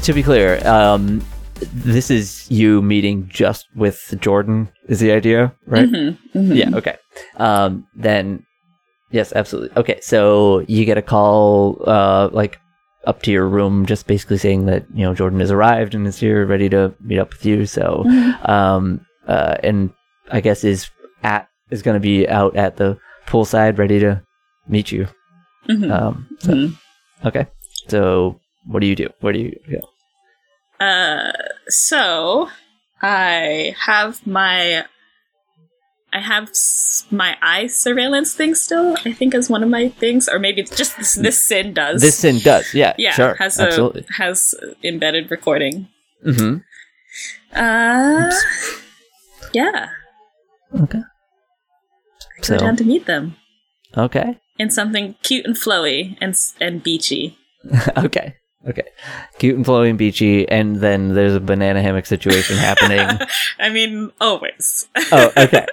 to 0.00 0.12
be 0.12 0.22
clear, 0.22 0.64
um, 0.66 1.24
this 1.72 2.10
is 2.10 2.50
you 2.50 2.82
meeting 2.82 3.28
just 3.28 3.66
with 3.76 4.14
Jordan. 4.20 4.68
Is 4.88 5.00
the 5.00 5.12
idea 5.12 5.54
right? 5.66 5.88
Mm-hmm, 5.88 6.38
mm-hmm. 6.38 6.52
Yeah. 6.52 6.70
Okay. 6.76 6.96
Um, 7.36 7.86
then 7.94 8.44
yes, 9.10 9.32
absolutely. 9.32 9.76
Okay. 9.76 10.00
So 10.02 10.60
you 10.68 10.84
get 10.84 10.98
a 10.98 11.02
call, 11.02 11.82
uh, 11.86 12.28
like 12.32 12.58
up 13.06 13.22
to 13.22 13.30
your 13.32 13.48
room, 13.48 13.86
just 13.86 14.06
basically 14.06 14.38
saying 14.38 14.66
that 14.66 14.84
you 14.94 15.04
know 15.04 15.14
Jordan 15.14 15.40
has 15.40 15.50
arrived 15.50 15.94
and 15.94 16.06
is 16.06 16.18
here, 16.18 16.44
ready 16.46 16.68
to 16.70 16.94
meet 17.00 17.18
up 17.18 17.30
with 17.32 17.44
you. 17.46 17.66
So, 17.66 18.04
Mhm. 18.06 18.48
um, 18.48 19.00
uh, 19.28 19.56
and 19.62 19.90
I 20.30 20.40
guess 20.40 20.64
is 20.64 20.90
at 21.22 21.48
is 21.70 21.82
going 21.82 21.94
to 21.96 22.00
be 22.00 22.28
out 22.28 22.56
at 22.56 22.76
the 22.76 22.98
poolside, 23.26 23.78
ready 23.78 23.98
to 24.00 24.20
meet 24.68 24.90
you. 24.92 25.06
Mhm. 25.68 25.90
Um, 25.90 26.26
so, 26.40 26.52
Mhm. 26.52 26.76
okay. 27.24 27.46
So 27.88 28.38
what 28.66 28.80
do 28.80 28.86
you 28.86 28.96
do? 28.96 29.08
Where 29.20 29.32
do 29.32 29.38
you 29.40 29.58
go? 29.70 30.84
Uh, 30.84 31.32
so 31.68 32.48
I 33.00 33.74
have 33.78 34.26
my 34.26 34.84
I 36.12 36.20
have 36.20 36.50
my 37.10 37.36
eye 37.40 37.68
surveillance 37.68 38.34
thing 38.34 38.54
still. 38.54 38.96
I 39.06 39.12
think 39.12 39.34
is 39.34 39.48
one 39.48 39.62
of 39.62 39.70
my 39.70 39.88
things, 39.88 40.28
or 40.28 40.38
maybe 40.38 40.60
it's 40.60 40.76
just 40.76 40.96
this, 40.98 41.14
this 41.14 41.42
sin 41.42 41.72
does. 41.72 42.02
This 42.02 42.16
sin 42.18 42.38
does, 42.40 42.74
yeah, 42.74 42.94
yeah, 42.98 43.12
sure, 43.12 43.34
has 43.36 43.58
absolutely. 43.58 44.04
a 44.10 44.12
has 44.14 44.54
embedded 44.84 45.30
recording. 45.30 45.88
hmm 46.22 46.58
Uh, 47.54 48.30
yeah. 49.52 49.88
Okay. 50.80 51.00
Go 51.00 52.42
So 52.42 52.58
down 52.58 52.76
to 52.76 52.84
meet 52.84 53.06
them 53.06 53.36
okay, 53.96 54.38
in 54.58 54.70
something 54.70 55.14
cute 55.22 55.46
and 55.46 55.56
flowy 55.56 56.16
and 56.20 56.34
and 56.60 56.82
beachy. 56.82 57.38
okay, 57.96 58.36
okay. 58.68 58.84
Cute 59.38 59.56
and 59.56 59.64
flowy 59.64 59.88
and 59.90 59.98
beachy, 59.98 60.48
and 60.48 60.76
then 60.76 61.14
there's 61.14 61.34
a 61.34 61.40
banana 61.40 61.82
hammock 61.82 62.06
situation 62.06 62.56
happening. 62.68 63.26
I 63.58 63.68
mean, 63.70 64.10
always. 64.20 64.88
oh, 65.12 65.32
okay, 65.36 65.66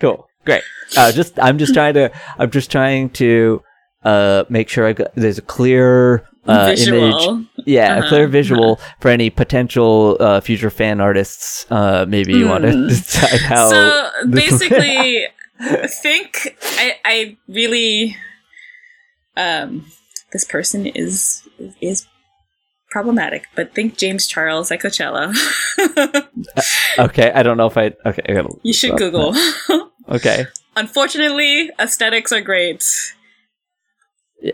cool, 0.00 0.28
great. 0.44 0.62
Uh, 0.96 1.12
just 1.12 1.38
I'm 1.38 1.58
just 1.58 1.74
trying 1.74 1.94
to 1.94 2.10
I'm 2.38 2.50
just 2.50 2.70
trying 2.70 3.10
to 3.10 3.62
uh 4.04 4.44
make 4.50 4.68
sure 4.68 4.86
I 4.86 4.92
got 4.92 5.14
there's 5.14 5.38
a 5.38 5.42
clear 5.42 6.28
uh, 6.46 6.74
image 6.76 7.46
Yeah, 7.64 7.94
a 7.94 7.98
Uh-huh, 8.00 8.08
clear 8.08 8.28
visual 8.28 8.78
for 9.00 9.08
any 9.08 9.30
potential 9.30 10.18
uh, 10.20 10.40
future 10.42 10.68
fan 10.68 11.00
artists. 11.00 11.64
Uh, 11.70 12.04
maybe 12.06 12.34
you 12.34 12.46
want 12.46 12.64
to 12.64 12.88
decide 12.88 13.40
how. 13.40 13.70
so 13.70 14.10
basically 14.28 15.26
I 15.60 15.86
think 15.86 16.56
I, 16.76 16.96
I 17.04 17.36
really 17.48 18.16
um 19.36 19.86
this 20.32 20.44
person 20.44 20.86
is 20.86 21.48
is 21.80 22.06
problematic 22.94 23.48
but 23.56 23.74
think 23.74 23.98
james 23.98 24.24
charles 24.32 24.70
at 24.70 24.78
coachella 24.78 25.34
okay, 27.06 27.32
I 27.34 27.42
don't 27.42 27.56
know 27.56 27.66
if 27.66 27.76
I. 27.76 27.90
Okay, 28.06 28.22
I 28.28 28.46
you 28.62 28.72
should 28.72 28.92
uh, 28.92 28.96
google 28.96 29.34
Okay. 30.16 30.46
unfortunately 30.76 31.72
aesthetics 31.80 32.30
are 32.30 32.40
great 32.40 32.84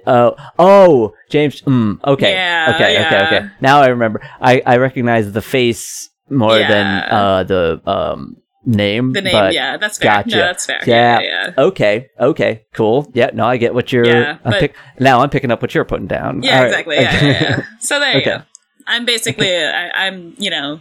Oh, 0.06 0.36
oh, 0.56 1.14
James. 1.30 1.62
Mm, 1.62 1.98
okay. 2.04 2.32
Yeah, 2.34 2.72
okay. 2.74 2.94
Okay. 2.94 3.10
yeah. 3.10 3.26
Okay. 3.26 3.50
Now 3.60 3.82
I 3.82 3.88
remember. 3.88 4.22
I 4.40 4.62
I 4.64 4.76
recognize 4.76 5.32
the 5.32 5.42
face 5.42 6.10
more 6.28 6.54
than 6.58 6.86
uh 6.86 7.42
the 7.42 7.82
um 7.86 8.36
name. 8.64 9.12
the 9.12 9.22
name 9.22 9.32
but- 9.32 9.52
yeah 9.54 9.76
that's 9.76 9.98
fair 9.98 10.10
gotcha. 10.22 10.28
no 10.30 10.36
that's 10.38 10.66
fair 10.66 10.80
Yeah. 10.86 11.20
yeah 11.20 11.26
yeah. 11.56 11.62
Okay. 11.64 12.08
Okay. 12.18 12.64
Cool. 12.74 13.10
Yeah. 13.14 13.30
No, 13.32 13.46
I 13.46 13.56
get 13.56 13.74
what 13.74 13.92
you're. 13.92 14.06
Yeah, 14.06 14.38
I'm 14.44 14.52
pick, 14.54 14.74
now 14.98 15.20
I'm 15.20 15.30
picking 15.30 15.50
up 15.50 15.62
what 15.62 15.74
you're 15.74 15.84
putting 15.84 16.06
down. 16.06 16.42
Yeah, 16.42 16.54
All 16.56 16.60
right. 16.62 16.66
exactly. 16.68 16.96
Yeah, 16.96 17.24
yeah, 17.24 17.30
yeah. 17.42 17.62
So 17.80 17.98
there 17.98 18.12
you 18.14 18.20
Okay. 18.20 18.36
go. 18.38 18.42
I'm 18.86 19.04
basically, 19.04 19.54
I, 19.56 19.90
I'm, 20.06 20.34
you 20.38 20.50
know, 20.50 20.80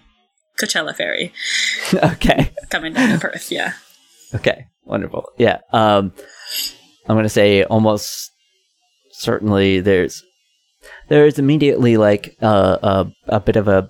Coachella 0.59 0.95
Ferry 0.95 1.31
okay. 1.94 2.51
coming 2.69 2.94
down 2.94 3.09
to 3.13 3.19
Perth. 3.19 3.51
Yeah. 3.51 3.73
Okay, 4.35 4.66
wonderful. 4.85 5.29
Yeah. 5.38 5.59
Um 5.72 6.12
I'm 7.07 7.16
going 7.16 7.23
to 7.23 7.29
say 7.29 7.63
almost 7.63 8.31
certainly 9.12 9.79
there's 9.79 10.23
there's 11.07 11.39
immediately 11.39 11.97
like 11.97 12.35
uh, 12.41 12.78
a 12.84 13.35
a 13.38 13.39
bit 13.39 13.56
of 13.56 13.68
a 13.68 13.89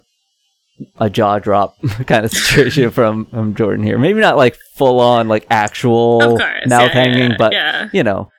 a 0.99 1.09
jaw 1.09 1.39
drop 1.39 1.75
kind 2.07 2.25
of 2.25 2.31
situation 2.31 2.89
from 2.91 3.25
from 3.27 3.55
Jordan 3.55 3.83
here. 3.83 3.97
Maybe 3.97 4.19
not 4.19 4.37
like 4.37 4.57
full 4.75 4.99
on 4.99 5.27
like 5.27 5.45
actual 5.49 6.19
course. 6.19 6.67
mouth 6.67 6.87
yeah, 6.87 6.93
hanging, 6.93 7.31
yeah, 7.31 7.37
but 7.37 7.53
yeah. 7.53 7.89
you 7.93 8.03
know, 8.03 8.29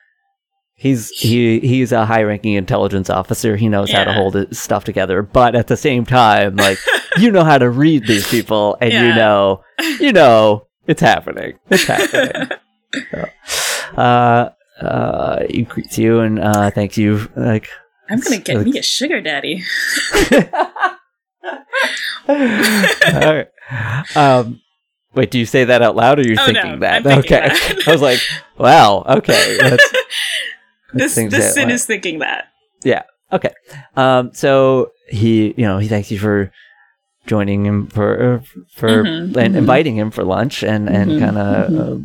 he's 0.75 1.09
he 1.09 1.59
he's 1.59 1.91
a 1.91 2.05
high 2.05 2.23
ranking 2.23 2.53
intelligence 2.53 3.09
officer. 3.09 3.55
He 3.55 3.69
knows 3.69 3.91
how 3.91 4.03
to 4.03 4.13
hold 4.13 4.35
his 4.35 4.59
stuff 4.59 4.83
together, 4.83 5.21
but 5.21 5.55
at 5.55 5.67
the 5.67 5.77
same 5.77 6.05
time, 6.05 6.55
like 6.55 6.77
you 7.17 7.31
know 7.31 7.43
how 7.43 7.57
to 7.57 7.69
read 7.69 8.07
these 8.07 8.27
people, 8.27 8.77
and 8.81 8.91
you 8.91 9.13
know 9.15 9.63
you 9.99 10.11
know 10.13 10.67
it's 10.87 11.01
happening. 11.01 11.59
It's 11.69 11.83
happening. 11.83 12.49
So, 13.11 13.29
uh, 13.97 14.49
uh, 14.81 15.43
he 15.49 15.61
greets 15.63 15.97
you 15.97 16.19
and 16.19 16.39
uh, 16.39 16.71
thanks 16.71 16.97
you. 16.97 17.29
Like, 17.35 17.69
I'm 18.09 18.19
to 18.21 18.37
get 18.39 18.57
Like- 18.57 18.65
me 18.65 18.79
a 18.79 18.83
sugar 18.83 19.21
daddy. 19.21 19.63
Um, 24.15 24.61
wait, 25.13 25.31
do 25.31 25.39
you 25.39 25.45
say 25.45 25.63
that 25.65 25.81
out 25.81 25.95
loud, 25.95 26.19
or 26.19 26.23
you're 26.27 26.39
Oh, 26.39 26.45
thinking 26.45 26.71
no, 26.73 26.79
that? 26.79 27.03
Thinking 27.03 27.19
okay, 27.33 27.47
that. 27.47 27.83
I 27.87 27.91
was 27.91 28.01
like, 28.01 28.19
wow, 28.57 29.03
okay. 29.07 29.57
That's, 29.57 29.91
this 30.93 31.15
this 31.15 31.53
sin 31.53 31.69
is 31.69 31.85
thinking 31.85 32.19
that. 32.19 32.45
Yeah. 32.83 33.03
Okay. 33.31 33.53
Um, 33.95 34.33
so 34.33 34.91
he, 35.07 35.53
you 35.57 35.65
know, 35.65 35.77
he 35.77 35.87
thanks 35.87 36.11
you 36.11 36.19
for 36.19 36.51
joining 37.27 37.65
him 37.65 37.87
for 37.87 38.35
uh, 38.35 38.41
for 38.75 39.03
Mhm, 39.03 39.37
and 39.37 39.53
mhm. 39.53 39.57
inviting 39.57 39.95
him 39.95 40.11
for 40.11 40.23
lunch, 40.23 40.63
and 40.63 40.89
and 40.89 41.11
Mhm, 41.11 41.19
kind 41.19 41.37
of 41.37 41.73
uh, 41.73 41.97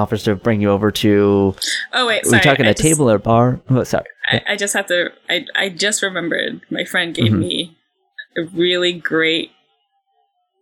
offers 0.00 0.24
to 0.24 0.34
bring 0.34 0.60
you 0.60 0.70
over 0.70 0.90
to. 0.90 1.54
Oh, 1.94 2.06
wait. 2.06 2.24
we're 2.24 2.30
Sorry. 2.32 2.40
talking 2.42 2.66
I 2.66 2.70
a 2.70 2.74
just, 2.74 2.82
table 2.82 3.10
or 3.10 3.18
bar? 3.18 3.60
Oh, 3.70 3.82
sorry. 3.84 4.04
I, 4.26 4.42
I 4.50 4.56
just 4.56 4.74
have 4.74 4.86
to, 4.88 5.10
I, 5.30 5.46
I 5.56 5.68
just 5.70 6.02
remembered 6.02 6.60
my 6.70 6.84
friend 6.84 7.14
gave 7.14 7.32
Mhm. 7.32 7.38
me 7.38 7.77
a 8.38 8.44
really 8.54 8.92
great 8.92 9.50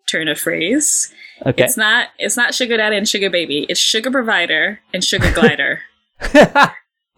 turn 0.08 0.28
of 0.28 0.38
phrase. 0.38 1.12
Okay. 1.44 1.64
It's 1.64 1.76
not, 1.76 2.08
it's 2.18 2.36
not 2.36 2.54
sugar 2.54 2.76
daddy 2.76 2.96
and 2.96 3.08
sugar 3.08 3.28
baby. 3.30 3.66
It's 3.68 3.80
sugar 3.80 4.10
provider 4.10 4.80
and 4.94 5.04
sugar 5.04 5.30
glider. 5.34 5.80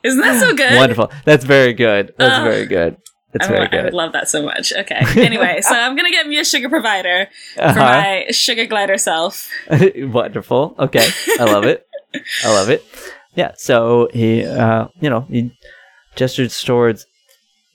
Isn't 0.03 0.21
that 0.21 0.41
so 0.41 0.55
good? 0.55 0.77
Wonderful. 0.77 1.11
That's 1.25 1.45
very 1.45 1.73
good. 1.73 2.15
That's 2.19 2.35
Ugh. 2.39 2.45
very 2.45 2.67
good. 2.67 2.97
That's 3.33 3.47
I, 3.47 3.49
very 3.49 3.61
would- 3.61 3.75
I 3.75 3.83
good. 3.83 3.95
love 3.95 4.13
that 4.13 4.29
so 4.29 4.43
much. 4.43 4.73
Okay. 4.73 5.01
Anyway, 5.25 5.61
so 5.61 5.75
I'm 5.75 5.95
gonna 5.97 6.11
get 6.11 6.27
me 6.27 6.39
a 6.39 6.45
sugar 6.45 6.69
provider 6.69 7.29
for 7.55 7.63
Uh-huh. 7.63 7.75
my 7.81 8.27
sugar 8.31 8.65
glider 8.67 8.97
self. 8.97 9.51
Wonderful. 9.69 10.75
Okay. 10.79 11.07
I 11.39 11.45
love 11.45 11.65
it. 11.65 11.87
I 12.45 12.49
love 12.55 12.71
it. 12.71 12.85
Yeah. 13.35 13.53
So 13.57 14.09
he, 14.15 14.45
uh, 14.47 14.89
you 15.01 15.11
know, 15.11 15.23
he 15.29 15.53
gestures 16.17 16.59
towards 16.63 17.07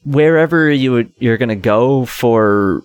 wherever 0.05 0.69
you 0.71 0.91
would, 0.91 1.13
you're 1.19 1.37
gonna 1.37 1.55
go 1.55 2.05
for 2.05 2.83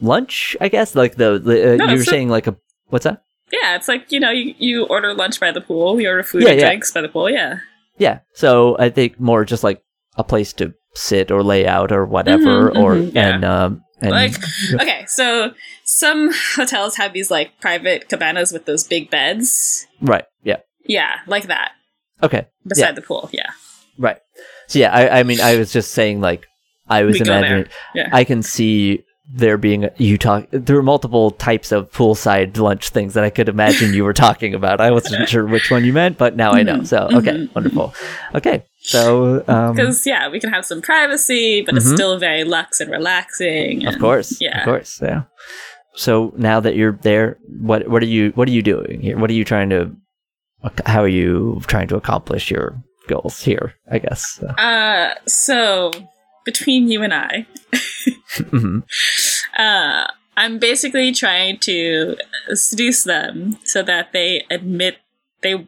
lunch. 0.00 0.56
I 0.60 0.68
guess 0.68 0.94
like 0.94 1.16
the, 1.16 1.38
the 1.38 1.74
uh, 1.74 1.76
No, 1.76 1.86
you 1.86 1.98
were 1.98 2.04
so- 2.04 2.10
saying 2.10 2.28
like 2.28 2.46
a 2.46 2.56
what's 2.88 3.04
that? 3.04 3.22
Yeah, 3.52 3.76
it's 3.76 3.86
like 3.88 4.10
you 4.10 4.18
know, 4.20 4.30
you, 4.30 4.54
you 4.58 4.84
order 4.86 5.12
lunch 5.14 5.38
by 5.38 5.50
the 5.52 5.60
pool, 5.60 6.00
you 6.00 6.08
order 6.08 6.22
food 6.22 6.42
Yeah, 6.42 6.50
and 6.50 6.60
yeah. 6.60 6.66
drinks 6.68 6.90
by 6.90 7.02
the 7.02 7.08
pool. 7.08 7.28
Yeah. 7.30 7.58
Yeah. 7.98 8.20
So 8.34 8.76
I 8.78 8.88
think 8.88 9.20
more 9.20 9.44
just 9.44 9.62
like 9.62 9.82
a 10.16 10.24
place 10.24 10.52
to 10.54 10.72
sit 10.94 11.30
or 11.30 11.42
lay 11.42 11.66
out 11.66 11.92
or 11.92 12.06
whatever, 12.06 12.70
Mhm, 12.70 12.76
or 12.82 12.94
mhm, 12.94 13.14
yeah. 13.14 13.28
and 13.34 13.44
um 13.44 13.82
and 14.00 14.10
Like, 14.10 14.32
okay, 14.80 15.04
so 15.06 15.52
some 15.84 16.30
hotels 16.56 16.96
have 16.96 17.12
these 17.12 17.30
like 17.30 17.60
private 17.60 18.08
cabanas 18.08 18.52
with 18.52 18.64
those 18.64 18.84
big 18.84 19.10
beds. 19.10 19.86
right. 20.00 20.24
Yeah. 20.42 20.56
Yeah, 20.86 21.16
like 21.26 21.46
that 21.46 21.72
Okay. 22.22 22.46
beside 22.66 22.96
the 22.96 23.02
pool. 23.02 23.28
Yeah. 23.32 23.50
Right. 23.98 24.18
So 24.68 24.78
yeah, 24.78 24.92
I, 24.92 25.20
I 25.20 25.22
mean, 25.22 25.40
I 25.40 25.56
was 25.56 25.72
just 25.72 25.92
saying 25.92 26.20
like 26.20 26.46
I 26.88 27.02
was 27.04 27.20
We 27.20 27.26
imagining. 27.26 27.66
Yeah. 27.94 28.08
I 28.12 28.24
can 28.24 28.42
see 28.42 29.04
there 29.34 29.56
being 29.56 29.88
you 29.96 30.18
talk. 30.18 30.46
There 30.50 30.76
were 30.76 30.82
multiple 30.82 31.30
types 31.30 31.72
of 31.72 31.90
poolside 31.90 32.56
lunch 32.58 32.90
things 32.90 33.14
that 33.14 33.24
I 33.24 33.30
could 33.30 33.48
imagine 33.48 33.94
you 33.94 34.04
were 34.04 34.12
talking 34.12 34.54
about. 34.54 34.80
I 34.80 34.90
wasn't 34.90 35.28
sure 35.32 35.46
which 35.46 35.70
one 35.70 35.84
you 35.84 35.92
meant, 35.92 36.18
but 36.18 36.36
now 36.36 36.52
I 36.52 36.62
know. 36.62 36.78
Mhm, 36.78 36.86
So 36.86 37.08
okay, 37.18 37.32
mhm, 37.32 37.54
wonderful. 37.54 37.94
Okay, 38.34 38.64
so 38.80 39.42
um, 39.48 39.74
Because 39.76 40.06
yeah, 40.06 40.28
we 40.28 40.38
can 40.40 40.50
have 40.50 40.66
some 40.66 40.82
privacy, 40.82 41.62
but 41.62 41.76
it's 41.76 41.86
Mhm. 41.86 41.94
still 41.94 42.18
very 42.18 42.44
luxe 42.44 42.80
and 42.80 42.90
relaxing. 42.90 43.86
of 43.86 43.98
course, 43.98 44.38
yeah. 44.40 44.58
of 44.58 44.64
course, 44.64 45.00
yeah. 45.02 45.22
So 45.94 46.32
now 46.36 46.60
that 46.60 46.74
you're 46.76 46.98
there, 47.02 47.38
what 47.60 47.88
what 47.88 48.02
are 48.02 48.06
you 48.06 48.32
what 48.34 48.48
are 48.48 48.52
you 48.52 48.62
doing 48.62 49.00
here? 49.00 49.18
What 49.18 49.30
are 49.30 49.34
you 49.34 49.44
trying 49.44 49.70
to? 49.70 49.92
How 50.86 51.02
are 51.02 51.08
you 51.08 51.60
trying 51.66 51.88
to 51.88 51.96
accomplish 51.96 52.50
your 52.50 52.76
goals 53.08 53.42
here? 53.42 53.74
I 53.90 53.98
guess. 53.98 54.38
So. 54.40 54.46
Uh, 54.48 55.14
so 55.26 55.90
between 56.44 56.88
you 56.88 57.02
and 57.02 57.12
I, 57.14 57.46
Mhm. 58.50 58.82
uh, 59.58 60.06
I'm 60.36 60.58
basically 60.58 61.12
trying 61.12 61.58
to 61.60 62.16
seduce 62.54 63.04
them 63.04 63.58
so 63.64 63.82
that 63.82 64.12
they 64.12 64.44
admit 64.50 64.98
they 65.42 65.66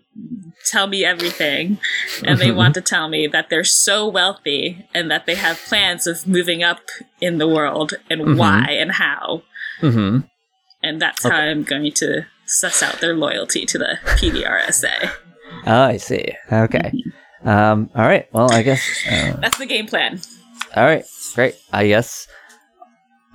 tell 0.66 0.86
me 0.86 1.04
everything 1.04 1.78
and 2.24 2.38
they 2.38 2.50
want 2.52 2.74
to 2.74 2.80
tell 2.80 3.08
me 3.08 3.26
that 3.26 3.50
they're 3.50 3.64
so 3.64 4.06
wealthy 4.08 4.86
and 4.94 5.10
that 5.10 5.26
they 5.26 5.34
have 5.34 5.58
plans 5.68 6.06
of 6.06 6.26
moving 6.28 6.62
up 6.62 6.80
in 7.20 7.38
the 7.38 7.48
world 7.48 7.94
and 8.08 8.20
Mhm. 8.22 8.36
why 8.36 8.68
and 8.70 8.92
how 8.92 9.42
hmm 9.80 10.20
and 10.82 11.02
that's 11.02 11.24
how 11.24 11.30
i'm 11.34 11.64
going 11.64 11.90
to 11.92 12.24
suss 12.46 12.82
out 12.84 13.00
their 13.00 13.14
loyalty 13.16 13.66
to 13.66 13.76
the 13.78 13.98
pdrsa 14.04 15.10
Oh, 15.66 15.82
I 15.82 15.96
see. 15.98 16.34
Okay. 16.52 16.92
Um. 17.44 17.90
All 17.94 18.06
right. 18.06 18.26
Well, 18.32 18.50
I 18.50 18.62
guess. 18.62 18.82
Uh, 19.10 19.36
that's 19.40 19.58
the 19.58 19.66
game 19.66 19.86
plan 19.86 20.20
all 20.76 20.84
right. 20.84 21.04
Great. 21.34 21.54
I 21.72 21.86
guess. 21.86 22.26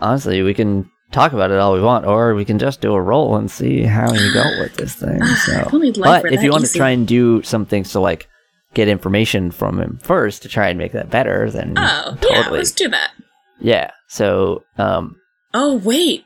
Honestly, 0.01 0.41
we 0.41 0.53
can 0.53 0.89
talk 1.11 1.33
about 1.33 1.51
it 1.51 1.57
all 1.59 1.73
we 1.73 1.81
want, 1.81 2.05
or 2.05 2.35
we 2.35 2.45
can 2.45 2.59
just 2.59 2.81
do 2.81 2.93
a 2.93 3.01
roll 3.01 3.35
and 3.35 3.49
see 3.49 3.83
how 3.83 4.13
you 4.13 4.33
go 4.33 4.43
with 4.59 4.75
this 4.75 4.95
thing. 4.95 5.19
So, 5.45 5.69
only 5.73 5.91
life 5.93 6.23
but 6.23 6.33
if 6.33 6.43
you 6.43 6.51
want 6.51 6.65
to 6.65 6.73
try 6.73 6.89
and 6.89 7.07
do 7.07 7.41
some 7.43 7.65
things 7.65 7.91
to 7.93 7.99
like 7.99 8.27
get 8.73 8.87
information 8.87 9.51
from 9.51 9.79
him 9.79 9.99
first 10.03 10.41
to 10.43 10.49
try 10.49 10.69
and 10.69 10.77
make 10.77 10.91
that 10.93 11.09
better, 11.09 11.49
then 11.49 11.73
oh 11.77 12.17
yeah 12.21 12.35
totally. 12.35 12.59
let's 12.59 12.71
do 12.71 12.87
that 12.89 13.11
Yeah. 13.59 13.91
So, 14.07 14.63
um, 14.77 15.15
oh 15.53 15.75
wait 15.77 16.25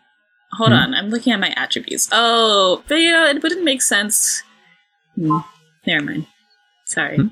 hold 0.53 0.69
Hmm? 0.69 0.75
on 0.75 0.93
i'm 0.93 1.09
looking 1.09 1.33
at 1.33 1.39
my 1.39 1.51
attributes 1.55 2.09
oh 2.11 2.83
but 2.87 2.95
yeah 2.95 3.29
it 3.31 3.41
wouldn't 3.41 3.63
make 3.63 3.81
sense 3.81 4.43
hmm. 5.15 5.39
never 5.87 6.05
mind 6.05 6.27
sorry 6.93 7.17
Hmm? 7.17 7.27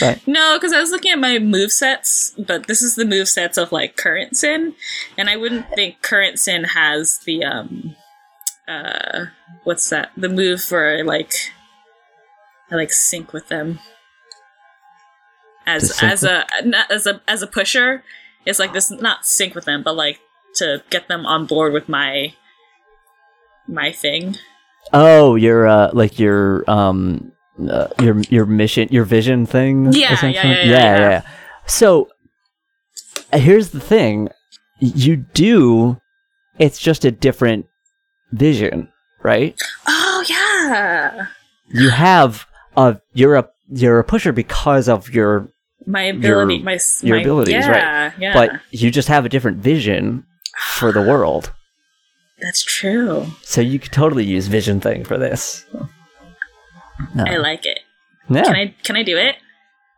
no. 0.00 0.14
No, 0.26 0.56
because 0.56 0.72
I 0.72 0.80
was 0.80 0.90
looking 0.90 1.10
at 1.10 1.18
my 1.18 1.38
move 1.38 1.72
sets, 1.72 2.34
but 2.38 2.66
this 2.66 2.82
is 2.82 2.94
the 2.94 3.04
move 3.04 3.28
sets 3.28 3.58
of 3.58 3.72
like 3.72 3.96
current 3.96 4.36
sin, 4.36 4.74
and 5.16 5.28
I 5.28 5.36
wouldn't 5.36 5.68
think 5.74 6.02
current 6.02 6.38
sin 6.38 6.64
has 6.64 7.18
the 7.26 7.44
um, 7.44 7.96
uh, 8.66 9.26
what's 9.64 9.88
that? 9.90 10.12
The 10.16 10.28
move 10.28 10.62
for 10.62 11.02
like, 11.04 11.32
I 12.70 12.76
like 12.76 12.92
sync 12.92 13.32
with 13.32 13.48
them 13.48 13.80
as 15.66 16.02
as 16.02 16.24
a 16.24 16.46
not 16.64 16.90
as 16.90 17.06
a 17.06 17.20
as 17.28 17.42
a 17.42 17.46
pusher. 17.46 18.02
It's 18.46 18.58
like 18.58 18.72
this 18.72 18.90
not 18.90 19.26
sync 19.26 19.54
with 19.54 19.66
them, 19.66 19.82
but 19.82 19.96
like 19.96 20.18
to 20.56 20.82
get 20.90 21.08
them 21.08 21.26
on 21.26 21.46
board 21.46 21.72
with 21.72 21.88
my 21.88 22.34
my 23.66 23.92
thing. 23.92 24.36
Oh, 24.92 25.34
your 25.34 25.66
uh, 25.66 25.90
like 25.92 26.18
your 26.18 26.68
um, 26.68 27.32
uh, 27.70 27.88
your 28.00 28.20
your 28.30 28.46
mission, 28.46 28.88
your 28.90 29.04
vision 29.04 29.46
thing. 29.46 29.92
Yeah, 29.92 29.98
yeah, 30.00 30.14
essentially? 30.14 30.52
yeah, 30.54 30.64
yeah, 30.64 30.98
yeah. 30.98 31.22
So 31.66 32.08
uh, 33.32 33.38
here's 33.38 33.70
the 33.70 33.80
thing: 33.80 34.28
you 34.80 35.16
do. 35.16 35.98
It's 36.58 36.78
just 36.80 37.04
a 37.04 37.10
different 37.10 37.66
vision, 38.32 38.88
right? 39.22 39.56
Oh 39.86 40.24
yeah, 40.28 41.26
You 41.68 41.90
have 41.90 42.46
a 42.76 43.00
you're 43.12 43.36
a 43.36 43.48
you're 43.70 43.98
a 44.00 44.04
pusher 44.04 44.32
because 44.32 44.88
of 44.88 45.08
your, 45.14 45.48
my 45.86 46.02
ability, 46.02 46.54
Your- 46.56 46.64
my 46.64 46.78
your 47.02 47.16
my- 47.16 47.22
abilities, 47.22 47.66
right. 47.66 47.76
yeah, 47.76 48.12
Yeah, 48.18 48.32
but 48.34 48.50
you 48.70 48.90
just 48.90 49.08
have 49.08 49.24
a 49.24 49.28
different 49.28 49.58
vision 49.58 50.24
for 50.78 50.90
the 50.90 51.02
world. 51.10 51.52
That's 52.40 52.62
true. 52.64 53.26
So 53.42 53.60
you 53.60 53.78
could 53.78 53.92
totally 53.92 54.24
use 54.24 54.46
vision 54.48 54.80
thing 54.80 55.04
for 55.04 55.18
this. 55.18 55.64
No. 57.14 57.24
I 57.24 57.36
like 57.36 57.64
it. 57.66 57.80
yeah, 58.28 58.42
Can 58.44 58.54
I 58.56 58.74
can 58.82 58.96
I 58.96 59.02
do 59.02 59.16
it? 59.16 59.36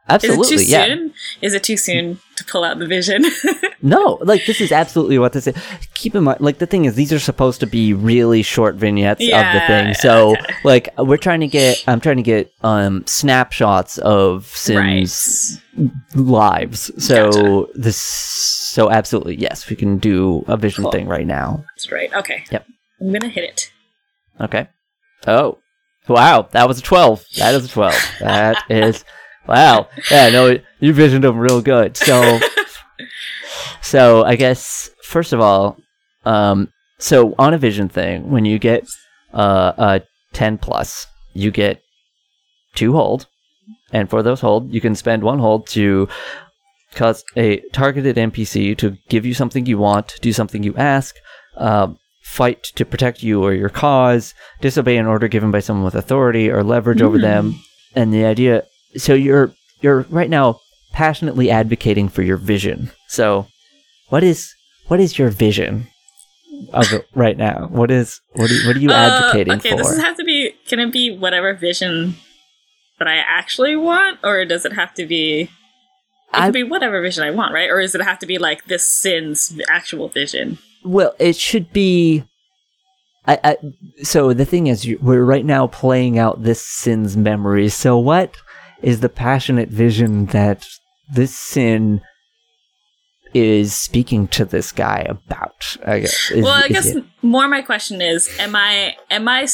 absolutely. 0.09 0.55
Is 0.57 0.63
it 0.63 0.65
too 0.67 0.71
yeah. 0.73 0.85
soon? 0.87 1.15
Is 1.43 1.55
it 1.55 1.63
too 1.63 1.77
soon 1.77 2.19
to 2.37 2.45
pull 2.45 2.65
out 2.65 2.79
the 2.79 2.87
vision? 2.87 3.25
No, 3.83 4.19
like 4.21 4.45
this 4.45 4.61
is 4.61 4.73
absolutely 4.73 5.19
what 5.19 5.33
this 5.33 5.47
is. 5.47 5.57
Keep 5.95 6.15
in 6.15 6.25
mind, 6.25 6.43
like 6.43 6.59
the 6.59 6.67
thing 6.67 6.85
is, 6.85 6.97
these 6.97 7.15
are 7.15 7.19
supposed 7.19 7.61
to 7.61 7.67
be 7.67 7.95
really 7.95 8.43
short 8.43 8.75
vignettes 8.75 9.23
of 9.23 9.53
the 9.55 9.63
thing. 9.67 9.95
So, 9.95 10.37
like, 10.65 10.91
we're 10.99 11.17
trying 11.17 11.41
to 11.41 11.47
get, 11.47 11.83
I'm 11.89 11.99
trying 11.99 12.19
to 12.19 12.23
get 12.23 12.53
um 12.63 13.07
snapshots 13.07 13.97
of 13.97 14.45
Sims 14.49 15.63
right. 15.79 15.91
lives. 16.15 16.91
So 17.03 17.31
Gotcha. 17.31 17.79
this, 17.81 17.97
so 17.97 18.91
absolutely 18.91 19.37
yes, 19.37 19.71
we 19.71 19.77
can 19.77 19.97
do 19.97 20.45
a 20.47 20.59
vision 20.59 20.85
Cool. 20.85 20.93
thing 20.93 21.07
right 21.09 21.27
now. 21.27 21.65
That's 21.75 21.91
right. 21.91 22.13
Okay. 22.13 22.45
Yep. 22.51 22.67
I'm 23.01 23.13
gonna 23.13 23.29
hit 23.29 23.45
it. 23.45 23.73
Okay. 24.43 24.69
Oh, 25.27 25.57
wow, 26.11 26.49
that 26.53 26.69
was 26.69 26.79
a 26.79 26.83
twelve. 26.83 27.25
That 27.39 27.55
is 27.55 27.65
a 27.65 27.69
twelve. 27.69 27.99
That 28.21 28.63
is 28.69 29.05
wow. 29.47 29.89
Yeah, 30.11 30.31
no, 30.31 30.59
you 30.81 30.93
visioned 30.93 31.25
them 31.25 31.39
real 31.39 31.63
good. 31.63 31.97
So, 31.97 32.41
so 33.83 34.25
I 34.25 34.37
guess 34.37 34.91
first 35.03 35.33
of 35.33 35.41
all, 35.41 35.79
um, 36.25 36.73
so 36.99 37.35
on 37.39 37.55
a 37.55 37.59
vision 37.59 37.89
thing, 37.89 38.31
when 38.31 38.45
you 38.45 38.59
get 38.59 38.87
uh, 39.33 39.73
a 39.79 40.03
ten 40.33 40.59
plus, 40.59 41.07
you 41.33 41.51
get 41.51 41.83
two 42.75 42.93
hold, 42.93 43.27
and 43.93 44.11
for 44.11 44.23
those 44.23 44.41
hold, 44.41 44.73
you 44.73 44.81
can 44.81 44.95
spend 44.95 45.23
one 45.23 45.39
hold 45.39 45.67
to 45.69 46.09
cause 46.95 47.25
a 47.37 47.61
targeted 47.73 48.17
NPC 48.17 48.77
to 48.79 48.97
give 49.09 49.25
you 49.25 49.33
something 49.33 49.65
you 49.65 49.79
want, 49.79 50.19
do 50.21 50.33
something 50.33 50.65
you 50.65 50.75
ask, 50.77 51.15
um, 51.57 52.00
fight 52.31 52.63
to 52.77 52.85
protect 52.85 53.23
you 53.23 53.43
or 53.43 53.53
your 53.53 53.69
cause, 53.69 54.35
disobey 54.61 54.97
an 54.97 55.07
order 55.07 55.27
given 55.29 55.51
by 55.51 55.59
someone 55.61 55.85
with 55.85 55.95
authority 55.97 56.49
or 56.49 56.63
leverage 56.63 57.03
over 57.03 57.17
Hmm. 57.19 57.23
them, 57.23 57.61
and 57.97 58.13
the 58.15 58.25
idea. 58.25 58.63
So 58.97 59.15
you're 59.15 59.53
you're 59.81 60.03
right 60.11 60.31
now 60.31 60.61
passionately 60.93 61.51
advocating 61.51 62.09
for 62.09 62.23
your 62.23 62.37
vision. 62.37 62.91
So, 63.09 63.47
what 64.09 64.23
is 64.23 64.53
what 64.89 65.01
is 65.01 65.19
your 65.19 65.31
vision 65.31 65.87
of 66.73 66.87
right 67.15 67.37
now? 67.37 67.69
What 67.71 67.91
is 67.91 68.21
what 68.35 68.51
are, 68.51 68.67
what 68.67 68.77
are 68.77 68.81
you 68.81 68.91
Uh, 68.91 68.95
advocating 68.95 69.55
okay, 69.55 69.71
for? 69.71 69.77
does 69.79 69.99
it 69.99 70.03
have 70.03 70.17
to 70.17 70.25
be? 70.25 70.53
Can 70.69 70.79
it 70.79 70.93
be 70.93 71.11
whatever 71.17 71.55
vision 71.55 72.17
that 72.99 73.09
I 73.09 73.17
actually 73.17 73.77
want, 73.77 74.19
or 74.23 74.45
does 74.45 74.65
it 74.65 74.75
have 74.75 74.95
to 74.95 75.07
be? 75.07 75.43
It 75.43 75.49
I- 76.33 76.47
could 76.47 76.55
be 76.55 76.63
whatever 76.63 77.01
vision 77.03 77.25
I 77.25 77.31
want, 77.33 77.53
right? 77.55 77.69
Or 77.71 77.81
does 77.81 77.95
it 77.95 78.03
have 78.03 78.19
to 78.21 78.27
be 78.27 78.39
like 78.39 78.67
this 78.67 78.87
sin's 78.87 79.59
actual 79.69 80.09
vision? 80.09 80.59
Well, 80.85 81.15
it 81.19 81.37
should 81.37 81.73
be. 81.73 82.25
I, 83.27 83.39
I, 83.45 83.57
so 84.03 84.33
the 84.33 84.45
thing 84.45 84.67
is, 84.67 84.89
we're 85.01 85.25
right 85.25 85.45
now 85.45 85.67
playing 85.67 86.19
out 86.19 86.43
this 86.43 86.65
sin's 86.65 87.17
memories. 87.17 87.75
So 87.75 87.99
what 87.99 88.35
is 88.83 89.01
the 89.01 89.09
passionate 89.11 89.69
vision 89.69 90.27
that 90.27 90.67
this 91.13 91.37
sin 91.37 92.01
is 93.35 93.75
speaking 93.75 94.27
to 94.29 94.45
this 94.45 94.73
guy 94.73 95.07
about? 95.09 95.77
I 95.87 96.01
guess. 96.01 96.31
Is- 96.31 96.45
well, 96.45 96.63
I 96.65 96.69
guess 96.69 96.87
it- 96.87 97.05
more 97.23 97.47
my 97.47 97.63
question 97.63 98.01
is: 98.01 98.29
Am 98.39 98.57
I 98.57 98.97
am 99.11 99.29
I 99.29 99.47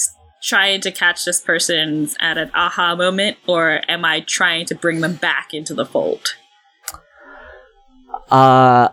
trying 0.42 0.80
to 0.82 0.92
catch 0.92 1.24
this 1.24 1.40
person 1.40 2.08
at 2.20 2.38
an 2.38 2.50
aha 2.54 2.94
moment, 2.94 3.36
or 3.48 3.80
am 3.88 4.04
I 4.04 4.20
trying 4.20 4.66
to 4.66 4.74
bring 4.76 5.00
them 5.00 5.16
back 5.16 5.52
into 5.52 5.74
the 5.74 5.84
fold? 5.84 6.34
uh, 8.30 8.88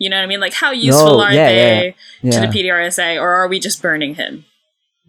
You 0.00 0.08
know 0.10 0.16
what 0.16 0.22
I 0.22 0.26
mean? 0.26 0.40
Like, 0.40 0.54
how 0.54 0.72
useful 0.72 1.18
No, 1.18 1.24
are 1.24 1.32
yeah, 1.32 1.46
they 1.48 1.94
yeah, 2.22 2.30
to 2.32 2.40
yeah. 2.40 2.46
the 2.50 2.58
PDRSA, 2.58 3.20
or 3.20 3.28
are 3.30 3.46
we 3.46 3.60
just 3.60 3.80
burning 3.82 4.14
him? 4.16 4.46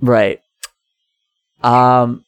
right. 0.02 0.40
Um, 1.64 2.26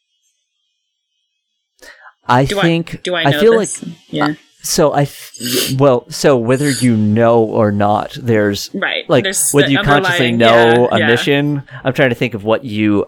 I 2.27 2.45
Do 2.45 2.59
think 2.61 2.93
I 2.95 2.97
do 3.03 3.15
I 3.15 3.23
know 3.31 3.39
feel 3.39 3.59
this? 3.59 3.83
like 3.83 3.95
yeah, 4.09 4.33
so. 4.61 4.93
I 4.93 5.01
f- 5.01 5.31
well, 5.77 6.05
so 6.09 6.37
whether 6.37 6.69
you 6.69 6.95
know 6.95 7.43
or 7.43 7.71
not, 7.71 8.13
there's 8.21 8.69
right. 8.73 9.09
like 9.09 9.23
There's 9.23 9.51
whether 9.51 9.67
the 9.67 9.73
you 9.73 9.81
consciously 9.83 10.31
know 10.31 10.87
yeah, 10.89 10.95
a 10.95 10.99
yeah. 10.99 11.07
mission 11.07 11.63
i'm 11.83 11.93
trying 11.93 12.09
to 12.09 12.15
think 12.15 12.33
of 12.33 12.43
what 12.45 12.63
you 12.63 13.05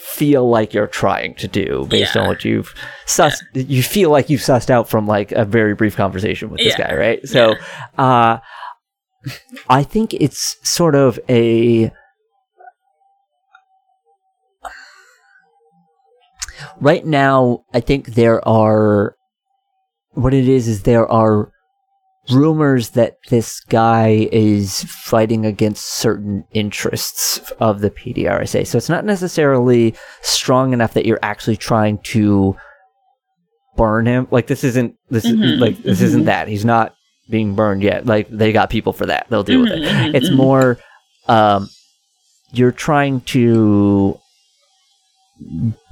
feel 0.00 0.48
like 0.48 0.72
you're 0.74 0.86
trying 0.86 1.34
to 1.34 1.46
do 1.46 1.86
based 1.90 2.16
on 2.16 2.26
what 2.26 2.42
you've 2.44 2.74
sussed 3.06 3.42
you 3.54 3.82
feel 3.82 4.10
like 4.10 4.30
you've 4.30 4.40
sussed 4.40 4.70
out 4.70 4.88
from 4.88 5.06
like 5.06 5.30
a 5.32 5.44
very 5.44 5.74
brief 5.74 5.94
conversation 5.94 6.48
with 6.48 6.58
this 6.58 6.74
guy 6.74 6.94
right 6.94 7.28
so 7.28 7.54
uh 7.98 8.38
i 9.68 9.82
think 9.82 10.14
it's 10.14 10.56
sort 10.62 10.94
of 10.94 11.18
a 11.28 11.90
right 16.80 17.04
now 17.04 17.64
i 17.74 17.80
think 17.80 18.14
there 18.14 18.46
are 18.46 19.16
what 20.12 20.32
it 20.34 20.48
is 20.48 20.68
is 20.68 20.82
there 20.82 21.10
are 21.10 21.50
rumors 22.30 22.90
that 22.90 23.16
this 23.28 23.60
guy 23.60 24.28
is 24.32 24.82
fighting 24.84 25.46
against 25.46 25.84
certain 25.86 26.44
interests 26.52 27.38
of 27.60 27.80
the 27.80 27.90
PDRSA. 27.90 28.66
So 28.66 28.78
it's 28.78 28.88
not 28.88 29.04
necessarily 29.04 29.94
strong 30.22 30.72
enough 30.72 30.94
that 30.94 31.06
you're 31.06 31.20
actually 31.22 31.56
trying 31.56 31.98
to 31.98 32.56
burn 33.76 34.06
him. 34.06 34.26
Like 34.32 34.48
this 34.48 34.64
isn't 34.64 34.96
this 35.08 35.24
is 35.24 35.32
Mhm, 35.36 35.60
like 35.60 35.78
this 35.84 36.00
mhm. 36.00 36.04
isn't 36.04 36.24
that. 36.24 36.48
He's 36.48 36.64
not 36.64 36.95
being 37.28 37.54
burned 37.54 37.82
yet. 37.82 38.06
Like 38.06 38.28
they 38.28 38.52
got 38.52 38.70
people 38.70 38.92
for 38.92 39.06
that. 39.06 39.26
They'll 39.28 39.42
deal 39.42 39.60
with 39.62 39.72
it. 39.72 39.82
Mhm, 39.82 40.10
mhm, 40.10 40.14
It's 40.14 40.28
mhm. 40.30 40.36
more 40.36 40.78
um 41.28 41.68
you're 42.52 42.72
trying 42.72 43.20
to 43.22 44.18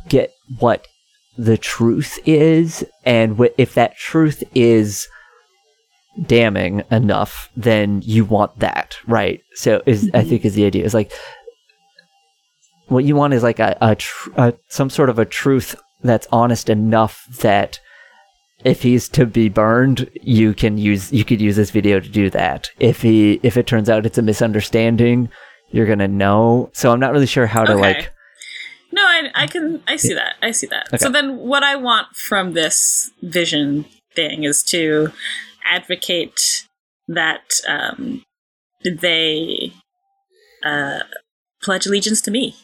get 0.09 0.31
what 0.61 0.87
the 1.37 1.59
truth 1.59 2.19
is 2.25 2.85
and 3.05 3.37
wh- 3.37 3.53
if 3.59 3.75
that 3.75 3.97
truth 3.97 4.45
is 4.55 5.09
damning 6.27 6.83
enough 6.93 7.51
then 7.57 8.01
you 8.05 8.25
want 8.25 8.57
that 8.61 8.97
right 9.09 9.41
so 9.55 9.83
is 9.85 10.09
i 10.15 10.23
think 10.23 10.45
is 10.45 10.55
the 10.55 10.65
idea 10.65 10.85
is 10.85 10.95
like 10.95 11.11
what 12.87 13.03
you 13.05 13.17
want 13.17 13.35
is 13.35 13.43
like 13.43 13.59
a, 13.59 13.77
a, 13.81 13.97
tr- 13.97 14.31
a 14.37 14.55
some 14.69 14.89
sort 14.89 15.11
of 15.11 15.19
a 15.19 15.25
truth 15.25 15.75
that's 16.05 16.29
honest 16.31 16.71
enough 16.71 17.27
that 17.41 17.81
if 18.65 18.83
he's 18.83 19.09
to 19.11 19.27
be 19.27 19.49
burned, 19.49 20.11
you 20.23 20.55
can 20.55 20.79
use 20.79 21.13
you 21.13 21.25
could 21.25 21.41
use 21.41 21.57
this 21.57 21.71
video 21.71 22.01
to 22.01 22.09
do 22.09 22.31
that. 22.31 22.71
If 22.81 23.03
he 23.03 23.41
if 23.43 23.57
it 23.57 23.67
turns 23.67 23.89
out 23.91 24.07
it's 24.07 24.19
a 24.19 24.23
misunderstanding, 24.23 25.29
you're 25.71 25.87
gonna 25.87 26.09
know. 26.09 26.71
So 26.73 26.91
I'm 26.93 27.01
not 27.01 27.13
really 27.13 27.27
sure 27.27 27.47
how 27.47 27.65
to 27.65 27.73
Okay. 27.73 27.81
like. 27.81 28.11
No, 28.93 29.03
I, 29.03 29.29
I 29.35 29.47
can. 29.49 29.83
I 29.89 29.97
see 29.97 30.15
that. 30.15 30.35
I 30.41 30.53
see 30.53 30.69
that. 30.69 31.01
So 31.01 31.11
then, 31.11 31.37
what 31.39 31.65
I 31.65 31.75
want 31.75 32.15
from 32.15 32.53
this 32.53 33.11
vision 33.23 33.87
thing 34.15 34.45
is 34.45 34.63
to 34.65 35.11
advocate 35.65 36.65
that 37.09 37.43
um, 37.67 38.23
they 38.85 39.73
uh, 40.65 41.01
pledge 41.61 41.87
allegiance 41.87 42.21
to 42.21 42.31
me, 42.31 42.55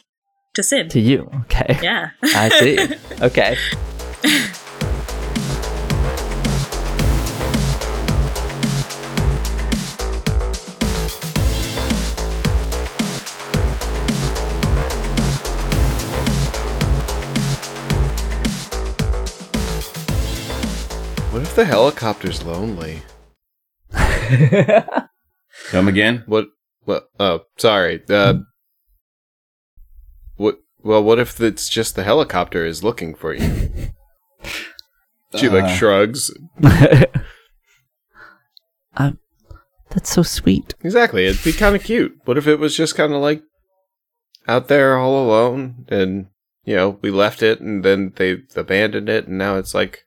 to 0.53 0.63
Sid. 0.63 0.89
To 0.91 1.01
you, 1.01 1.29
okay? 1.41 1.77
yeah. 1.83 2.11
I 2.23 2.47
see. 2.49 2.77
Okay. 3.21 3.57
if 21.51 21.55
the 21.57 21.65
helicopter's 21.65 22.43
lonely? 22.43 23.01
Come 25.69 25.89
again? 25.89 26.23
What? 26.25 26.47
What? 26.85 27.09
Oh, 27.19 27.41
sorry. 27.57 28.01
Uh, 28.09 28.35
what? 30.37 30.59
Well, 30.81 31.03
what 31.03 31.19
if 31.19 31.41
it's 31.41 31.67
just 31.67 31.97
the 31.97 32.05
helicopter 32.05 32.65
is 32.65 32.85
looking 32.85 33.13
for 33.15 33.33
you? 33.33 33.67
She 35.37 35.47
like 35.47 35.63
Uh, 35.63 35.75
shrugs. 35.77 36.29
um, 38.97 39.17
that's 39.89 40.09
so 40.09 40.23
sweet. 40.23 40.73
Exactly. 40.83 41.25
It'd 41.25 41.41
be 41.41 41.53
kind 41.53 41.73
of 41.73 41.83
cute. 41.85 42.17
What 42.25 42.37
if 42.37 42.47
it 42.47 42.59
was 42.59 42.75
just 42.75 42.95
kind 42.95 43.13
of 43.13 43.21
like 43.21 43.41
out 44.49 44.67
there 44.67 44.97
all 44.97 45.23
alone, 45.25 45.85
and 45.87 46.27
you 46.65 46.75
know 46.75 46.99
we 47.01 47.11
left 47.11 47.41
it, 47.41 47.61
and 47.61 47.81
then 47.85 48.11
they 48.17 48.39
abandoned 48.57 49.07
it, 49.07 49.27
and 49.27 49.37
now 49.37 49.55
it's 49.55 49.73
like 49.73 50.03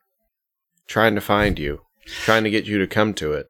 trying 0.88 1.14
to 1.14 1.20
find 1.20 1.58
you, 1.58 1.80
trying 2.06 2.44
to 2.44 2.50
get 2.50 2.66
you 2.66 2.78
to 2.78 2.86
come 2.86 3.14
to 3.14 3.32
it, 3.32 3.46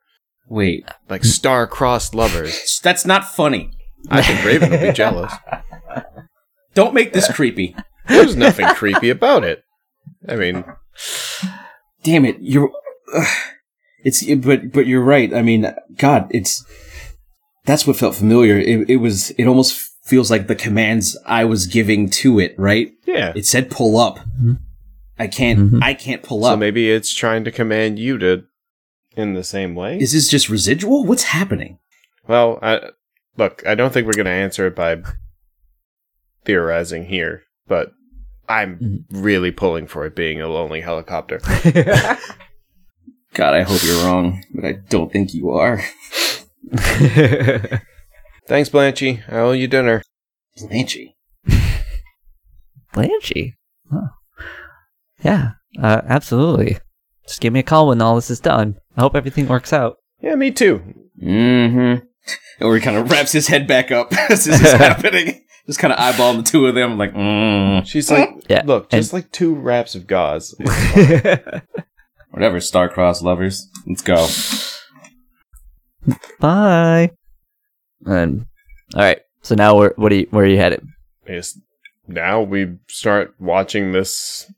Wait, 0.48 0.88
like 1.08 1.24
star-crossed 1.24 2.14
lovers. 2.14 2.80
that's 2.82 3.04
not 3.06 3.24
funny. 3.24 3.70
I 4.10 4.22
think 4.22 4.44
Raven 4.44 4.70
will 4.70 4.80
be 4.80 4.92
jealous. 5.04 5.32
Don't 6.74 6.94
make 6.94 7.12
this 7.12 7.32
creepy. 7.32 7.74
There's 8.08 8.36
nothing 8.36 8.66
creepy 8.68 9.08
about 9.10 9.44
it. 9.44 9.62
I 10.28 10.36
mean, 10.36 10.64
Damn 12.02 12.24
it, 12.26 12.36
you're. 12.40 12.70
ugh. 13.16 13.26
it's 14.04 14.22
but 14.44 14.72
but 14.72 14.86
you're 14.86 15.02
right. 15.02 15.32
I 15.32 15.40
mean, 15.42 15.72
God, 15.96 16.26
it's 16.30 16.62
that's 17.64 17.86
what 17.86 17.96
felt 17.96 18.14
familiar. 18.14 18.58
It, 18.58 18.90
it 18.90 18.96
was. 18.96 19.30
It 19.32 19.46
almost 19.46 19.90
feels 20.04 20.30
like 20.30 20.46
the 20.48 20.54
commands 20.54 21.16
I 21.24 21.44
was 21.46 21.66
giving 21.66 22.10
to 22.10 22.38
it. 22.38 22.54
Right? 22.58 22.92
yeah. 23.06 23.32
It 23.34 23.46
said 23.46 23.70
pull 23.70 23.96
up. 23.98 24.18
Mhm. 24.40 24.58
I 25.18 25.26
can't. 25.28 25.72
Mhm. 25.72 25.82
I 25.82 25.94
can't 25.94 26.22
pull 26.22 26.44
up. 26.44 26.52
So 26.54 26.56
maybe 26.56 26.90
it's 26.90 27.14
trying 27.14 27.44
to 27.44 27.50
command 27.52 27.98
you 27.98 28.18
to 28.18 28.44
in 29.16 29.34
the 29.34 29.44
same 29.44 29.74
way. 29.74 29.98
Is 29.98 30.12
this 30.12 30.28
just 30.28 30.48
residual? 30.48 31.04
What's 31.04 31.24
happening? 31.24 31.78
well, 32.26 32.58
I, 32.62 32.80
look, 33.36 33.62
I 33.66 33.74
don't 33.74 33.92
think 33.92 34.06
we're 34.06 34.14
going 34.14 34.24
to 34.26 34.30
answer 34.32 34.66
it 34.66 34.74
by 34.74 35.02
theorizing 36.44 37.04
here, 37.04 37.42
but 37.68 37.92
I'm 38.48 38.78
Mhm. 38.78 39.04
really 39.10 39.50
pulling 39.52 39.86
for 39.86 40.04
it 40.06 40.16
being 40.16 40.40
a 40.40 40.48
lonely 40.48 40.80
helicopter. 40.80 41.38
God, 43.34 43.54
I 43.54 43.62
hope 43.62 43.82
you're 43.84 44.04
wrong, 44.04 44.42
but 44.54 44.64
I 44.64 44.72
don't 44.88 45.12
think 45.12 45.34
you 45.34 45.50
are. 45.50 45.82
Thanks, 48.48 48.68
Blanchy. 48.70 49.22
I 49.30 49.36
owe 49.38 49.52
you 49.52 49.66
dinner. 49.68 50.02
Blanchy. 50.58 51.14
Blanchy. 52.94 53.54
Huh. 53.92 54.08
Yeah, 55.24 55.52
uh, 55.80 56.02
absolutely. 56.06 56.78
Just 57.26 57.40
give 57.40 57.52
me 57.52 57.60
a 57.60 57.64
call 57.64 57.88
when 57.88 58.02
all 58.02 58.14
this 58.16 58.30
is 58.30 58.40
done. 58.40 58.76
I 58.96 59.00
hope 59.00 59.16
everything 59.16 59.48
works 59.48 59.72
out. 59.72 59.96
Yeah, 60.20 60.34
me 60.34 60.50
too. 60.50 60.82
Mm-hmm. 61.22 62.04
Or 62.64 62.74
he 62.74 62.80
kind 62.80 62.96
of 62.96 63.10
wraps 63.10 63.32
his 63.32 63.48
head 63.48 63.66
back 63.66 63.90
up 63.90 64.12
as 64.30 64.44
this 64.44 64.60
is 64.60 64.72
happening. 64.74 65.44
Just 65.66 65.78
kind 65.78 65.92
of 65.94 65.98
eyeballing 65.98 66.36
the 66.44 66.50
two 66.50 66.66
of 66.66 66.74
them, 66.74 66.98
like, 66.98 67.14
mm. 67.14 67.86
She's 67.86 68.10
like, 68.10 68.28
Yeah, 68.48 68.62
look, 68.66 68.92
and- 68.92 69.00
just 69.00 69.14
like 69.14 69.32
two 69.32 69.54
wraps 69.54 69.94
of 69.94 70.06
gauze. 70.06 70.54
whatever, 72.30 72.60
star-crossed 72.60 73.22
lovers. 73.22 73.66
Let's 73.86 74.02
go. 74.02 74.26
Bye. 76.38 77.10
And 78.04 78.46
all 78.94 79.02
right. 79.02 79.20
So 79.42 79.54
now 79.54 79.76
where 79.78 79.92
what 79.96 80.12
are 80.12 80.16
you 80.16 80.26
where 80.30 80.44
are 80.44 80.48
you 80.48 80.58
headed? 80.58 80.86
Yes. 81.26 81.58
Now 82.06 82.42
we 82.42 82.76
start 82.88 83.34
watching 83.38 83.92
this 83.92 84.50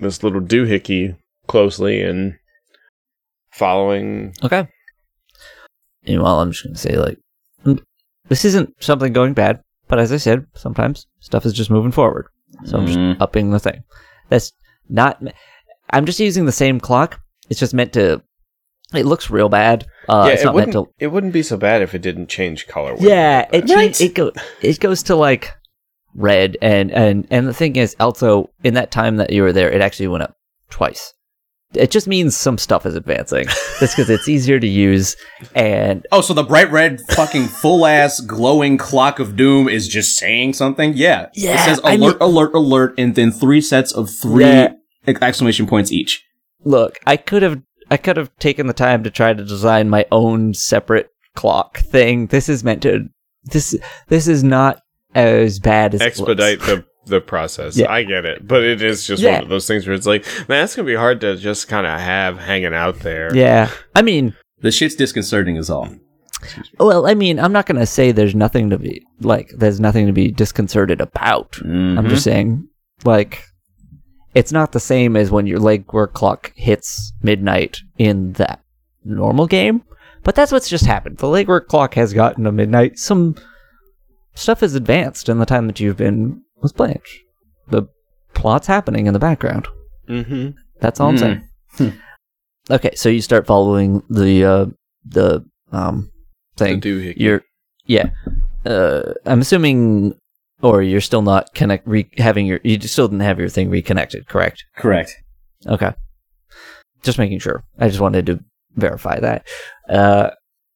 this 0.00 0.22
little 0.22 0.40
doohickey 0.40 1.16
closely 1.46 2.02
and 2.02 2.34
following. 3.52 4.34
Okay. 4.42 4.66
Meanwhile, 6.06 6.40
I'm 6.40 6.52
just 6.52 6.64
gonna 6.64 6.76
say 6.76 6.96
like, 6.96 7.18
mm, 7.64 7.80
this 8.28 8.44
isn't 8.44 8.74
something 8.82 9.12
going 9.12 9.34
bad, 9.34 9.60
but 9.88 9.98
as 9.98 10.12
I 10.12 10.16
said, 10.16 10.46
sometimes 10.54 11.06
stuff 11.20 11.44
is 11.44 11.52
just 11.52 11.70
moving 11.70 11.92
forward. 11.92 12.26
So 12.64 12.78
I'm 12.78 12.86
Mm. 12.86 13.12
just 13.12 13.20
upping 13.22 13.50
the 13.50 13.58
thing. 13.60 13.84
That's 14.28 14.52
not. 14.88 15.22
I'm 15.90 16.06
just 16.06 16.20
using 16.20 16.46
the 16.46 16.52
same 16.52 16.80
clock. 16.80 17.20
It's 17.48 17.60
just 17.60 17.74
meant 17.74 17.92
to. 17.94 18.22
It 18.94 19.06
looks 19.06 19.30
real 19.30 19.48
bad. 19.48 19.86
Uh, 20.08 20.24
yeah, 20.26 20.32
it's 20.32 20.42
it 20.42 20.46
not 20.46 20.56
meant 20.56 20.68
wouldn't, 20.74 20.88
to. 20.88 21.04
it 21.04 21.06
wouldn't 21.08 21.32
be 21.32 21.42
so 21.44 21.56
bad 21.56 21.80
if 21.82 21.94
it 21.94 22.02
didn't 22.02 22.28
change 22.28 22.66
color. 22.66 22.96
Yeah, 22.98 23.46
it 23.52 23.66
that. 23.66 23.68
change, 23.68 24.00
it 24.00 24.14
go 24.14 24.32
it 24.62 24.80
goes 24.80 25.02
to 25.04 25.14
like 25.16 25.52
red 26.14 26.56
and 26.60 26.90
and 26.92 27.26
and 27.30 27.46
the 27.46 27.54
thing 27.54 27.76
is 27.76 27.94
also 28.00 28.50
in 28.64 28.74
that 28.74 28.90
time 28.90 29.16
that 29.16 29.32
you 29.32 29.42
were 29.42 29.52
there, 29.52 29.70
it 29.70 29.80
actually 29.80 30.08
went 30.08 30.22
up 30.24 30.36
twice. 30.70 31.14
It 31.72 31.92
just 31.92 32.08
means 32.08 32.36
some 32.36 32.58
stuff 32.58 32.84
is 32.84 32.96
advancing. 32.96 33.46
Just 33.78 33.94
because 33.96 34.10
it's 34.10 34.28
easier 34.28 34.58
to 34.58 34.66
use 34.66 35.14
and 35.54 36.04
Oh, 36.10 36.20
so 36.20 36.34
the 36.34 36.42
bright 36.42 36.68
red 36.72 37.00
fucking 37.12 37.44
full 37.46 37.86
ass 37.86 38.18
glowing 38.20 38.76
clock 38.76 39.20
of 39.20 39.36
doom 39.36 39.68
is 39.68 39.86
just 39.86 40.16
saying 40.18 40.54
something? 40.54 40.94
Yeah. 40.96 41.28
yeah 41.32 41.54
It 41.54 41.58
says 41.64 41.80
I 41.84 41.94
alert, 41.94 42.18
mean- 42.20 42.28
alert, 42.28 42.54
alert, 42.54 42.94
and 42.98 43.14
then 43.14 43.30
three 43.30 43.60
sets 43.60 43.92
of 43.92 44.10
three 44.10 44.44
Yeah. 44.44 44.72
exclamation 45.06 45.66
points 45.68 45.92
each. 45.92 46.24
look, 46.64 46.98
I 47.06 47.16
could 47.16 47.42
have 47.42 47.62
I 47.88 47.96
could 47.96 48.16
have 48.16 48.36
taken 48.38 48.66
the 48.66 48.72
time 48.72 49.04
to 49.04 49.10
try 49.10 49.32
to 49.32 49.44
design 49.44 49.88
my 49.88 50.06
own 50.10 50.54
separate 50.54 51.08
clock 51.36 51.78
thing. 51.78 52.26
This 52.26 52.48
is 52.48 52.64
meant 52.64 52.82
to 52.82 53.08
this 53.44 53.76
this 54.08 54.26
is 54.26 54.42
not 54.42 54.82
as 55.14 55.58
bad 55.58 55.94
as 55.94 56.00
it 56.00 56.04
looks. 56.04 56.18
expedite 56.20 56.60
the 56.60 56.84
the 57.06 57.20
process. 57.20 57.76
Yeah. 57.76 57.90
I 57.90 58.02
get 58.04 58.24
it, 58.24 58.46
but 58.46 58.62
it 58.62 58.82
is 58.82 59.06
just 59.06 59.22
Yeah. 59.22 59.34
one 59.36 59.42
of 59.44 59.48
those 59.48 59.66
things 59.66 59.86
where 59.86 59.94
it's 59.96 60.06
like, 60.06 60.24
man, 60.48 60.60
that's 60.62 60.76
gonna 60.76 60.86
be 60.86 60.94
hard 60.94 61.20
to 61.22 61.36
just 61.36 61.66
kind 61.66 61.86
of 61.86 61.98
have 61.98 62.38
hanging 62.38 62.74
out 62.74 63.00
there. 63.00 63.34
Yeah, 63.34 63.70
I 63.96 64.02
mean, 64.02 64.34
The 64.60 64.70
shit's 64.70 64.94
disconcerting 64.94 65.56
as 65.56 65.70
all. 65.70 65.88
well, 66.78 67.06
I 67.06 67.14
mean, 67.14 67.40
I'm 67.40 67.52
not 67.52 67.66
gonna 67.66 67.86
say 67.86 68.12
there's 68.12 68.34
nothing 68.34 68.70
to 68.70 68.78
be 68.78 69.02
like. 69.20 69.50
There's 69.56 69.80
nothing 69.80 70.06
to 70.06 70.12
be 70.12 70.30
disconcerted 70.30 71.00
about. 71.00 71.56
I'm 71.62 71.96
Mhm. 72.04 72.08
just 72.10 72.22
saying, 72.24 72.68
like, 73.04 73.44
it's 74.34 74.52
not 74.52 74.72
the 74.72 74.78
same 74.80 75.16
as 75.16 75.30
when 75.30 75.46
your 75.46 75.58
legwork 75.58 76.12
clock 76.12 76.52
hits 76.54 77.12
midnight 77.22 77.80
in 77.98 78.32
that 78.34 78.60
normal 79.04 79.46
game. 79.46 79.82
But 80.22 80.34
that's 80.34 80.52
what's 80.52 80.68
just 80.68 80.84
happened. 80.86 81.16
The 81.18 81.26
legwork 81.26 81.66
clock 81.66 81.94
has 81.94 82.12
gotten 82.12 82.44
to 82.44 82.52
midnight. 82.52 82.98
Some 82.98 83.34
stuff 84.40 84.60
has 84.60 84.74
advanced 84.74 85.28
in 85.28 85.38
the 85.38 85.46
time 85.46 85.66
that 85.66 85.78
you've 85.80 85.96
been 85.96 86.42
with 86.62 86.76
Blanche. 86.76 87.20
The 87.68 87.84
plot's 88.34 88.66
happening 88.66 89.06
in 89.06 89.12
the 89.12 89.18
background. 89.18 89.68
Mm-hmm. 90.08 90.50
That's 90.80 90.98
all 91.00 91.10
I'm 91.10 91.16
Hmm. 91.16 91.20
saying. 91.78 91.92
okay, 92.70 92.94
so 92.94 93.08
you 93.08 93.20
start 93.20 93.46
following 93.46 94.02
the 94.10 94.44
uh, 94.44 94.66
the 95.04 95.44
um 95.72 96.10
The 96.56 96.64
thing. 96.64 96.80
doohickey. 96.80 97.14
You're 97.16 97.42
yeah. 97.86 98.10
Uh, 98.64 99.14
I'm 99.26 99.40
assuming, 99.40 100.14
or 100.62 100.82
you're 100.82 101.00
still 101.00 101.22
not 101.22 101.54
connect 101.54 101.86
re- 101.86 102.10
having 102.18 102.46
your 102.46 102.60
you 102.64 102.80
still 102.80 103.08
didn't 103.08 103.20
have 103.20 103.38
your 103.38 103.48
thing 103.48 103.70
reconnected, 103.70 104.26
correct? 104.28 104.64
Correct. 104.76 105.16
Okay. 105.66 105.92
Just 107.02 107.18
making 107.18 107.38
sure. 107.38 107.62
I 107.78 107.88
just 107.88 108.00
wanted 108.00 108.26
to 108.26 108.40
verify 108.74 109.18
that. 109.20 109.46
Uh, 109.88 110.30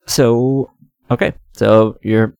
so 0.07 0.71
okay, 1.11 1.33
so 1.53 1.99
you're 2.03 2.35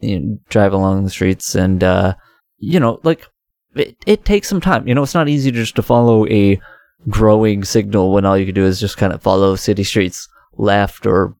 you 0.00 0.20
know, 0.20 0.38
drive 0.48 0.72
along 0.72 1.04
the 1.04 1.10
streets, 1.10 1.54
and 1.54 1.82
uh, 1.82 2.14
you 2.58 2.80
know, 2.80 3.00
like 3.02 3.26
it, 3.74 3.96
it 4.06 4.24
takes 4.24 4.48
some 4.48 4.60
time. 4.60 4.86
You 4.86 4.94
know, 4.94 5.02
it's 5.02 5.14
not 5.14 5.28
easy 5.28 5.50
just 5.50 5.76
to 5.76 5.82
follow 5.82 6.26
a 6.26 6.60
growing 7.08 7.64
signal 7.64 8.12
when 8.12 8.24
all 8.24 8.36
you 8.36 8.46
can 8.46 8.54
do 8.54 8.64
is 8.64 8.80
just 8.80 8.96
kind 8.96 9.12
of 9.12 9.22
follow 9.22 9.54
city 9.56 9.84
streets 9.84 10.28
left 10.56 11.06
or 11.06 11.36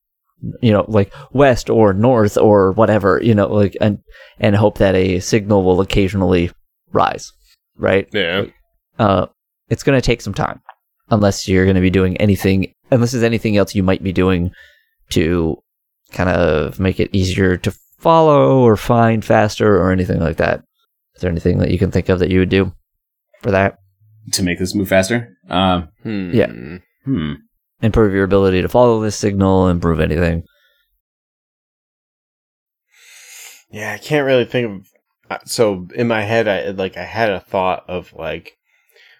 you 0.61 0.71
know, 0.71 0.85
like 0.89 1.13
west 1.33 1.71
or 1.71 1.93
north 1.93 2.37
or 2.37 2.73
whatever, 2.73 3.21
you 3.23 3.35
know, 3.35 3.49
like 3.49 3.77
and 3.81 3.99
and 4.39 4.55
hope 4.55 4.79
that 4.79 4.95
a 4.95 5.21
signal 5.21 5.65
will 5.65 5.81
occasionally 5.81 6.51
rise, 6.93 7.33
right? 7.77 8.09
Yeah. 8.13 8.45
Uh, 8.99 9.27
it's 9.69 9.83
going 9.83 9.97
to 9.97 10.05
take 10.05 10.21
some 10.21 10.35
time, 10.35 10.61
unless 11.11 11.49
you're 11.49 11.65
going 11.65 11.75
to 11.77 11.81
be 11.81 11.91
doing 11.91 12.17
anything, 12.19 12.73
unless 12.91 13.13
there's 13.13 13.25
anything 13.25 13.57
else 13.57 13.75
you 13.75 13.83
might 13.83 14.03
be 14.03 14.13
doing 14.13 14.51
to 15.11 15.57
kind 16.13 16.29
of 16.31 16.79
make 16.79 17.01
it 17.01 17.11
easier 17.13 17.57
to 17.57 17.75
follow 17.99 18.59
or 18.61 18.77
find 18.77 19.25
faster 19.25 19.77
or 19.77 19.91
anything 19.91 20.21
like 20.21 20.37
that. 20.37 20.63
Is 21.15 21.23
there 21.23 21.31
anything 21.31 21.59
that 21.59 21.71
you 21.71 21.79
can 21.79 21.91
think 21.91 22.09
of 22.09 22.19
that 22.19 22.31
you 22.31 22.41
would 22.41 22.49
do 22.51 22.73
for 23.43 23.51
that? 23.51 23.79
to 24.33 24.43
make 24.43 24.59
this 24.59 24.75
move 24.75 24.89
faster. 24.89 25.37
Um, 25.49 25.89
Hmm. 26.03 26.31
Yeah. 26.35 26.51
hmm. 27.05 27.35
Improve 27.81 28.13
your 28.13 28.25
ability 28.25 28.61
to 28.63 28.69
follow 28.69 29.01
this 29.01 29.15
signal, 29.17 29.69
improve 29.69 30.01
anything. 30.01 30.43
Yeah, 33.71 33.93
I 33.93 33.99
can't 33.99 34.27
really 34.27 34.45
think 34.45 34.67
of. 34.71 34.87
uh, 35.31 35.39
So 35.45 35.89
in 35.95 36.09
my 36.09 36.23
head, 36.23 36.49
I 36.49 36.71
like 36.71 36.97
I 36.97 37.05
had 37.05 37.31
a 37.31 37.41
thought 37.41 37.85
of 37.89 38.13
like, 38.15 38.53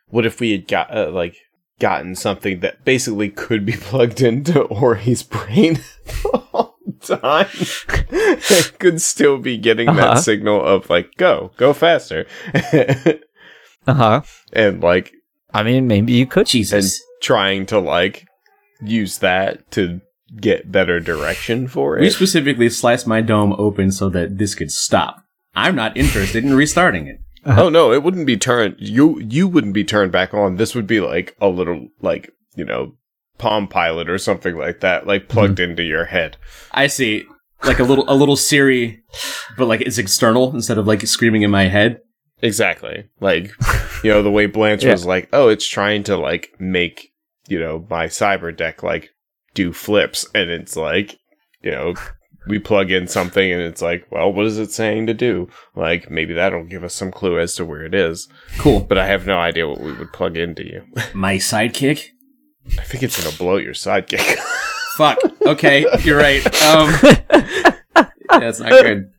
what 0.07 0.27
if 0.27 0.41
we 0.41 0.53
had 0.53 0.67
got 0.69 0.95
uh, 0.97 1.11
like 1.11 1.37
gotten 1.79 2.15
something 2.17 2.61
that 2.61 2.85
basically 2.85 3.29
could 3.29 3.65
be 3.67 3.73
plugged 3.75 4.21
into 4.21 4.61
Ori's 4.63 5.23
brain 5.23 5.81
all 6.25 6.76
the 6.76 6.76
time, 7.03 7.47
it 8.11 8.79
could 8.79 9.01
still 9.01 9.39
be 9.39 9.57
getting 9.59 9.89
Uh-huh. 9.89 10.15
that 10.15 10.19
signal 10.21 10.63
of 10.65 10.89
like, 10.91 11.11
go, 11.17 11.53
go 11.57 11.73
faster, 11.73 12.27
Uh 13.87 13.95
huh. 13.95 14.23
and 14.53 14.83
like 14.83 15.13
I 15.55 15.63
mean, 15.63 15.87
maybe 15.87 16.13
you 16.13 16.27
could. 16.27 16.41
and 16.41 16.49
Jesus. 16.49 17.01
trying 17.23 17.67
to 17.67 17.79
like 17.79 18.27
use 18.83 19.19
that 19.19 19.71
to 19.73 20.01
get 20.41 20.71
better 20.73 20.99
direction 21.01 21.69
for 21.69 21.97
it. 21.97 22.01
We 22.03 22.11
specifically 22.11 22.69
sliced 22.69 23.07
my 23.07 23.21
dome 23.21 23.55
open 23.59 23.93
so 23.93 24.09
that 24.11 24.39
this 24.39 24.55
could 24.55 24.71
stop. 24.73 25.23
I'm 25.55 25.77
not 25.77 25.97
interested 25.97 26.45
in 26.45 26.55
restarting 26.55 27.07
it. 27.07 27.21
Oh 27.47 27.69
no, 27.69 27.93
it 27.93 28.03
wouldn't 28.03 28.27
be 28.27 28.37
turned. 28.37 28.75
You 28.79 29.21
you 29.21 29.47
wouldn't 29.47 29.73
be 29.73 29.85
turned 29.85 30.11
back 30.11 30.35
on. 30.35 30.57
This 30.57 30.75
would 30.75 30.87
be 30.89 31.01
like 31.01 31.37
a 31.41 31.47
little 31.49 31.87
like 32.03 32.31
you 32.57 32.65
know 32.65 32.95
Palm 33.39 33.69
Pilot 33.69 34.09
or 34.09 34.19
something 34.19 34.57
like 34.57 34.81
that, 34.81 35.07
like 35.07 35.29
plugged 35.29 35.59
mm-hmm. 35.59 35.71
into 35.71 35.83
your 35.83 36.07
head. 36.07 36.37
I 36.73 36.87
see. 36.87 37.25
Like 37.65 37.79
a 37.79 37.85
little 37.85 38.05
a 38.09 38.15
little 38.15 38.37
Siri, 38.37 39.03
but 39.57 39.67
like 39.67 39.81
it's 39.81 39.99
external 39.99 40.55
instead 40.55 40.79
of 40.79 40.87
like 40.87 41.07
screaming 41.07 41.43
in 41.43 41.51
my 41.51 41.65
head. 41.65 42.01
Exactly. 42.43 43.09
Like 43.21 43.51
you 44.05 44.11
know 44.11 44.23
the 44.23 44.31
way 44.31 44.47
Blanche 44.47 44.85
Yeah. 44.85 44.93
was 44.93 45.07
like, 45.07 45.29
oh, 45.33 45.49
it's 45.49 45.67
trying 45.67 46.03
to 46.05 46.17
like 46.17 46.51
make 46.59 47.13
you 47.49 47.59
know 47.59 47.87
my 47.89 48.07
cyber 48.07 48.55
deck 48.55 48.83
like 48.83 49.11
do 49.55 49.73
flips, 49.73 50.27
and 50.35 50.51
it's 50.51 50.77
like 50.77 51.19
you 51.63 51.71
know. 51.71 51.95
We 52.49 52.61
plug 52.61 52.93
in 52.93 53.09
something 53.09 53.51
and 53.51 53.61
it's 53.61 53.83
like, 53.83 54.07
well, 54.13 54.33
what 54.33 54.47
is 54.47 54.57
it 54.57 54.71
saying 54.71 55.09
to 55.09 55.15
do? 55.15 55.49
Like, 55.75 56.09
maybe 56.13 56.33
that'll 56.33 56.63
give 56.63 56.85
us 56.85 56.95
some 56.95 57.11
clue 57.11 57.41
as 57.41 57.57
to 57.57 57.65
where 57.65 57.85
it 57.85 57.93
is. 57.93 58.29
Cool. 58.59 58.83
But 58.89 58.99
I 58.99 59.07
have 59.09 59.27
no 59.27 59.37
idea 59.37 59.67
what 59.69 59.81
we 59.81 59.93
would 59.93 60.13
plug 60.13 60.37
into 60.37 60.65
you. 60.65 60.85
My 61.13 61.39
sidekick? 61.39 62.11
I 62.79 62.83
think 62.83 63.03
it's 63.03 63.23
gonna 63.23 63.37
blow 63.37 63.57
your 63.57 63.75
sidekick. 63.75 64.21
Fuck. 64.97 65.19
Okay, 65.47 65.85
you're 66.03 66.19
right. 66.19 66.45
Um 66.63 66.93
That's 68.31 68.61
not 68.61 68.71
good. 68.71 69.11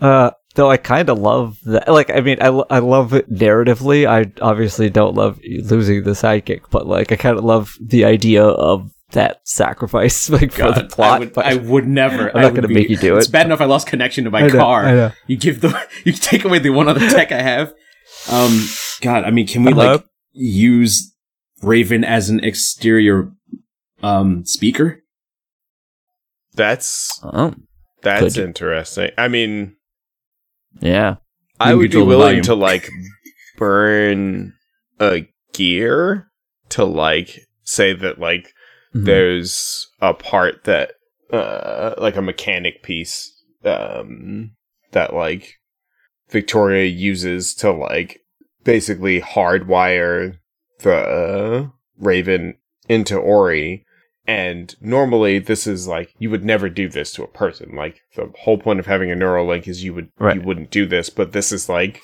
Uh, 0.00 0.30
though 0.54 0.70
I 0.70 0.76
kind 0.76 1.08
of 1.08 1.18
love 1.18 1.58
that. 1.64 1.88
Like, 1.88 2.10
I 2.10 2.20
mean, 2.20 2.38
I, 2.40 2.46
I 2.46 2.78
love 2.78 3.12
it 3.14 3.30
narratively. 3.30 4.06
I 4.06 4.30
obviously 4.40 4.90
don't 4.90 5.14
love 5.14 5.40
losing 5.64 6.04
the 6.04 6.12
sidekick, 6.12 6.62
but 6.70 6.86
like, 6.86 7.10
I 7.12 7.16
kind 7.16 7.36
of 7.36 7.44
love 7.44 7.74
the 7.80 8.04
idea 8.04 8.44
of 8.44 8.90
that 9.12 9.40
sacrifice, 9.44 10.28
like 10.30 10.52
for 10.52 10.70
the 10.72 10.84
plot. 10.84 11.16
I 11.16 11.18
would, 11.20 11.32
but 11.32 11.46
I 11.46 11.54
would 11.56 11.86
never. 11.88 12.34
I'm 12.36 12.42
not 12.42 12.54
gonna 12.54 12.68
be- 12.68 12.74
make 12.74 12.88
you 12.90 12.96
do 12.96 13.16
it. 13.16 13.18
It's 13.18 13.26
bad 13.28 13.46
enough 13.46 13.60
I 13.60 13.64
lost 13.64 13.86
connection 13.88 14.24
to 14.24 14.30
my 14.30 14.42
I 14.42 14.46
know, 14.48 14.58
car. 14.58 14.84
I 14.84 14.92
know. 14.94 15.12
You 15.26 15.36
give 15.36 15.60
the 15.60 15.88
you 16.04 16.12
take 16.12 16.44
away 16.44 16.58
the 16.60 16.70
one 16.70 16.88
other 16.88 17.00
tech 17.08 17.32
I 17.32 17.42
have. 17.42 17.72
Um, 18.30 18.66
God, 19.00 19.24
I 19.24 19.30
mean, 19.30 19.46
can 19.46 19.64
we 19.64 19.72
Uh-huh. 19.72 19.92
like 19.94 20.04
use 20.32 21.14
Raven 21.62 22.04
as 22.04 22.28
an 22.30 22.40
exterior 22.44 23.30
um 24.02 24.44
speaker? 24.44 25.02
That's 26.54 27.20
oh, 27.22 27.54
that's 28.02 28.34
Could. 28.34 28.44
interesting. 28.44 29.10
I 29.18 29.28
mean, 29.28 29.76
yeah. 30.80 31.16
I 31.60 31.74
would 31.74 31.90
be 31.90 32.02
willing 32.02 32.42
to 32.42 32.54
like 32.54 32.88
burn 33.56 34.54
a 35.00 35.26
gear 35.52 36.28
to 36.70 36.84
like 36.84 37.40
say 37.64 37.92
that 37.92 38.18
like 38.20 38.52
Mhm. 38.94 39.04
there's 39.04 39.86
a 40.00 40.14
part 40.14 40.64
that 40.64 40.92
uh 41.32 41.94
like 41.98 42.16
a 42.16 42.22
mechanic 42.22 42.82
piece 42.82 43.30
um 43.64 44.52
that 44.92 45.12
like 45.14 45.54
Victoria 46.30 46.86
uses 46.86 47.54
to 47.56 47.70
like 47.70 48.20
basically 48.64 49.20
hardwire 49.20 50.38
the 50.78 50.94
uh, 50.94 51.66
Raven 51.98 52.54
into 52.88 53.16
Ori 53.16 53.84
and 54.26 54.74
normally 54.80 55.38
this 55.38 55.66
is 55.66 55.88
like 55.88 56.14
you 56.18 56.28
would 56.30 56.44
never 56.44 56.68
do 56.68 56.88
this 56.88 57.12
to 57.12 57.22
a 57.22 57.28
person 57.28 57.74
like 57.74 58.00
the 58.14 58.30
whole 58.40 58.58
point 58.58 58.78
of 58.78 58.86
having 58.86 59.10
a 59.10 59.16
neural 59.16 59.46
link 59.46 59.66
is 59.66 59.82
you 59.84 59.94
would 59.94 60.10
Right. 60.18 60.36
you 60.36 60.42
wouldn't 60.42 60.70
do 60.70 60.86
this 60.86 61.08
but 61.10 61.32
this 61.32 61.50
is 61.52 61.68
like 61.68 62.00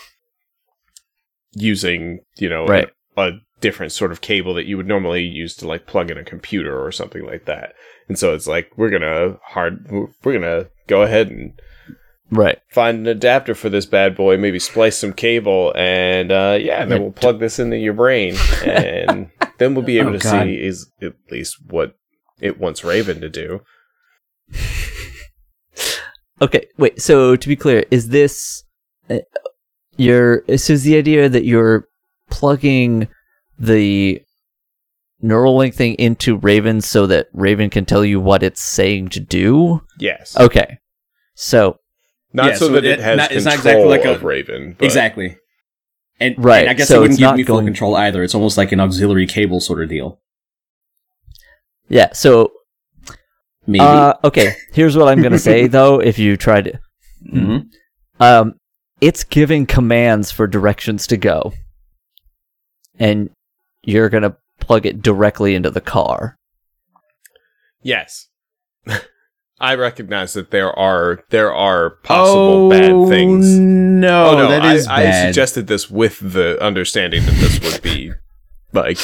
using 1.54 2.20
you 2.36 2.48
know 2.48 2.66
Right. 2.66 2.90
a, 3.16 3.22
a 3.28 3.32
different 3.60 3.92
sort 3.92 4.12
of 4.12 4.20
cable 4.20 4.54
that 4.54 4.66
you 4.66 4.76
would 4.76 4.88
normally 4.88 5.22
use 5.22 5.54
to 5.56 5.68
like 5.68 5.86
plug 5.86 6.10
in 6.10 6.18
a 6.18 6.24
computer 6.24 6.82
or 6.84 6.90
something 6.92 7.24
like 7.24 7.44
that 7.46 7.74
and 8.08 8.18
so 8.18 8.34
it's 8.34 8.46
like 8.46 8.70
we're 8.76 8.90
gonna 8.90 9.38
hard 9.42 9.86
we're 10.22 10.32
gonna 10.32 10.66
go 10.86 11.02
ahead 11.02 11.28
and 11.30 11.52
Right. 12.30 12.58
find 12.70 12.98
an 12.98 13.06
adapter 13.06 13.54
for 13.54 13.68
this 13.68 13.86
bad 13.86 14.16
boy 14.16 14.36
maybe 14.38 14.58
splice 14.58 14.98
some 14.98 15.12
cable 15.12 15.72
and 15.76 16.32
uh 16.32 16.56
yeah 16.60 16.84
then 16.84 17.02
we'll 17.02 17.12
plug 17.12 17.38
this 17.38 17.58
into 17.58 17.76
your 17.76 17.92
brain 17.92 18.34
and 18.64 19.30
then 19.58 19.74
we'll 19.74 19.84
be 19.84 19.98
able 19.98 20.10
Oh, 20.10 20.18
to 20.18 20.18
God. 20.18 20.44
see 20.44 20.54
is 20.60 20.90
at 21.02 21.12
least 21.30 21.56
what 21.68 21.96
it 22.40 22.58
wants 22.58 22.82
raven 22.82 23.20
to 23.20 23.28
do 23.28 23.60
Okay. 26.42 26.66
Wait. 26.78 27.00
So 27.00 27.36
to 27.36 27.48
be 27.48 27.54
clear, 27.56 27.84
is 27.92 28.08
this 28.08 28.64
uh, 29.08 29.18
your? 29.96 30.42
So 30.56 30.72
is 30.72 30.82
the 30.82 30.96
idea 30.96 31.28
that 31.28 31.44
you're 31.44 31.86
plugging 32.28 33.06
the 33.58 34.20
neural 35.22 35.56
link 35.56 35.74
thing 35.74 35.94
into 35.94 36.36
Raven 36.36 36.80
so 36.80 37.06
that 37.06 37.28
Raven 37.32 37.70
can 37.70 37.84
tell 37.84 38.04
you 38.04 38.20
what 38.20 38.42
it's 38.42 38.60
saying 38.60 39.10
to 39.10 39.20
do? 39.20 39.80
yes 40.00 40.36
Okay. 40.38 40.78
So 41.36 41.78
not 42.34 42.46
Yeah, 42.48 42.54
so, 42.56 42.66
so 42.66 42.72
that 42.74 42.84
it, 42.84 42.98
it- 42.98 43.00
has 43.00 43.16
not- 43.16 43.32
it's 43.32 43.44
control 43.44 43.54
not 43.54 43.54
exactly 43.54 43.88
like 43.88 44.04
a- 44.04 44.14
of 44.16 44.24
raven 44.24 44.74
but 44.78 44.84
exactly. 44.84 45.38
And, 46.20 46.34
Right, 46.38 46.60
and 46.60 46.70
I 46.70 46.74
guess 46.74 46.88
so 46.88 46.96
it 46.96 46.98
wouldn't 47.00 47.12
it's 47.14 47.18
give 47.20 47.24
not 47.26 47.36
me 47.36 47.44
full 47.44 47.56
going- 47.56 47.66
control 47.66 47.96
either. 47.96 48.22
It's 48.22 48.34
almost 48.34 48.56
like 48.58 48.70
an 48.72 48.80
auxiliary 48.80 49.26
cable 49.26 49.60
sort 49.60 49.82
of 49.82 49.88
deal. 49.88 50.20
yeah. 51.88 52.12
So 52.12 52.52
Maybe. 53.66 53.80
uh, 53.84 54.14
okay. 54.22 54.54
Here's 54.72 54.96
what 54.96 55.08
I'm 55.08 55.22
gonna 55.22 55.38
say 55.38 55.66
though. 55.78 55.98
If 56.00 56.18
you 56.18 56.36
try 56.36 56.60
to, 56.62 56.78
hmm 57.30 57.56
um, 58.20 58.54
it's 59.00 59.24
giving 59.24 59.66
commands 59.66 60.30
for 60.30 60.46
directions 60.46 61.06
to 61.08 61.16
go, 61.16 61.52
and 62.98 63.30
you're 63.82 64.08
gonna 64.08 64.36
plug 64.60 64.86
it 64.86 65.02
directly 65.02 65.54
into 65.54 65.70
the 65.70 65.80
car. 65.80 66.36
yes 67.82 68.28
i 69.60 69.74
recognize 69.74 70.32
that 70.34 70.50
there 70.50 70.72
are 70.78 71.22
there 71.30 71.52
are 71.54 71.90
possible 72.02 72.68
bad 72.70 72.90
oh, 72.90 73.08
things 73.08 73.46
Oh, 73.56 73.60
No, 73.62 74.26
oh 74.30 74.38
no 74.38 74.48
that 74.48 74.62
I, 74.62 74.74
is 74.74 74.86
I 74.86 75.02
bad. 75.04 75.28
suggested 75.28 75.66
this 75.66 75.90
with 75.90 76.18
the 76.20 76.60
understanding 76.62 77.24
that 77.24 77.34
this 77.36 77.60
would 77.72 77.82
be 77.82 78.12
like 78.72 78.98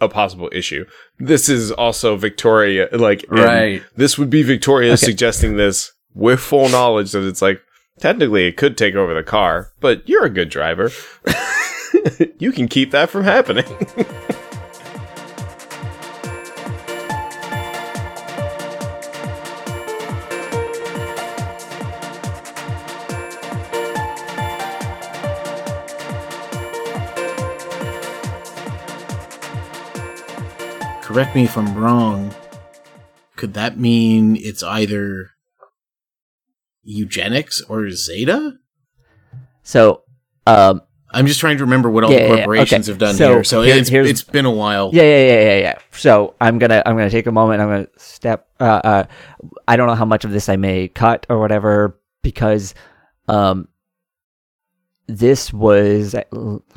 a 0.00 0.08
possible 0.08 0.48
issue 0.52 0.84
this 1.18 1.48
is 1.48 1.70
also 1.72 2.16
victoria 2.16 2.88
like 2.92 3.24
right. 3.28 3.82
this 3.96 4.16
would 4.18 4.30
be 4.30 4.42
victoria 4.42 4.92
Okay. 4.92 4.96
suggesting 5.06 5.56
this 5.56 5.92
with 6.14 6.40
full 6.40 6.68
knowledge 6.68 7.12
that 7.12 7.26
it's 7.26 7.42
like 7.42 7.60
technically 8.00 8.46
it 8.46 8.56
could 8.56 8.78
take 8.78 8.94
over 8.94 9.12
the 9.12 9.22
car 9.24 9.70
but 9.80 10.08
you're 10.08 10.24
a 10.24 10.30
good 10.30 10.48
driver 10.48 10.90
you 12.38 12.52
can 12.52 12.68
keep 12.68 12.90
that 12.92 13.10
from 13.10 13.24
happening 13.24 13.64
correct 31.08 31.34
me 31.34 31.44
if 31.44 31.56
I'm 31.56 31.74
wrong. 31.74 32.34
Could 33.36 33.54
that 33.54 33.78
mean 33.78 34.36
it's 34.36 34.62
either 34.62 35.30
eugenics 36.82 37.62
or 37.66 37.88
Zeta? 37.90 38.58
So, 39.62 40.02
um, 40.46 40.82
I'm 41.10 41.26
just 41.26 41.40
trying 41.40 41.56
to 41.56 41.64
remember 41.64 41.88
what 41.88 42.04
all 42.04 42.10
Yeah, 42.12 42.18
the 42.18 42.22
yeah, 42.24 42.28
yeah. 42.28 42.36
corporations 42.44 42.86
Okay. 42.88 42.92
have 42.92 42.98
done 42.98 43.14
So, 43.14 43.28
here. 43.32 43.44
So 43.44 43.62
here- 43.62 43.76
it's 43.78 43.90
it's 43.90 44.22
been 44.22 44.44
a 44.44 44.50
while. 44.50 44.90
Yeah, 44.92 45.02
yeah, 45.04 45.26
yeah, 45.26 45.40
yeah, 45.40 45.56
yeah. 45.60 45.78
So 45.92 46.34
I'm 46.42 46.58
gonna 46.58 46.82
I'm 46.84 46.94
gonna 46.94 47.08
take 47.08 47.26
a 47.26 47.32
moment. 47.32 47.62
I'm 47.62 47.68
gonna 47.68 47.88
step. 47.96 48.46
Uh, 48.60 48.64
uh, 48.84 49.04
I 49.66 49.76
don't 49.76 49.86
know 49.86 49.94
how 49.94 50.04
much 50.04 50.26
of 50.26 50.30
this 50.32 50.50
I 50.50 50.56
may 50.56 50.88
cut 50.88 51.24
or 51.30 51.38
whatever 51.38 51.98
because, 52.22 52.74
um, 53.28 53.68
this 55.08 55.52
was 55.52 56.14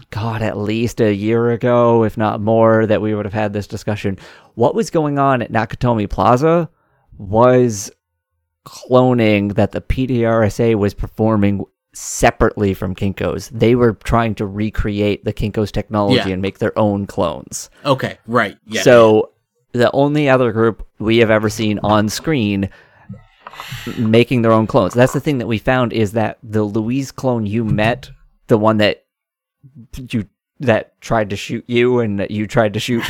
God 0.09 0.41
at 0.41 0.57
least 0.57 1.01
a 1.01 1.13
year 1.13 1.51
ago, 1.51 2.03
if 2.03 2.17
not 2.17 2.39
more, 2.41 2.85
that 2.87 3.01
we 3.01 3.13
would 3.13 3.25
have 3.25 3.33
had 3.33 3.53
this 3.53 3.67
discussion. 3.67 4.17
What 4.55 4.73
was 4.73 4.89
going 4.89 5.19
on 5.19 5.41
at 5.41 5.51
Nakatomi 5.51 6.09
Plaza 6.09 6.69
was 7.17 7.91
cloning 8.65 9.55
that 9.55 9.71
the 9.71 9.81
PDRSA 9.81 10.75
was 10.75 10.93
performing 10.93 11.65
separately 11.93 12.73
from 12.73 12.95
Kinko's. 12.95 13.49
They 13.49 13.75
were 13.75 13.93
trying 13.93 14.35
to 14.35 14.45
recreate 14.45 15.25
the 15.25 15.33
Kinko's 15.33 15.71
technology 15.71 16.15
Yeah. 16.17 16.29
and 16.29 16.41
make 16.41 16.59
their 16.59 16.77
own 16.79 17.05
clones. 17.05 17.69
Okay, 17.85 18.17
right. 18.27 18.57
Yeah. 18.65 18.81
So 18.81 19.31
the 19.73 19.91
only 19.91 20.29
other 20.29 20.51
group 20.53 20.87
we 20.99 21.17
have 21.17 21.29
ever 21.29 21.49
seen 21.49 21.79
on 21.83 22.07
screen 22.07 22.69
making 23.97 24.41
their 24.41 24.51
own 24.51 24.67
clones. 24.67 24.93
That's 24.93 25.13
the 25.13 25.19
thing 25.19 25.39
that 25.39 25.47
we 25.47 25.57
found 25.57 25.91
is 25.91 26.13
that 26.13 26.37
the 26.43 26.63
Louise 26.63 27.11
clone 27.11 27.45
you 27.45 27.65
met, 27.65 28.09
the 28.51 28.57
one 28.57 28.77
that 28.77 29.05
you 30.09 30.27
that 30.59 30.99
tried 30.99 31.29
to 31.29 31.37
shoot 31.37 31.63
you 31.67 32.01
and 32.01 32.19
that 32.19 32.31
you 32.31 32.45
tried 32.45 32.73
to 32.73 32.81
shoot, 32.81 33.03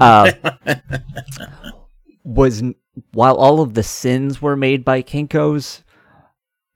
uh, 0.00 0.30
was 2.24 2.62
while 3.10 3.34
all 3.34 3.60
of 3.60 3.74
the 3.74 3.82
sins 3.82 4.40
were 4.40 4.54
made 4.54 4.84
by 4.84 5.02
Kinkos, 5.02 5.82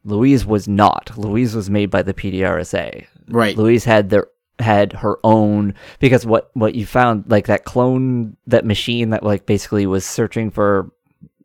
Louise 0.03 0.45
was 0.45 0.67
not. 0.67 1.17
Louise 1.17 1.55
was 1.55 1.71
made 1.71 1.89
by 1.89 2.03
the 2.03 2.13
PDRSA. 2.13 3.07
right. 3.29 3.57
Louise 3.57 3.85
had 3.85 4.11
their 4.11 4.27
had 4.59 4.93
her 4.95 5.19
own 5.23 5.75
because 6.01 6.27
what 6.27 6.51
what 6.55 6.75
you 6.75 6.87
found 6.87 7.25
like 7.29 7.47
that 7.47 7.65
clone 7.65 8.37
that 8.49 8.65
machine 8.65 9.11
that 9.11 9.23
like 9.23 9.47
basically 9.47 9.87
was 9.87 10.05
searching 10.05 10.51
for 10.51 10.91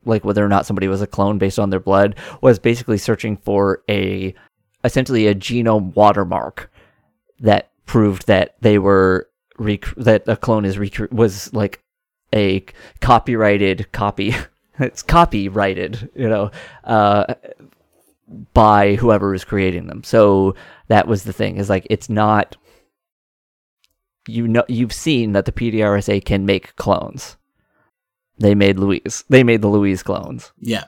like 0.06 0.26
whether 0.26 0.44
or 0.44 0.50
not 0.50 0.66
somebody 0.66 0.88
was 0.88 1.02
a 1.04 1.08
clone 1.08 1.38
based 1.38 1.60
on 1.60 1.70
their 1.70 1.80
blood 1.80 2.16
was 2.42 2.58
basically 2.58 2.98
searching 2.98 3.38
for 3.38 3.84
a 3.90 4.34
essentially 4.84 5.28
a 5.28 5.36
genome 5.36 5.94
watermark 5.96 6.72
that 7.40 7.70
proved 7.86 8.28
that 8.28 8.56
they 8.62 8.78
were 8.78 9.30
rec- 9.58 9.96
that 9.96 10.28
a 10.28 10.36
clone 10.36 10.66
is 10.66 10.78
rec- 10.78 11.12
was 11.12 11.54
like 11.54 11.84
a 12.34 12.64
copyrighted 13.02 13.92
copy 13.92 14.34
it's 14.80 15.02
copyrighted 15.02 16.10
you 16.16 16.30
know 16.30 16.50
uh 16.86 17.34
by 18.54 18.96
whoever 18.96 19.34
is 19.34 19.44
creating 19.44 19.88
them 19.88 20.04
so 20.04 20.56
that 20.88 21.08
was 21.08 21.24
the 21.24 21.34
thing 21.34 21.58
is 21.58 21.70
like 21.70 21.86
it's 21.90 22.10
not 22.10 22.56
you 24.28 24.48
know 24.48 24.64
you've 24.68 24.94
seen 24.94 25.34
that 25.34 25.46
the 25.46 25.52
PDRSA 25.52 26.24
can 26.26 26.46
make 26.46 26.76
clones. 26.76 27.38
They 28.40 28.56
made 28.56 28.80
Louise. 28.80 29.24
They 29.30 29.44
made 29.44 29.62
the 29.62 29.68
Louise 29.68 30.04
clones. 30.04 30.52
Yeah. 30.60 30.86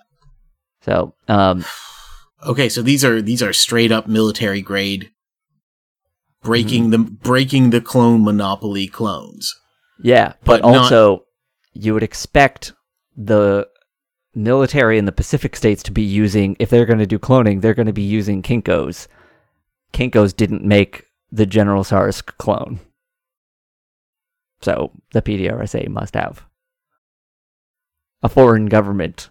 So, 0.82 1.16
um 1.28 1.66
Okay, 2.46 2.70
so 2.70 2.82
these 2.82 3.04
are 3.06 3.22
these 3.22 3.42
are 3.42 3.54
straight 3.54 3.92
up 3.92 4.08
military 4.08 4.62
grade 4.62 5.12
breaking 6.42 6.84
Mm-hmm. 6.84 6.92
the 6.92 6.98
breaking 7.12 7.70
the 7.70 7.82
clone 7.82 8.24
monopoly 8.24 8.88
clones. 8.88 9.54
yeah, 10.02 10.34
but, 10.44 10.62
But 10.62 10.72
not- 10.72 10.76
also 10.92 11.24
you 11.74 11.94
would 11.94 12.04
expect 12.04 12.74
the 13.16 13.68
military 14.36 14.98
in 14.98 15.06
the 15.06 15.12
Pacific 15.12 15.56
states 15.56 15.82
to 15.84 15.92
be 15.92 16.02
using 16.02 16.56
if 16.60 16.70
they're 16.70 16.86
going 16.86 17.00
to 17.00 17.06
do 17.08 17.18
cloning, 17.20 17.62
they're 17.62 17.74
going 17.74 17.88
to 17.88 17.94
be 17.94 18.02
using 18.04 18.42
Kinkos. 18.42 19.08
Kinkos 19.94 20.36
didn't 20.36 20.64
make 20.64 21.06
the 21.32 21.46
General 21.46 21.84
SARS 21.84 22.22
clone. 22.22 22.80
So, 24.62 24.92
the 25.14 25.22
PDRSA 25.22 25.88
must 25.90 26.14
have 26.16 26.46
a 28.22 28.30
foreign 28.30 28.68
government 28.68 29.30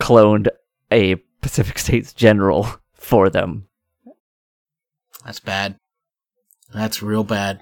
cloned 0.00 0.48
a 0.92 1.16
Pacific 1.46 1.78
States 1.78 2.12
general 2.12 2.66
for 2.94 3.30
them. 3.30 3.68
That's 5.24 5.38
bad. 5.38 5.78
That's 6.74 7.02
real 7.04 7.22
bad. 7.22 7.60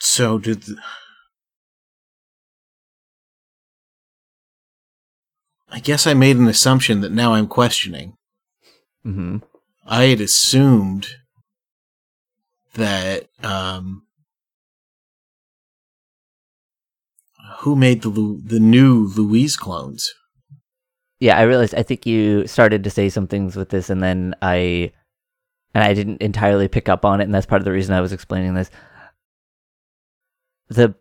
So 0.00 0.38
did 0.38 0.64
I 5.70 5.78
guess 5.78 6.06
I 6.06 6.14
made 6.14 6.36
an 6.36 6.48
assumption 6.48 7.00
that 7.02 7.12
now 7.12 7.34
I'm 7.34 7.46
questioning. 7.46 8.16
hmm 9.04 9.36
I 9.86 10.04
had 10.04 10.20
assumed 10.20 11.06
that 12.74 13.28
um 13.44 14.02
who 17.60 17.76
made 17.76 18.02
the 18.02 18.08
Lu- 18.08 18.40
the 18.44 18.60
new 18.60 19.08
Louise 19.16 19.56
clones? 19.56 20.12
Yeah, 21.20 21.36
I 21.38 21.42
realized. 21.42 21.74
I 21.74 21.82
think 21.82 22.06
you 22.06 22.46
started 22.46 22.84
to 22.84 22.90
say 22.90 23.08
some 23.08 23.26
things 23.26 23.56
with 23.56 23.70
this, 23.70 23.90
and 23.90 24.02
then 24.02 24.34
I, 24.42 24.92
and 25.74 25.82
I 25.84 25.92
didn't 25.94 26.22
entirely 26.22 26.68
pick 26.68 26.88
up 26.88 27.04
on 27.04 27.20
it, 27.20 27.24
and 27.24 27.34
that's 27.34 27.46
part 27.46 27.60
of 27.60 27.64
the 27.64 27.72
reason 27.72 27.94
I 27.94 28.00
was 28.00 28.12
explaining 28.12 28.54
this. 28.54 28.70
the 30.68 30.94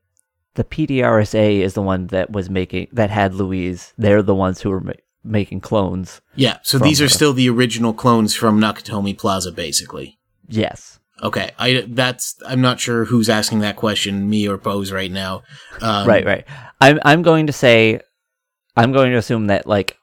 The 0.55 0.63
PDRSA 0.63 1.59
is 1.61 1.73
the 1.75 1.83
one 1.83 2.07
that 2.07 2.31
was 2.31 2.49
making 2.49 2.87
that 2.93 3.09
had 3.11 3.35
Louise. 3.35 3.93
They're 3.97 4.23
the 4.23 4.33
ones 4.35 4.61
who 4.61 4.71
were 4.71 4.81
ma- 4.81 4.93
making 5.23 5.61
clones. 5.61 6.21
Yeah, 6.35 6.57
so 6.63 6.79
these 6.79 6.99
are 7.01 7.05
her. 7.05 7.09
still 7.09 7.33
the 7.33 7.49
original 7.49 7.93
clones 7.93 8.33
from 8.33 8.59
Nakatomi 8.59 9.15
Plaza 9.17 9.51
basically. 9.51 10.17
Yes. 10.47 10.96
Okay, 11.23 11.51
I 11.57 11.83
that's 11.87 12.35
I'm 12.47 12.61
not 12.61 12.79
sure 12.79 13.05
who's 13.05 13.27
asking 13.29 13.59
that 13.59 13.75
question, 13.75 14.29
me 14.29 14.47
or 14.47 14.57
Pose 14.57 14.91
right 14.91 15.11
now. 15.11 15.41
Um, 15.81 16.07
right. 16.07 16.25
Right. 16.25 16.45
I'm. 16.79 16.99
I'm 17.03 17.21
going 17.23 17.47
to 17.47 17.53
say. 17.53 18.01
I'm 18.75 18.91
going 18.91 19.11
to 19.11 19.17
assume 19.17 19.47
that 19.47 19.65
like. 19.65 19.97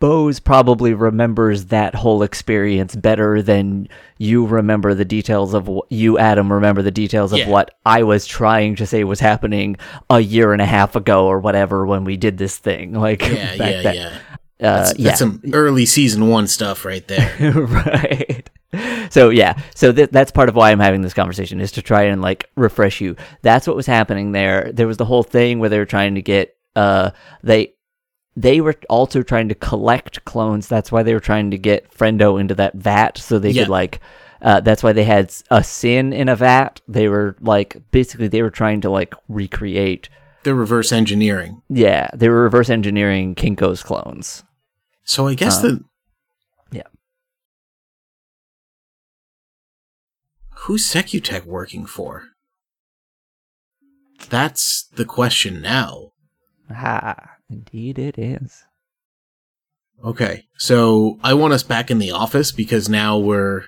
Bose 0.00 0.40
probably 0.40 0.94
remembers 0.94 1.66
that 1.66 1.94
whole 1.94 2.22
experience 2.22 2.96
better 2.96 3.42
than 3.42 3.86
you 4.18 4.46
remember 4.46 4.94
the 4.94 5.04
details 5.04 5.52
of 5.54 5.66
wh- 5.68 5.86
you, 5.92 6.18
Adam, 6.18 6.50
remember 6.52 6.80
the 6.82 6.90
details 6.90 7.32
of 7.32 7.40
Yeah. 7.40 7.48
what 7.50 7.74
I 7.84 8.02
was 8.02 8.26
trying 8.26 8.76
to 8.76 8.86
say 8.86 9.04
was 9.04 9.20
happening 9.20 9.76
a 10.08 10.18
year 10.20 10.52
and 10.54 10.62
a 10.62 10.66
half 10.66 10.96
ago 10.96 11.26
or 11.26 11.38
whatever 11.38 11.86
when 11.86 12.04
we 12.04 12.16
did 12.16 12.38
this 12.38 12.56
thing. 12.56 12.94
Like, 12.94 13.20
Yeah, 13.28 13.56
back 13.58 13.84
yeah, 13.84 13.92
yeah. 13.92 14.18
Uh, 14.60 14.84
That's, 14.84 14.98
yeah. 14.98 15.08
that's 15.08 15.18
some 15.20 15.40
early 15.54 15.86
season 15.86 16.28
one 16.28 16.46
stuff 16.46 16.84
right 16.84 17.06
there. 17.08 17.52
right. 17.52 18.50
So 19.10 19.30
yeah, 19.30 19.58
so 19.74 19.90
th- 19.92 20.10
that's 20.10 20.30
part 20.30 20.48
of 20.48 20.54
why 20.54 20.70
I'm 20.70 20.78
having 20.78 21.00
this 21.02 21.14
conversation 21.14 21.60
is 21.60 21.72
to 21.72 21.82
try 21.82 22.02
and 22.04 22.20
like 22.22 22.48
refresh 22.56 23.00
you. 23.00 23.16
That's 23.42 23.66
what 23.66 23.74
was 23.74 23.86
happening 23.86 24.32
there. 24.32 24.70
There 24.72 24.86
was 24.86 24.98
the 24.98 25.04
whole 25.06 25.22
thing 25.22 25.58
where 25.58 25.68
they 25.70 25.78
were 25.78 25.86
trying 25.86 26.14
to 26.14 26.22
get 26.22 26.56
uh 26.76 27.10
they 27.42 27.72
they 28.36 28.60
were 28.60 28.76
also 28.88 29.22
trying 29.22 29.48
to 29.48 29.54
collect 29.56 30.24
clones. 30.24 30.68
That's 30.68 30.92
why 30.92 31.02
they 31.02 31.14
were 31.14 31.20
trying 31.20 31.50
to 31.50 31.58
get 31.58 31.90
Friendo 31.92 32.40
into 32.40 32.54
that 32.56 32.74
vat 32.74 33.18
so 33.18 33.38
they 33.38 33.50
Yeah. 33.50 33.62
could 33.62 33.70
like 33.70 34.00
uh, 34.42 34.60
that's 34.60 34.82
why 34.82 34.92
they 34.92 35.04
had 35.04 35.34
a 35.50 35.64
sin 35.64 36.12
in 36.12 36.28
a 36.28 36.36
vat. 36.36 36.80
They 36.86 37.08
were 37.08 37.36
like 37.40 37.76
basically 37.90 38.28
they 38.28 38.42
were 38.42 38.50
trying 38.50 38.80
to 38.82 38.90
like 38.90 39.14
recreate. 39.28 40.08
They're 40.44 40.54
reverse 40.54 40.92
engineering. 40.92 41.60
Yeah, 41.68 42.08
they 42.14 42.28
were 42.28 42.42
reverse 42.44 42.70
engineering 42.70 43.34
Kinko's 43.34 43.82
clones. 43.82 44.44
So 45.10 45.26
I 45.26 45.34
guess 45.34 45.58
Uh, 45.58 45.62
the 45.62 45.84
yeah. 46.70 46.86
Who's 50.58 50.86
Secutech 50.86 51.44
working 51.44 51.84
for? 51.84 52.28
That's 54.28 54.84
the 54.94 55.04
question 55.04 55.60
now. 55.60 56.12
Ah, 56.70 57.38
indeed 57.48 57.98
it 57.98 58.16
is. 58.20 58.62
Okay, 60.04 60.44
so 60.56 61.18
I 61.24 61.34
want 61.34 61.54
us 61.54 61.64
back 61.64 61.90
in 61.90 61.98
the 61.98 62.12
office 62.12 62.52
because 62.52 62.88
now 62.88 63.18
we're 63.18 63.64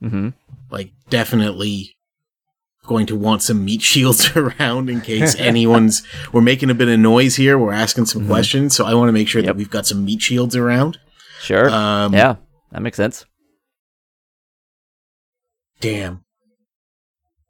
Mm-hmm. 0.00 0.28
like 0.70 0.92
definitely 1.10 1.93
going 2.86 3.06
to 3.06 3.16
want 3.16 3.42
some 3.42 3.64
meat 3.64 3.82
shields 3.90 4.36
around 4.36 4.88
in 4.90 5.00
case 5.00 5.34
anyone's 5.36 6.02
we're 6.32 6.40
making 6.40 6.70
a 6.70 6.74
bit 6.74 6.88
of 6.88 6.98
noise 7.00 7.36
here 7.36 7.56
we're 7.58 7.72
asking 7.72 8.04
some 8.06 8.22
Mhm. 8.22 8.28
questions 8.28 8.76
so 8.76 8.84
i 8.84 8.94
want 8.94 9.08
to 9.08 9.12
make 9.12 9.28
sure 9.28 9.40
Yep. 9.40 9.46
that 9.46 9.56
we've 9.56 9.70
got 9.70 9.86
some 9.86 10.04
meat 10.04 10.20
shields 10.22 10.54
around 10.54 10.98
Sure. 11.40 11.68
um 11.70 12.12
yeah, 12.14 12.36
that 12.72 12.82
makes 12.82 12.96
sense. 12.96 13.24
damn 15.80 16.24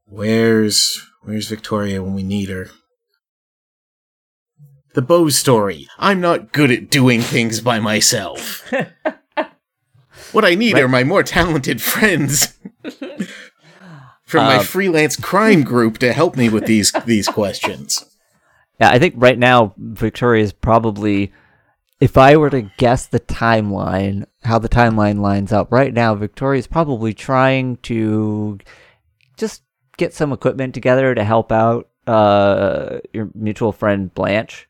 where's 0.09 1.01
where's 1.23 1.49
victoria 1.49 2.03
when 2.03 2.14
we 2.14 2.23
need 2.23 2.49
her 2.49 2.70
the 4.94 5.03
bow 5.03 5.29
story 5.29 5.88
i'm 5.99 6.20
not 6.20 6.53
good 6.53 6.70
at 6.70 6.90
doing 6.90 7.20
things 7.20 7.61
by 7.61 7.79
myself 7.81 8.70
what 10.33 10.44
i 10.44 10.55
need 10.55 10.75
Right. 10.75 10.83
are 10.85 10.88
my 10.88 11.05
more 11.05 11.23
talented 11.23 11.81
friends 11.83 12.59
from 14.35 14.47
my 14.47 14.57
Um, 14.59 14.64
freelance 14.64 15.16
crime 15.16 15.62
group 15.62 15.99
to 15.99 16.12
help 16.12 16.37
me 16.37 16.49
with 16.49 16.66
these 16.66 16.92
these 17.07 17.29
questions 17.29 18.05
Yeah, 18.81 18.90
I 18.90 18.99
think 18.99 19.14
right 19.16 19.38
now 19.38 19.75
Victoria 19.79 20.42
is 20.42 20.53
probably 20.53 21.33
if 22.01 22.18
I 22.18 22.37
were 22.37 22.51
to 22.51 22.62
guess 22.77 23.07
the 23.07 23.20
timeline, 23.20 24.27
how 24.42 24.59
the 24.59 24.68
timeline 24.68 25.20
lines 25.20 25.53
up 25.53 25.73
right 25.73 25.94
now, 25.94 26.14
Victoria's 26.14 26.66
probably 26.66 27.14
trying 27.14 27.77
to 27.79 28.59
just 29.38 29.62
get 29.97 30.12
some 30.12 30.33
equipment 30.33 30.75
together 30.75 31.14
to 31.14 31.25
help 31.25 31.53
out 31.53 31.88
uh, 32.07 32.99
your 33.12 33.31
mutual 33.35 33.73
friend 33.73 34.12
Blanche. 34.12 34.68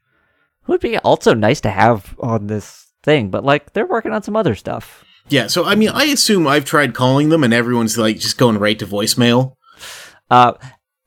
Who 0.63 0.73
would 0.75 0.81
be 0.81 0.99
also 0.99 1.35
nice 1.35 1.61
to 1.63 1.71
have 1.71 2.15
on 2.21 2.47
this 2.47 2.93
thing, 3.03 3.31
but 3.31 3.45
like 3.45 3.73
they're 3.73 3.87
working 3.87 4.13
on 4.13 4.23
some 4.23 4.37
other 4.37 4.55
stuff. 4.55 5.05
Yeah, 5.29 5.47
so 5.47 5.65
I 5.65 5.75
mean, 5.75 5.89
I 5.89 6.05
assume 6.05 6.47
I've 6.47 6.65
tried 6.65 6.95
calling 6.95 7.31
them 7.31 7.43
and 7.45 7.55
everyone's 7.55 7.97
like 7.97 8.19
just 8.19 8.39
going 8.39 8.59
right 8.59 8.79
to 8.79 8.87
voicemail. 8.87 9.57
Uh, 10.31 10.53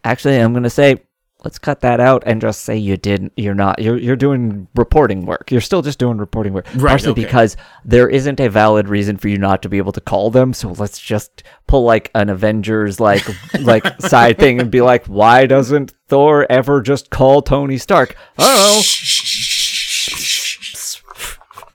actually, 0.04 0.38
I'm 0.38 0.54
gonna 0.54 0.70
say 0.70 1.04
let's 1.44 1.60
cut 1.60 1.82
that 1.82 2.00
out 2.00 2.24
and 2.26 2.42
just 2.42 2.62
say 2.62 2.76
you 2.76 2.98
didn't. 2.98 3.32
You're 3.38 3.54
not. 3.54 3.80
You're 3.80 3.98
you're 3.98 4.16
doing 4.16 4.68
reporting 4.76 5.26
work. 5.26 5.52
You're 5.52 5.62
still 5.62 5.82
just 5.84 6.00
doing 6.00 6.18
reporting 6.18 6.52
work, 6.54 6.66
Right, 6.74 6.90
partially 6.90 7.12
okay. 7.12 7.24
because 7.26 7.56
there 7.86 8.10
isn't 8.10 8.40
a 8.40 8.50
valid 8.50 8.90
reason 8.90 9.18
for 9.18 9.28
you 9.28 9.38
not 9.38 9.62
to 9.62 9.70
be 9.70 9.78
able 9.78 9.92
to 9.94 10.02
call 10.02 10.32
them. 10.32 10.52
So 10.54 10.72
let's 10.72 11.00
just 11.00 11.44
pull 11.68 11.84
like 11.84 12.10
an 12.16 12.30
Avengers 12.30 13.00
like 13.00 13.24
like 13.62 14.02
side 14.02 14.40
thing 14.40 14.60
and 14.60 14.72
be 14.72 14.82
like, 14.82 15.06
why 15.06 15.46
doesn't 15.46 15.94
Thor 16.08 16.48
ever 16.50 16.82
just 16.82 17.12
call 17.12 17.42
Tony 17.44 17.78
Stark? 17.78 18.16
Oh, 18.40 18.82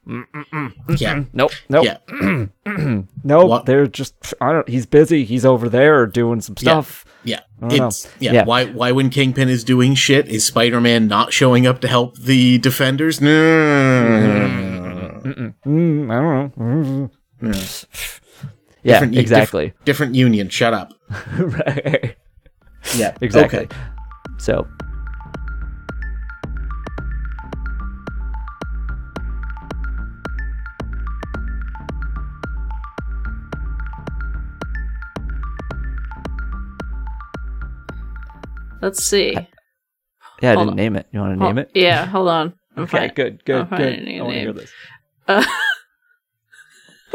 Yeah. 0.05 1.25
nope, 1.33 1.53
nope, 1.69 1.85
Yeah. 1.85 1.99
nope. 3.25 3.49
What? 3.49 3.67
They're 3.67 3.87
just. 3.87 4.15
I 4.41 4.53
don't. 4.53 4.69
He's 4.69 4.85
busy. 4.87 5.25
He's 5.25 5.45
over 5.45 5.69
there 5.69 6.07
doing 6.07 6.41
some 6.41 6.57
stuff. 6.57 7.05
Yeah. 7.25 7.41
don't. 7.61 7.73
It's 7.73 8.09
yeah, 8.19 8.33
Yeah. 8.33 8.45
Why 8.45 8.65
why 8.67 8.91
when 8.93 9.11
Kingpin 9.11 9.49
is 9.49 9.63
doing 9.63 9.95
shit 9.95 10.27
is 10.29 10.45
Spider-Man 10.45 11.07
not 11.07 11.33
showing 11.33 11.67
up 11.69 11.81
to 11.83 11.89
help 11.89 12.19
the 12.19 12.59
defenders? 12.59 13.21
No. 13.21 13.31
Mm, 15.65 16.11
I 16.11 16.15
don't 16.21 16.57
know. 16.59 17.11
Mm. 17.43 17.87
Yeah, 18.85 18.95
Different- 18.95 19.17
exactly. 19.19 19.73
Different 19.85 20.17
union. 20.17 20.49
Shut 20.49 20.75
up. 20.75 20.93
right. 21.39 22.17
Yeah. 22.97 23.17
Exactly. 23.21 23.61
Okay. 23.61 23.69
So, 24.39 24.67
Let's 38.83 39.05
see. 39.05 39.33
yeah, 39.33 40.51
I 40.51 40.55
Hold 40.55 40.59
didn't 40.67 40.71
on. 40.71 40.77
name 40.77 40.97
it. 40.97 41.07
You 41.13 41.21
want 41.21 41.39
to 41.39 41.45
name 41.45 41.59
it? 41.59 41.71
Yeah, 41.73 42.05
hold 42.05 42.29
on. 42.29 42.53
I'm 42.77 42.83
Okay, 42.85 42.99
fine. 42.99 43.13
good, 43.15 43.45
good, 43.45 43.57
I'll 43.57 43.67
find 43.67 44.05
good. 44.05 44.19
I 44.19 44.23
want 44.23 44.35
to 44.35 44.41
hear 44.41 44.53
this. 44.53 44.71
Uh, 45.29 45.45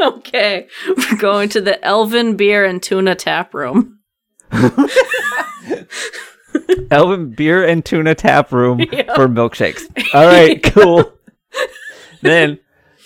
okay, 0.00 0.66
we're 0.96 1.16
going 1.18 1.48
to 1.50 1.60
the 1.60 1.84
Elvin 1.84 2.36
Beer 2.36 2.64
and 2.64 2.82
Tuna 2.82 3.14
Tap 3.14 3.52
Room. 3.54 3.98
Elvin 6.90 7.30
Beer 7.30 7.66
and 7.66 7.84
Tuna 7.84 8.14
Tap 8.14 8.50
Room 8.52 8.78
for 8.78 9.28
milkshakes. 9.28 9.82
All 10.14 10.26
right, 10.26 10.62
cool. 10.62 11.12
then, 12.22 12.58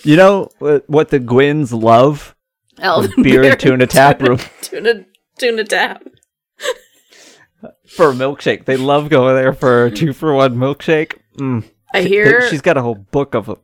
you 0.03 0.15
know 0.15 0.49
what, 0.59 0.89
what 0.89 1.09
the 1.09 1.19
Gwynns 1.19 1.73
love? 1.73 2.35
Elvin 2.79 3.23
Beer 3.23 3.43
and 3.43 3.59
Tuna 3.59 3.85
Tap 3.87 4.21
Room 4.21 4.39
Tuna 4.61 5.05
Tuna 5.37 5.63
Tap. 5.63 6.03
For 7.95 8.09
a 8.09 8.13
milkshake. 8.13 8.65
They 8.65 8.77
love 8.77 9.09
going 9.09 9.35
there 9.35 9.53
for 9.53 9.85
a 9.85 9.91
two 9.91 10.13
for 10.13 10.33
one 10.33 10.55
milkshake. 10.55 11.17
Mm. 11.37 11.63
I 11.93 12.01
hear. 12.01 12.47
she's 12.49 12.61
got 12.61 12.77
a 12.77 12.81
whole 12.81 12.95
book 12.95 13.33
of 13.35 13.59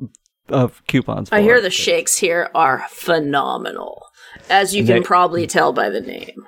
of 0.49 0.81
coupons. 0.87 1.29
For 1.29 1.35
I 1.35 1.41
hear 1.41 1.61
the 1.61 1.69
shakes 1.69 2.17
here 2.17 2.49
are 2.55 2.85
phenomenal, 2.89 4.05
as 4.49 4.73
you 4.73 4.79
And 4.81 4.87
can 4.87 4.95
they- 5.01 5.05
probably 5.05 5.47
tell 5.47 5.73
by 5.73 5.89
the 5.89 6.01
name. 6.01 6.47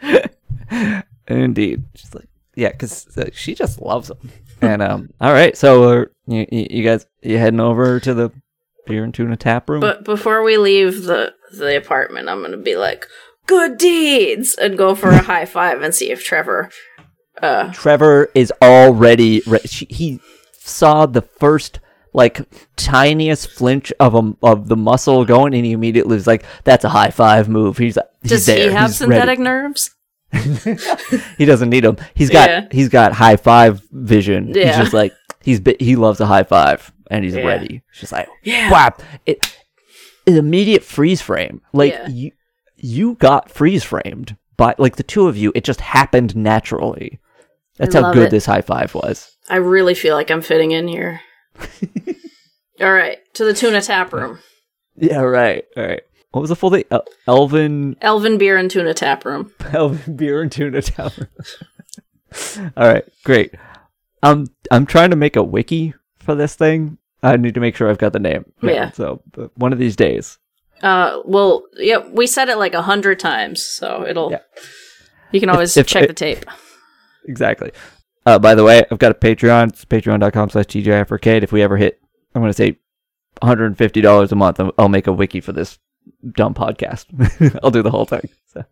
Indeed, 1.28 1.84
she's 1.94 2.14
like, 2.14 2.28
yeah, 2.54 2.70
because 2.72 3.06
she 3.32 3.54
just 3.54 3.80
loves 3.80 4.08
them. 4.08 4.30
And 4.60 4.82
um, 4.82 5.10
all 5.20 5.32
right, 5.32 5.56
so 5.56 5.84
uh, 5.84 6.04
you, 6.26 6.46
you 6.50 6.66
you 6.70 6.82
guys 6.84 7.06
you 7.22 7.38
heading 7.38 7.60
over 7.60 8.00
to 8.00 8.14
the 8.14 8.30
beer 8.86 9.04
and 9.04 9.14
tuna 9.14 9.36
tap 9.36 9.68
room? 9.70 9.80
But 9.80 10.04
before 10.04 10.42
we 10.42 10.56
leave 10.58 11.04
the 11.04 11.34
the 11.52 11.76
apartment, 11.76 12.28
I'm 12.28 12.42
gonna 12.42 12.56
be 12.56 12.76
like, 12.76 13.06
"Good 13.46 13.78
deeds," 13.78 14.54
and 14.54 14.76
go 14.78 14.94
for 14.94 15.10
a 15.10 15.18
high 15.22 15.44
five 15.46 15.82
and 15.82 15.94
see 15.94 16.10
if 16.10 16.22
Trevor. 16.24 16.70
Uh, 17.40 17.72
Trevor 17.72 18.30
is 18.34 18.52
already 18.62 19.42
re- 19.46 19.60
he 19.64 20.20
saw 20.58 21.06
the 21.06 21.22
first 21.22 21.80
like 22.14 22.42
tiniest 22.76 23.50
flinch 23.50 23.90
of 23.98 24.14
a, 24.14 24.32
of 24.42 24.68
the 24.68 24.76
muscle 24.76 25.24
going, 25.24 25.54
and 25.54 25.64
he 25.64 25.72
immediately 25.72 26.14
was 26.14 26.26
like, 26.26 26.44
"That's 26.64 26.84
a 26.84 26.88
high 26.90 27.10
five 27.10 27.48
move." 27.48 27.78
He's 27.78 27.96
he's 28.22 28.30
does 28.30 28.46
there. 28.46 28.68
he 28.68 28.74
have 28.74 28.90
He's 28.90 29.00
ready. 29.00 29.12
synthetic 29.12 29.38
nerves? 29.38 29.90
He 31.38 31.44
doesn't 31.44 31.70
need 31.70 31.84
them. 31.84 31.96
He's 32.14 32.30
got 32.30 32.48
Yeah. 32.48 32.66
he's 32.70 32.88
got 32.88 33.12
high 33.12 33.36
five 33.36 33.82
vision. 33.90 34.48
He's 34.48 34.76
just 34.76 34.92
like 34.92 35.12
he's 35.42 35.60
he 35.80 35.96
loves 35.96 36.20
a 36.20 36.26
high 36.26 36.44
five, 36.44 36.92
and 37.10 37.24
he's 37.24 37.34
Yeah. 37.34 37.46
ready. 37.46 37.82
It's 37.90 38.00
just 38.00 38.12
like 38.12 38.28
Yeah. 38.42 38.70
wow, 38.70 38.94
it, 39.26 39.56
an 40.26 40.36
immediate 40.36 40.84
freeze 40.84 41.20
frame. 41.20 41.60
Like 41.72 41.92
Yeah. 41.92 42.08
you 42.08 42.30
you 42.82 43.14
got 43.14 43.50
freeze 43.50 43.84
framed 43.84 44.36
by 44.58 44.74
like 44.76 44.96
the 44.96 45.02
two 45.02 45.28
of 45.28 45.36
you. 45.36 45.52
It 45.54 45.64
just 45.64 45.80
happened 45.80 46.36
naturally. 46.36 47.20
That's 47.78 47.94
how 47.94 48.12
good 48.12 48.26
it. 48.26 48.30
this 48.30 48.44
high 48.44 48.60
five 48.60 48.94
was. 48.94 49.34
I 49.48 49.56
really 49.56 49.94
feel 49.94 50.14
like 50.14 50.30
I'm 50.30 50.42
fitting 50.42 50.72
in 50.72 50.88
here. 50.88 51.20
All 52.80 52.92
right, 52.92 53.18
to 53.34 53.44
the 53.44 53.54
tuna 53.54 53.80
tap 53.80 54.12
room. 54.12 54.38
Yeah, 54.96 55.20
right, 55.20 55.64
all 55.76 55.84
right. 55.84 56.02
What 56.32 56.40
was 56.40 56.50
the 56.50 56.56
full 56.56 56.70
name? 56.70 56.84
El- 56.90 57.04
Elvin 57.26 57.96
Elvin 58.00 58.38
beer 58.38 58.56
and 58.56 58.70
tuna 58.70 58.92
tap 58.92 59.24
room. 59.24 59.52
Elvin 59.72 60.16
beer 60.16 60.42
and 60.42 60.50
tuna 60.50 60.82
tap 60.82 61.16
room. 61.16 62.72
all 62.76 62.88
right, 62.88 63.04
great. 63.24 63.54
Um, 64.22 64.46
I'm 64.70 64.86
trying 64.86 65.10
to 65.10 65.16
make 65.16 65.36
a 65.36 65.42
wiki 65.42 65.94
for 66.18 66.34
this 66.34 66.56
thing. 66.56 66.98
I 67.22 67.36
need 67.36 67.54
to 67.54 67.60
make 67.60 67.76
sure 67.76 67.88
I've 67.88 67.98
got 67.98 68.12
the 68.12 68.18
name. 68.18 68.46
Yeah. 68.62 68.90
So 68.90 69.22
one 69.54 69.72
of 69.72 69.78
these 69.78 69.94
days. 69.94 70.38
Uh, 70.82 71.20
well, 71.24 71.62
yeah, 71.76 71.98
we 72.08 72.26
said 72.26 72.48
it 72.48 72.56
like 72.58 72.74
a 72.74 72.82
hundred 72.82 73.18
times, 73.20 73.64
so 73.64 74.04
it'll. 74.06 74.30
Yeah. 74.32 74.38
You 75.30 75.40
can 75.40 75.48
always 75.48 75.76
if- 75.76 75.86
check 75.86 76.02
if- 76.02 76.08
the 76.08 76.14
tape. 76.14 76.44
Exactly. 77.26 77.70
Uh, 78.26 78.38
by 78.38 78.54
the 78.54 78.64
way, 78.64 78.82
I've 78.90 78.98
got 78.98 79.12
a 79.12 79.14
Patreon. 79.14 79.68
It's 79.70 79.84
patreon.com 79.84 80.50
slash 80.50 80.76
Arcade. 81.10 81.42
If 81.44 81.52
we 81.52 81.62
ever 81.62 81.76
hit, 81.76 82.00
I'm 82.34 82.42
going 82.42 82.50
to 82.50 82.54
say 82.56 82.78
$150 83.42 84.32
a 84.32 84.34
month, 84.34 84.60
I'll- 84.78 84.88
make 84.88 85.06
a 85.06 85.12
wiki 85.12 85.40
for 85.40 85.52
this 85.52 85.78
dumb 86.32 86.54
podcast. 86.54 87.06
I'll 87.62 87.70
do 87.70 87.82
the 87.82 87.90
whole 87.90 88.04
thing. 88.04 88.28
So 88.48 88.64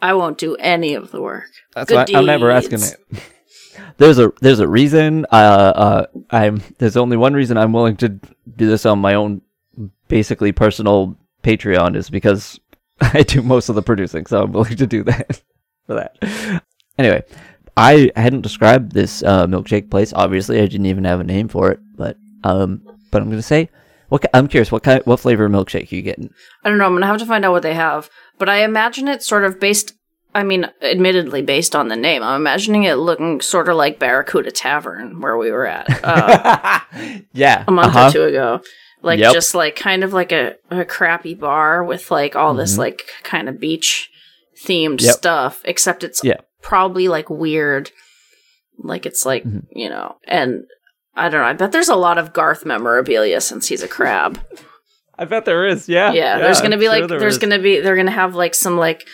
I 0.00 0.14
won't 0.14 0.38
do 0.38 0.56
any 0.56 0.94
of 0.94 1.10
the 1.10 1.20
work. 1.20 1.50
that's 1.74 1.88
Good 1.88 2.08
why 2.12 2.18
I'm 2.18 2.26
never 2.26 2.50
asking 2.50 2.80
it. 2.82 3.22
There's 3.98 4.18
a 4.18 4.32
there's 4.40 4.58
a 4.60 4.66
reason. 4.68 5.24
Uh, 5.30 5.34
uh, 5.34 6.06
I'm 6.30 6.62
there's 6.78 6.96
only 6.96 7.16
one 7.16 7.34
reason 7.34 7.56
I'm 7.56 7.72
willing 7.72 7.96
to 7.98 8.08
do 8.08 8.66
this 8.66 8.84
on 8.86 8.98
my 8.98 9.14
own, 9.14 9.40
basically 10.08 10.52
personal 10.52 11.16
Patreon 11.42 11.96
is 11.96 12.10
because 12.10 12.60
I 13.00 13.22
do 13.22 13.42
most 13.42 13.68
of 13.68 13.74
the 13.74 13.82
producing, 13.82 14.26
so 14.26 14.42
I'm 14.42 14.52
willing 14.52 14.76
to 14.76 14.86
do 14.86 15.04
that 15.04 15.40
for 15.86 15.94
that. 15.94 16.62
Anyway, 16.98 17.22
I 17.76 18.10
hadn't 18.16 18.40
described 18.40 18.92
this 18.92 19.22
uh, 19.22 19.46
milkshake 19.46 19.90
place. 19.90 20.12
Obviously, 20.12 20.58
I 20.58 20.66
didn't 20.66 20.86
even 20.86 21.04
have 21.04 21.20
a 21.20 21.24
name 21.24 21.48
for 21.48 21.70
it, 21.70 21.80
but 21.94 22.16
um, 22.44 22.82
but 23.10 23.22
I'm 23.22 23.30
gonna 23.30 23.42
say, 23.42 23.70
what 24.08 24.24
I'm 24.34 24.48
curious, 24.48 24.72
what 24.72 24.82
kind, 24.82 25.00
what 25.04 25.20
flavor 25.20 25.44
of 25.44 25.52
milkshake 25.52 25.92
you 25.92 26.02
getting? 26.02 26.30
I 26.64 26.68
don't 26.68 26.78
know. 26.78 26.86
I'm 26.86 26.94
gonna 26.94 27.06
have 27.06 27.18
to 27.18 27.26
find 27.26 27.44
out 27.44 27.52
what 27.52 27.62
they 27.62 27.74
have, 27.74 28.10
but 28.38 28.48
I 28.48 28.64
imagine 28.64 29.06
it's 29.08 29.26
sort 29.26 29.44
of 29.44 29.60
based. 29.60 29.94
I 30.34 30.42
mean, 30.42 30.68
admittedly 30.82 31.40
based 31.40 31.74
on 31.74 31.88
the 31.88 31.96
name. 31.96 32.22
I'm 32.22 32.40
imagining 32.40 32.84
it 32.84 32.94
looking 32.94 33.40
sort 33.40 33.68
of 33.68 33.76
like 33.76 33.98
Barracuda 33.98 34.50
Tavern, 34.50 35.20
where 35.20 35.36
we 35.36 35.50
were 35.50 35.66
at 35.66 36.04
uh, 36.04 36.80
yeah, 37.32 37.64
a 37.66 37.70
month 37.70 37.94
uh-huh. 37.94 38.08
or 38.08 38.12
two 38.12 38.24
ago. 38.24 38.60
Like 39.02 39.20
Yep. 39.20 39.32
just 39.32 39.54
like 39.54 39.76
kind 39.76 40.02
of 40.02 40.12
like 40.12 40.32
a, 40.32 40.54
a 40.70 40.84
crappy 40.84 41.34
bar 41.34 41.84
with 41.84 42.10
like 42.10 42.34
all 42.36 42.54
this 42.54 42.74
Mhm. 42.74 42.78
like 42.78 43.02
kind 43.22 43.48
of 43.48 43.60
beach 43.60 44.10
themed 44.64 45.00
Yep. 45.00 45.14
stuff, 45.14 45.60
except 45.64 46.02
it's 46.02 46.22
Yeah. 46.24 46.40
probably 46.62 47.06
like 47.08 47.30
weird. 47.30 47.90
Like 48.82 49.06
it's 49.06 49.24
like 49.24 49.44
Mhm. 49.44 49.66
you 49.70 49.88
know, 49.88 50.16
and 50.26 50.64
I 51.14 51.28
don't 51.28 51.40
know. 51.40 51.46
I 51.46 51.52
bet 51.52 51.72
there's 51.72 51.88
a 51.88 51.96
lot 51.96 52.18
of 52.18 52.32
Garth 52.32 52.64
memorabilia 52.66 53.40
since 53.40 53.66
he's 53.68 53.82
a 53.82 53.88
crab. 53.88 54.40
I 55.18 55.24
bet 55.24 55.44
there 55.44 55.66
is. 55.66 55.88
Yeah, 55.88 56.12
yeah, 56.12 56.38
there's 56.38 56.60
gonna 56.60 56.76
I'm 56.76 56.80
be 56.80 56.86
sure 56.86 57.00
like 57.00 57.08
there 57.08 57.18
there's 57.18 57.34
is. 57.34 57.38
gonna 57.38 57.58
be 57.58 57.80
they're 57.80 57.96
gonna 57.96 58.10
have 58.12 58.34
like 58.36 58.54
some 58.54 58.76
like 58.78 59.06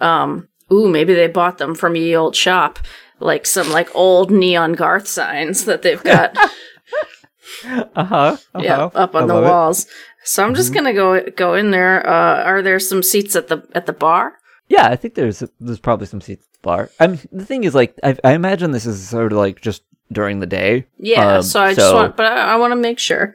um 0.00 0.48
ooh 0.72 0.88
maybe 0.88 1.14
they 1.14 1.26
bought 1.28 1.58
them 1.58 1.74
from 1.74 1.94
ye 1.96 2.16
old 2.16 2.34
shop 2.34 2.78
like 3.20 3.44
some 3.46 3.70
like 3.70 3.88
old 3.94 4.30
neon 4.30 4.72
Garth 4.72 5.06
signs 5.06 5.64
that 5.66 5.82
they've 5.82 6.02
got 6.02 6.36
Uh 7.64 8.04
huh. 8.04 8.36
yeah 8.60 8.84
up 8.94 9.14
on 9.14 9.26
the 9.28 9.34
walls. 9.40 9.86
So 10.24 10.44
I'm 10.44 10.54
just 10.54 10.72
Mm-hmm. 10.72 10.84
gonna 10.84 10.94
go 10.94 11.30
go 11.36 11.54
in 11.54 11.70
there. 11.70 12.06
Uh, 12.06 12.42
are 12.44 12.62
there 12.62 12.78
some 12.78 13.02
seats 13.02 13.34
at 13.36 13.48
the 13.48 13.66
at 13.74 13.86
the 13.86 13.92
bar? 13.92 14.34
Yeah, 14.68 14.86
I 14.88 14.96
think 14.96 15.14
there's 15.14 15.42
there's 15.60 15.80
probably 15.80 16.06
some 16.06 16.20
seats 16.20 16.46
at 16.46 16.52
the 16.52 16.58
bar. 16.66 16.90
I'm 17.00 17.18
the 17.32 17.44
thing 17.44 17.64
is 17.64 17.74
like 17.74 17.94
I, 18.02 18.16
I 18.24 18.32
imagine 18.32 18.70
this 18.70 18.86
is 18.86 19.08
sort 19.08 19.32
of 19.32 19.38
like 19.38 19.60
just 19.60 19.82
during 20.10 20.40
the 20.40 20.46
day. 20.46 20.86
Yeah, 20.98 21.36
Um, 21.38 21.42
so 21.42 21.60
I 21.62 21.74
just 21.74 21.94
want, 21.94 22.16
but 22.16 22.26
I, 22.26 22.52
I 22.52 22.56
want 22.56 22.72
to 22.72 22.76
make 22.76 22.98
sure. 22.98 23.34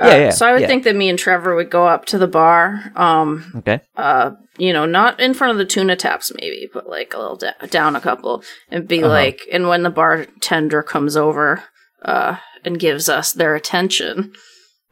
Uh, 0.00 0.06
Yeah, 0.08 0.16
yeah, 0.16 0.30
So 0.30 0.46
I 0.46 0.52
would 0.52 0.62
yeah. 0.62 0.66
think 0.68 0.84
that 0.84 0.96
me 0.96 1.08
and 1.10 1.18
Trevor 1.18 1.54
would 1.54 1.70
go 1.70 1.86
up 1.86 2.04
to 2.06 2.18
the 2.18 2.26
bar. 2.26 2.92
Um, 2.96 3.52
Okay. 3.56 3.80
uh, 3.96 4.32
you 4.58 4.72
know, 4.72 4.86
not 4.86 5.20
in 5.20 5.34
front 5.34 5.50
of 5.52 5.58
the 5.58 5.64
tuna 5.64 5.96
taps, 5.96 6.32
maybe, 6.34 6.68
but 6.72 6.88
like 6.88 7.12
a 7.14 7.18
little 7.18 7.36
da- 7.36 7.66
down 7.70 7.96
a 7.96 8.00
couple, 8.00 8.42
and 8.70 8.86
be 8.88 9.02
Uh-huh. 9.02 9.08
like, 9.12 9.40
and 9.52 9.68
when 9.68 9.82
the 9.82 9.90
bartender 9.90 10.82
comes 10.82 11.16
over, 11.16 11.64
uh, 12.04 12.36
and 12.64 12.78
gives 12.78 13.08
us 13.08 13.32
their 13.32 13.54
attention, 13.54 14.32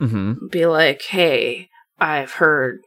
Mm-hmm. 0.01 0.47
be 0.51 0.65
like, 0.67 1.03
hey, 1.03 1.69
I've 1.99 2.33
heard 2.33 2.81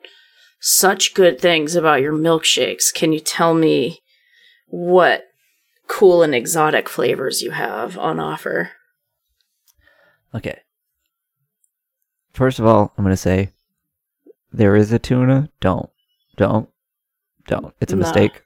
such 0.60 1.14
good 1.14 1.40
things 1.40 1.76
about 1.76 2.02
your 2.02 2.14
milkshakes. 2.14 2.92
Can 2.94 3.14
you 3.14 3.20
tell 3.20 3.54
me 3.54 4.00
what 4.68 5.26
cool 5.88 6.24
and 6.24 6.34
exotic 6.34 6.90
flavors 6.90 7.42
you 7.44 7.52
have 7.52 7.98
on 8.00 8.20
offer? 8.20 8.72
Okay. 10.34 10.60
First 12.34 12.58
of 12.58 12.66
all, 12.66 12.92
I'm 12.98 13.04
gonna 13.04 13.16
say 13.16 13.52
there 14.52 14.76
is 14.76 14.92
a 14.92 14.98
tuna. 14.98 15.50
Don't, 15.60 15.90
don't, 16.38 16.68
don't. 17.48 17.76
It's 17.80 17.94
a 17.94 17.98
mistake. 17.98 18.42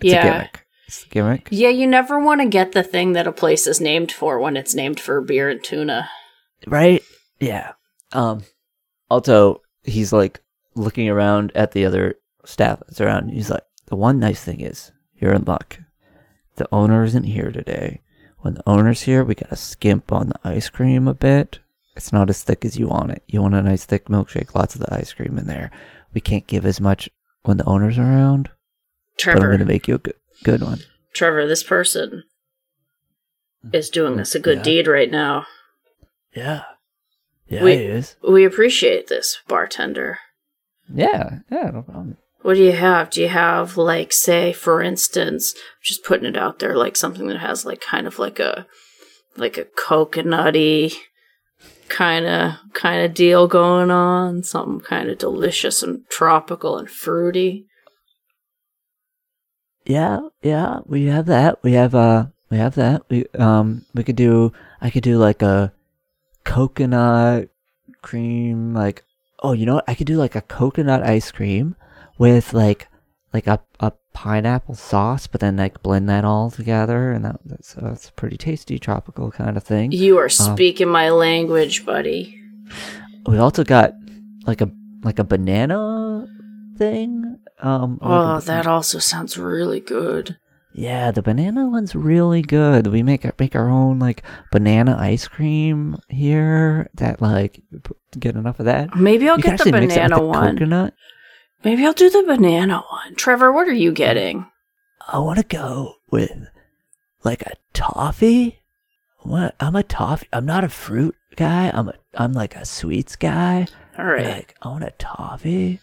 It's 0.00 0.12
Yeah. 0.12 0.20
a 0.20 0.30
gimmick. 0.32 0.61
It's 0.92 1.04
a 1.04 1.08
gimmick. 1.08 1.48
Yeah, 1.50 1.70
you 1.70 1.86
never 1.86 2.18
want 2.18 2.42
to 2.42 2.46
get 2.46 2.72
the 2.72 2.82
thing 2.82 3.14
that 3.14 3.26
a 3.26 3.32
place 3.32 3.66
is 3.66 3.80
named 3.80 4.12
for 4.12 4.38
when 4.38 4.58
it's 4.58 4.74
named 4.74 5.00
for 5.00 5.22
beer 5.22 5.48
and 5.48 5.64
tuna. 5.64 6.10
right? 6.66 7.02
Yeah. 7.40 7.72
Um. 8.12 8.42
Also, 9.08 9.62
he's 9.84 10.12
like 10.12 10.42
looking 10.74 11.08
around 11.08 11.50
at 11.54 11.72
the 11.72 11.86
other 11.86 12.16
staff 12.44 12.80
that's 12.80 13.00
around. 13.00 13.30
He's 13.30 13.48
like, 13.48 13.62
the 13.86 13.96
one 13.96 14.18
nice 14.18 14.44
thing 14.44 14.60
is 14.60 14.92
you're 15.16 15.32
in 15.32 15.44
luck. 15.44 15.78
The 16.56 16.68
owner 16.70 17.04
isn't 17.04 17.24
here 17.24 17.50
today. 17.50 18.02
When 18.40 18.52
the 18.52 18.68
owner's 18.68 19.00
here, 19.00 19.24
we 19.24 19.34
gotta 19.34 19.56
skimp 19.56 20.12
on 20.12 20.28
the 20.28 20.40
ice 20.44 20.68
cream 20.68 21.08
a 21.08 21.14
bit. 21.14 21.60
It's 21.96 22.12
not 22.12 22.28
as 22.28 22.42
thick 22.42 22.66
as 22.66 22.78
you 22.78 22.88
want 22.88 23.12
it. 23.12 23.22
You 23.26 23.40
want 23.40 23.54
a 23.54 23.62
nice 23.62 23.86
thick 23.86 24.08
milkshake, 24.08 24.54
lots 24.54 24.74
of 24.74 24.82
the 24.82 24.94
ice 24.94 25.14
cream 25.14 25.38
in 25.38 25.46
there. 25.46 25.70
We 26.12 26.20
can't 26.20 26.46
give 26.46 26.66
as 26.66 26.82
much 26.82 27.08
when 27.44 27.56
the 27.56 27.64
owner's 27.64 27.96
around, 27.96 28.50
but 29.24 29.42
I'm 29.42 29.50
gonna 29.52 29.64
make 29.64 29.88
you 29.88 29.94
a 29.94 29.98
good, 29.98 30.14
good 30.42 30.62
one. 30.62 30.80
Trevor, 31.12 31.46
this 31.46 31.62
person 31.62 32.24
hmm. 33.62 33.70
is 33.72 33.90
doing 33.90 34.18
us 34.20 34.34
a 34.34 34.40
good 34.40 34.58
Yeah. 34.58 34.64
deed 34.64 34.86
right 34.86 35.10
now. 35.10 35.46
Yeah. 36.34 36.62
Yeah, 37.48 37.64
We- 37.64 37.72
it 37.72 37.80
is. 37.82 38.16
We 38.26 38.44
appreciate 38.44 39.08
this, 39.08 39.38
bartender. 39.46 40.18
Yeah, 40.92 41.40
yeah, 41.50 41.70
no 41.70 41.82
problem. 41.82 42.16
What 42.42 42.54
do 42.54 42.62
you 42.62 42.72
have? 42.72 43.10
Do 43.10 43.20
you 43.20 43.28
have 43.28 43.76
like 43.76 44.12
say 44.12 44.52
for 44.52 44.82
instance, 44.82 45.54
just 45.82 46.04
putting 46.04 46.26
it 46.26 46.36
out 46.36 46.58
there 46.58 46.76
like 46.76 46.96
something 46.96 47.28
that 47.28 47.38
has 47.38 47.64
like 47.64 47.80
kind 47.80 48.06
of 48.06 48.18
like 48.18 48.40
a 48.40 48.66
like 49.36 49.56
a 49.56 49.64
coconutty 49.64 50.92
kind 51.88 52.26
of 52.26 52.54
kind 52.72 53.04
of 53.04 53.14
deal 53.14 53.46
going 53.46 53.90
on, 53.90 54.42
something 54.42 54.80
kind 54.80 55.08
of 55.08 55.18
delicious 55.18 55.82
and 55.82 56.08
tropical 56.08 56.78
and 56.78 56.90
fruity. 56.90 57.66
Yeah, 59.84 60.28
yeah, 60.42 60.80
we 60.86 61.06
have 61.06 61.26
that. 61.26 61.62
We 61.62 61.72
have 61.72 61.94
uh 61.94 62.26
we 62.50 62.58
have 62.58 62.74
that. 62.76 63.02
We 63.08 63.26
um 63.38 63.84
we 63.94 64.04
could 64.04 64.16
do 64.16 64.52
I 64.80 64.90
could 64.90 65.02
do 65.02 65.18
like 65.18 65.42
a 65.42 65.72
coconut 66.44 67.48
cream 68.02 68.74
like 68.74 69.04
oh, 69.42 69.52
you 69.52 69.66
know 69.66 69.76
what? 69.76 69.88
I 69.88 69.94
could 69.94 70.06
do 70.06 70.16
like 70.16 70.36
a 70.36 70.40
coconut 70.40 71.02
ice 71.02 71.30
cream 71.30 71.74
with 72.18 72.52
like 72.52 72.88
like 73.32 73.46
a 73.46 73.60
a 73.80 73.92
pineapple 74.12 74.74
sauce, 74.74 75.26
but 75.26 75.40
then 75.40 75.56
like 75.56 75.82
blend 75.82 76.08
that 76.08 76.24
all 76.24 76.50
together 76.50 77.10
and 77.12 77.24
that 77.24 77.40
that's 77.44 77.74
that's 77.74 78.08
a 78.08 78.12
pretty 78.12 78.36
tasty 78.36 78.78
tropical 78.78 79.30
kind 79.30 79.56
of 79.56 79.64
thing. 79.64 79.92
You 79.92 80.18
are 80.18 80.28
speaking 80.28 80.88
my 80.88 81.10
language, 81.10 81.84
buddy. 81.84 82.38
We 83.26 83.38
also 83.38 83.64
got 83.64 83.94
like 84.46 84.60
a 84.60 84.70
like 85.02 85.18
a 85.18 85.24
banana 85.24 86.28
thing. 86.76 87.38
Um 87.62 87.98
Oh, 88.02 88.40
that 88.40 88.66
also 88.66 88.98
sounds 88.98 89.38
really 89.38 89.80
good. 89.80 90.36
Yeah, 90.74 91.10
the 91.10 91.22
banana 91.22 91.68
one's 91.68 91.94
really 91.94 92.40
good. 92.40 92.86
We 92.86 93.02
make 93.02 93.24
our, 93.26 93.34
make 93.38 93.54
our 93.54 93.68
own 93.68 93.98
like 93.98 94.22
banana 94.50 94.96
ice 94.98 95.28
cream 95.28 95.98
here. 96.08 96.88
That 96.94 97.20
like 97.20 97.62
get 98.18 98.36
enough 98.36 98.58
of 98.58 98.66
that. 98.66 98.96
Maybe 98.96 99.28
I'll 99.28 99.36
You 99.36 99.42
get 99.42 99.58
the 99.58 99.64
can 99.64 99.74
actually 99.74 99.80
mix 99.86 99.96
it 99.96 100.02
with 100.02 100.10
banana 100.10 100.16
the 100.16 100.26
one. 100.26 100.56
Coconut. 100.56 100.94
Maybe 101.64 101.84
I'll 101.86 101.92
do 101.92 102.10
the 102.10 102.22
banana 102.24 102.82
one. 102.90 103.14
Trevor, 103.16 103.52
what 103.52 103.68
are 103.68 103.72
you 103.72 103.92
getting? 103.92 104.46
I 105.06 105.18
want 105.18 105.38
to 105.38 105.44
go 105.44 105.96
with 106.10 106.48
like 107.22 107.42
a 107.42 107.54
toffee. 107.74 108.60
What? 109.20 109.54
I'm 109.60 109.76
a 109.76 109.82
toffee. 109.82 110.26
I'm 110.32 110.46
not 110.46 110.64
a 110.64 110.68
fruit 110.68 111.14
guy. 111.36 111.70
I'm 111.72 111.88
a 111.88 111.94
I'm 112.14 112.32
like 112.32 112.56
a 112.56 112.64
sweets 112.64 113.14
guy. 113.16 113.66
All 113.98 114.06
right. 114.06 114.26
Like 114.26 114.56
I 114.62 114.68
want 114.68 114.84
a 114.84 114.92
toffee. 114.92 115.80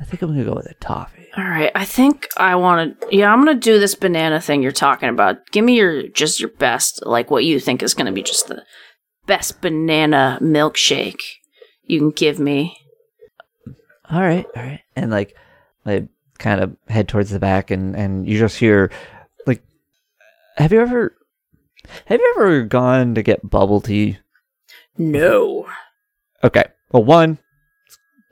I 0.00 0.04
think 0.04 0.22
I'm 0.22 0.30
gonna 0.30 0.44
go 0.44 0.54
with 0.54 0.66
a 0.66 0.74
toffee. 0.74 1.28
All 1.36 1.44
right, 1.44 1.70
I 1.74 1.84
think 1.84 2.26
I 2.36 2.56
want 2.56 3.00
to. 3.00 3.16
Yeah, 3.16 3.32
I'm 3.32 3.44
gonna 3.44 3.58
do 3.58 3.78
this 3.78 3.94
banana 3.94 4.40
thing 4.40 4.62
you're 4.62 4.72
talking 4.72 5.08
about. 5.08 5.50
Give 5.52 5.64
me 5.64 5.76
your 5.76 6.08
just 6.08 6.40
your 6.40 6.50
best, 6.50 7.04
like 7.06 7.30
what 7.30 7.44
you 7.44 7.60
think 7.60 7.82
is 7.82 7.94
gonna 7.94 8.12
be 8.12 8.22
just 8.22 8.48
the 8.48 8.64
best 9.26 9.60
banana 9.62 10.38
milkshake 10.42 11.22
you 11.84 11.98
can 12.00 12.10
give 12.10 12.38
me. 12.38 12.76
all 14.10 14.20
right, 14.20 14.46
all 14.56 14.62
right. 14.62 14.80
And 14.96 15.10
like, 15.10 15.36
I 15.86 16.08
kind 16.38 16.60
of 16.60 16.76
head 16.88 17.08
towards 17.08 17.30
the 17.30 17.38
back, 17.38 17.70
and 17.70 17.94
and 17.94 18.26
you 18.28 18.38
just 18.38 18.58
hear, 18.58 18.90
like, 19.46 19.62
have 20.56 20.72
you 20.72 20.80
ever, 20.80 21.16
have 22.06 22.20
you 22.20 22.34
ever 22.36 22.62
gone 22.62 23.14
to 23.14 23.22
get 23.22 23.48
bubble 23.48 23.80
tea? 23.80 24.18
No, 24.98 25.66
Okay, 26.42 26.64
well, 26.92 27.02
one, 27.04 27.38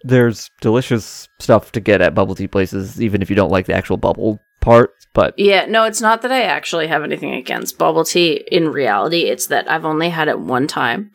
there's 0.05 0.51
delicious 0.61 1.29
stuff 1.39 1.73
to 1.73 1.81
get 1.81 2.01
at 2.01 2.15
bubble 2.15 2.35
tea 2.35 2.49
places, 2.49 3.01
even 3.01 3.23
if 3.23 3.31
you 3.31 3.37
don't 3.37 3.51
like 3.51 3.67
the 3.67 3.75
actual 3.75 3.97
bubble 3.97 4.41
part. 4.61 4.93
But 5.15 5.35
yeah, 5.39 5.67
no, 5.67 5.85
it's 5.85 6.01
not 6.01 6.23
that 6.23 6.33
I 6.33 6.43
actually 6.43 6.87
have 6.87 7.03
anything 7.03 7.35
against 7.35 7.79
bubble 7.79 8.05
tea. 8.05 8.45
In 8.51 8.69
reality, 8.71 9.23
it's 9.25 9.47
that 9.49 9.71
I've 9.71 9.85
only 9.85 10.09
had 10.09 10.29
it 10.29 10.39
one 10.41 10.67
time. 10.67 11.11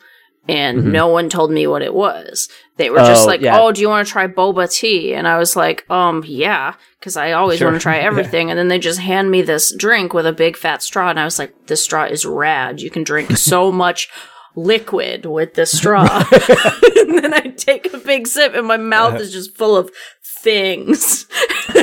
And 0.49 0.79
Mhm. 0.83 0.91
no 0.93 1.07
one 1.09 1.27
told 1.27 1.51
me 1.51 1.67
what 1.67 1.81
it 1.81 1.93
was. 1.93 2.47
They 2.77 2.89
were 2.89 2.99
just 2.99 3.25
Oh, 3.25 3.27
like, 3.27 3.41
yeah. 3.41 3.59
"Oh, 3.59 3.73
do 3.73 3.81
you 3.81 3.89
want 3.89 4.07
to 4.07 4.11
try 4.11 4.27
boba 4.27 4.71
tea?" 4.71 5.13
And 5.13 5.27
I 5.27 5.37
was 5.37 5.57
like, 5.57 5.83
"Um, 5.89 6.23
yeah," 6.25 6.75
because 6.99 7.17
I 7.17 7.33
always 7.33 7.59
Sure. 7.59 7.67
want 7.67 7.81
to 7.81 7.83
try 7.83 7.97
Yeah. 7.99 8.03
everything. 8.05 8.49
And 8.49 8.57
then 8.57 8.69
they 8.69 8.79
just 8.79 8.99
hand 9.01 9.29
me 9.29 9.41
this 9.41 9.75
drink 9.75 10.13
with 10.13 10.25
a 10.25 10.31
big 10.31 10.55
fat 10.55 10.81
straw, 10.81 11.09
and 11.09 11.19
I 11.19 11.25
was 11.25 11.37
like, 11.37 11.51
"This 11.67 11.81
straw 11.83 12.05
is 12.05 12.25
rad. 12.25 12.81
You 12.81 12.89
can 12.89 13.03
drink 13.03 13.31
so 13.37 13.73
much 13.73 14.07
liquid 14.57 15.25
with 15.25 15.53
the 15.53 15.65
straw." 15.77 16.03
and 16.97 17.17
then 17.23 17.33
I 17.33 17.53
take 17.55 17.93
a 17.93 17.97
big 17.97 18.27
sip, 18.27 18.53
and 18.53 18.67
my 18.67 18.75
mouth 18.77 19.19
is 19.21 19.31
just 19.31 19.55
full 19.55 19.77
of 19.77 19.89
things. 20.21 21.25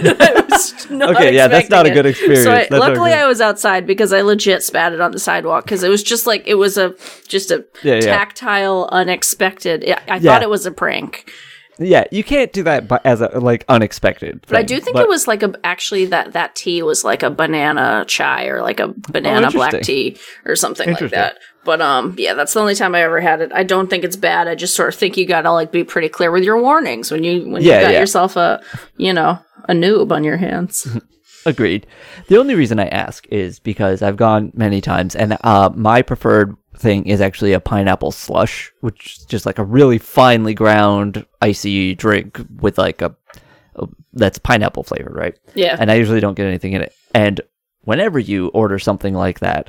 Not 0.90 1.16
okay, 1.16 1.34
yeah, 1.34 1.48
that's 1.48 1.70
not 1.70 1.86
a 1.86 1.90
good 1.90 2.06
experience. 2.06 2.44
So 2.44 2.52
I, 2.52 2.66
luckily, 2.70 3.10
good. 3.10 3.18
I 3.18 3.26
was 3.26 3.40
outside 3.40 3.86
because 3.86 4.12
I 4.12 4.20
legit 4.22 4.62
spat 4.62 4.92
it 4.92 5.00
on 5.00 5.12
the 5.12 5.18
sidewalk 5.18 5.64
because 5.64 5.82
it 5.82 5.88
was 5.88 6.02
just 6.02 6.26
like 6.26 6.42
it 6.46 6.54
was 6.54 6.76
a 6.76 6.94
just 7.26 7.50
a 7.50 7.64
Yeah, 7.82 7.94
yeah. 7.94 8.00
tactile, 8.00 8.88
unexpected. 8.92 9.84
I, 9.88 9.92
I 10.08 10.16
Yeah. 10.16 10.32
thought 10.32 10.42
it 10.42 10.50
was 10.50 10.66
a 10.66 10.70
prank, 10.70 11.30
yeah, 11.78 12.04
you 12.12 12.22
can't 12.22 12.52
do 12.52 12.62
that 12.64 12.86
bu- 12.86 12.98
as 13.04 13.20
a 13.20 13.28
like 13.40 13.64
unexpected. 13.68 14.44
but 14.46 14.56
I 14.56 14.62
do 14.62 14.78
think 14.80 14.94
But- 14.94 15.04
it 15.04 15.08
was 15.08 15.26
like 15.26 15.42
a 15.42 15.52
actually 15.64 16.06
that 16.06 16.32
that 16.32 16.54
tea 16.54 16.82
was 16.82 17.02
like 17.04 17.22
a 17.22 17.30
banana 17.30 18.04
chai 18.06 18.46
or 18.46 18.62
like 18.62 18.78
a 18.80 18.84
oh, 18.84 18.94
banana 19.10 19.50
black 19.50 19.74
Oh, 19.74 19.78
interesting. 19.78 20.14
tea 20.14 20.20
or 20.44 20.54
something 20.56 20.92
like 20.92 21.10
that. 21.10 21.38
But 21.64 21.80
um, 21.80 22.14
yeah, 22.18 22.34
that's 22.34 22.52
the 22.54 22.60
only 22.60 22.74
time 22.74 22.94
I 22.94 23.02
ever 23.02 23.20
had 23.20 23.40
it. 23.40 23.52
I 23.52 23.62
don't 23.62 23.88
think 23.88 24.04
it's 24.04 24.16
bad. 24.16 24.48
I 24.48 24.54
just 24.54 24.74
sort 24.74 24.88
of 24.92 24.94
think 24.98 25.16
you 25.16 25.26
gotta 25.26 25.50
like 25.52 25.72
be 25.72 25.84
pretty 25.84 26.08
clear 26.08 26.30
with 26.30 26.44
your 26.44 26.60
warnings 26.60 27.10
when 27.10 27.24
you 27.24 27.48
when 27.48 27.62
Yeah, 27.62 27.76
you 27.80 27.86
got 27.86 27.92
yeah. 27.94 28.00
yourself 28.00 28.36
a 28.36 28.62
you 28.96 29.12
know 29.12 29.38
a 29.68 29.72
noob 29.72 30.12
on 30.12 30.24
your 30.24 30.36
hands. 30.36 30.86
Agreed. 31.46 31.86
The 32.28 32.38
only 32.38 32.54
reason 32.54 32.80
I 32.80 32.86
ask 32.88 33.26
is 33.30 33.58
because 33.60 34.00
I've 34.00 34.16
gone 34.16 34.50
many 34.54 34.80
times, 34.80 35.14
and 35.14 35.36
uh, 35.42 35.70
my 35.74 36.00
preferred 36.00 36.56
thing 36.78 37.06
is 37.06 37.20
actually 37.20 37.52
a 37.52 37.60
pineapple 37.60 38.12
slush, 38.12 38.72
which 38.80 39.18
is 39.18 39.24
just 39.26 39.44
like 39.46 39.58
a 39.58 39.64
really 39.64 39.98
finely 39.98 40.54
ground 40.54 41.26
icy 41.42 41.94
drink 41.94 42.40
with 42.60 42.78
like 42.78 43.02
a, 43.02 43.14
a 43.76 43.86
that's 44.14 44.38
pineapple 44.38 44.84
flavored, 44.84 45.14
right? 45.14 45.38
yeah, 45.54 45.76
And 45.78 45.90
I 45.90 45.94
usually 45.96 46.20
don't 46.20 46.34
get 46.34 46.46
anything 46.46 46.72
in 46.72 46.80
it. 46.80 46.94
And 47.14 47.42
whenever 47.82 48.18
you 48.18 48.48
order 48.48 48.78
something 48.78 49.12
like 49.12 49.40
that, 49.40 49.68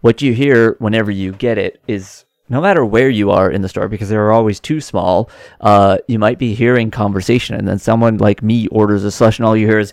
what 0.00 0.22
you 0.22 0.32
hear 0.32 0.76
whenever 0.78 1.10
you 1.10 1.32
get 1.32 1.58
it 1.58 1.80
is 1.86 2.24
no 2.48 2.60
matter 2.60 2.84
where 2.84 3.08
you 3.08 3.30
are 3.30 3.50
in 3.50 3.62
the 3.62 3.68
store, 3.68 3.88
because 3.88 4.08
they're 4.08 4.32
always 4.32 4.58
too 4.58 4.80
small, 4.80 5.30
uh, 5.60 5.98
you 6.08 6.18
might 6.18 6.38
be 6.38 6.52
hearing 6.52 6.90
conversation, 6.90 7.54
and 7.54 7.68
then 7.68 7.78
someone 7.78 8.18
like 8.18 8.42
me 8.42 8.66
orders 8.68 9.04
a 9.04 9.10
slush, 9.10 9.38
and 9.38 9.46
all 9.46 9.56
you 9.56 9.68
hear 9.68 9.78
is 9.78 9.92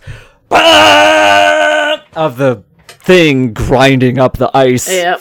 "Ah!" 0.50 2.04
of 2.16 2.36
the 2.36 2.64
thing 2.88 3.52
grinding 3.52 4.18
up 4.18 4.36
the 4.36 4.50
ice 4.54 4.90
yep. 4.90 5.20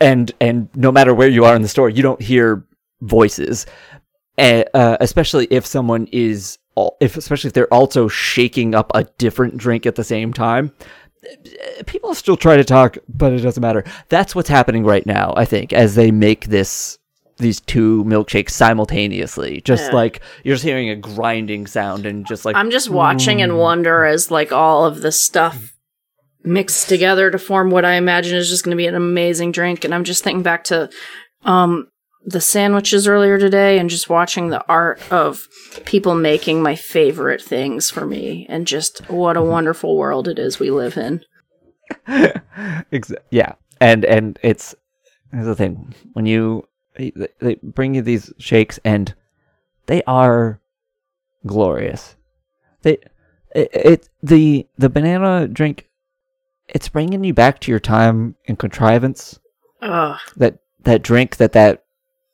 and 0.00 0.32
and 0.40 0.68
no 0.74 0.90
matter 0.90 1.14
where 1.14 1.28
you 1.28 1.44
are 1.44 1.54
in 1.54 1.62
the 1.62 1.68
store, 1.68 1.88
you 1.88 2.02
don't 2.02 2.20
hear 2.20 2.66
voices, 3.00 3.64
uh, 4.38 4.96
especially 5.00 5.46
if 5.50 5.64
someone 5.64 6.08
is 6.10 6.58
if 7.00 7.16
especially 7.16 7.48
if 7.48 7.54
they're 7.54 7.72
also 7.72 8.08
shaking 8.08 8.74
up 8.74 8.90
a 8.94 9.04
different 9.18 9.56
drink 9.56 9.86
at 9.86 9.94
the 9.94 10.04
same 10.04 10.32
time. 10.32 10.72
People 11.86 12.14
still 12.14 12.36
try 12.36 12.56
to 12.56 12.64
talk, 12.64 12.96
but 13.08 13.32
it 13.32 13.40
doesn't 13.40 13.60
matter. 13.60 13.84
That's 14.08 14.34
what's 14.34 14.48
happening 14.48 14.84
right 14.84 15.04
now, 15.06 15.34
I 15.36 15.44
think, 15.44 15.72
as 15.72 15.94
they 15.94 16.10
make 16.10 16.46
this 16.46 16.98
these 17.38 17.60
two 17.60 18.02
milkshakes 18.04 18.50
simultaneously. 18.50 19.60
Just 19.60 19.90
Yeah. 19.90 19.94
like 19.94 20.20
you're 20.42 20.54
just 20.54 20.64
hearing 20.64 20.88
a 20.88 20.96
grinding 20.96 21.66
sound 21.66 22.06
and 22.06 22.26
just 22.26 22.44
like 22.46 22.56
I'm 22.56 22.70
just 22.70 22.88
watching 22.88 23.42
and 23.42 23.58
wonder 23.58 24.06
as 24.06 24.30
like 24.30 24.52
all 24.52 24.86
of 24.86 25.02
this 25.02 25.22
stuff 25.22 25.74
mixed 26.42 26.88
together 26.88 27.30
to 27.30 27.38
form 27.38 27.70
what 27.70 27.84
I 27.84 27.94
imagine 27.94 28.36
is 28.38 28.48
just 28.48 28.64
going 28.64 28.70
to 28.70 28.76
be 28.76 28.86
an 28.86 28.94
amazing 28.94 29.52
drink. 29.52 29.84
And 29.84 29.94
I'm 29.94 30.04
just 30.04 30.24
thinking 30.24 30.42
back 30.42 30.64
to 30.64 30.88
um, 31.44 31.88
the 32.26 32.40
sandwiches 32.40 33.06
earlier 33.06 33.38
today 33.38 33.78
and 33.78 33.88
just 33.88 34.10
watching 34.10 34.48
the 34.48 34.64
art 34.68 35.00
of 35.12 35.46
people 35.84 36.14
making 36.16 36.60
my 36.60 36.74
favorite 36.74 37.40
things 37.40 37.88
for 37.88 38.04
me, 38.04 38.46
and 38.48 38.66
just 38.66 39.08
what 39.08 39.36
a 39.36 39.42
wonderful 39.42 39.96
world 39.96 40.26
it 40.26 40.38
is 40.38 40.58
we 40.58 40.70
live 40.70 40.96
in. 40.96 41.24
Yeah, 43.30 43.54
and 43.80 44.04
and 44.04 44.38
it's 44.42 44.74
here's 45.32 45.46
the 45.46 45.54
thing 45.54 45.94
when 46.14 46.26
you 46.26 46.66
they, 46.96 47.12
they 47.40 47.56
bring 47.62 47.94
you 47.94 48.02
these 48.02 48.32
shakes 48.38 48.80
and 48.84 49.14
they 49.86 50.02
are 50.04 50.60
glorious. 51.46 52.16
They 52.82 52.98
it, 53.54 53.70
it 53.72 54.08
the 54.22 54.66
the 54.76 54.88
banana 54.88 55.46
drink. 55.46 55.88
It's 56.68 56.88
bringing 56.88 57.22
you 57.22 57.32
back 57.32 57.60
to 57.60 57.70
your 57.70 57.78
time 57.78 58.34
in 58.46 58.56
contrivance. 58.56 59.38
Ugh. 59.80 60.18
That 60.36 60.58
that 60.82 61.02
drink 61.02 61.36
that 61.36 61.52
that 61.52 61.84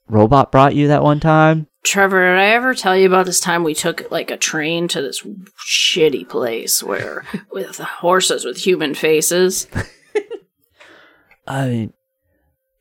robot 0.08 0.52
brought 0.52 0.74
you 0.74 0.88
that 0.88 1.02
one 1.02 1.20
time. 1.20 1.66
Trevor, 1.84 2.34
did 2.34 2.38
I 2.38 2.46
ever 2.50 2.74
tell 2.74 2.96
you 2.96 3.06
about 3.06 3.26
this 3.26 3.40
time 3.40 3.64
we 3.64 3.74
took 3.74 4.08
like 4.10 4.30
a 4.30 4.36
train 4.36 4.86
to 4.88 5.02
this 5.02 5.26
shitty 5.68 6.28
place 6.28 6.82
where 6.82 7.24
with 7.50 7.78
horses 7.78 8.44
with 8.44 8.58
human 8.58 8.94
faces? 8.94 9.66
I 11.46 11.68
mean, 11.68 11.92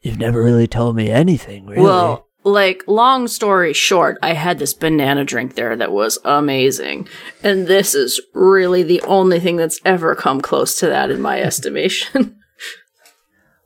you've 0.02 0.20
never 0.20 0.44
really 0.44 0.68
told 0.68 0.96
me 0.96 1.10
anything, 1.10 1.66
really. 1.66 1.82
Well, 1.82 2.28
like 2.44 2.84
long 2.88 3.28
story 3.28 3.74
short, 3.74 4.18
I 4.22 4.34
had 4.34 4.60
this 4.60 4.74
banana 4.74 5.24
drink 5.24 5.56
there 5.56 5.76
that 5.76 5.92
was 5.92 6.20
amazing. 6.24 7.08
And 7.44 7.68
this 7.68 7.96
is 7.96 8.22
really 8.34 8.84
the 8.84 9.02
only 9.02 9.40
thing 9.40 9.58
that's 9.58 9.80
ever 9.86 10.16
come 10.16 10.42
close 10.42 10.78
to 10.80 10.88
that 10.88 11.10
in 11.12 11.22
my 11.22 11.42
estimation. 11.42 12.40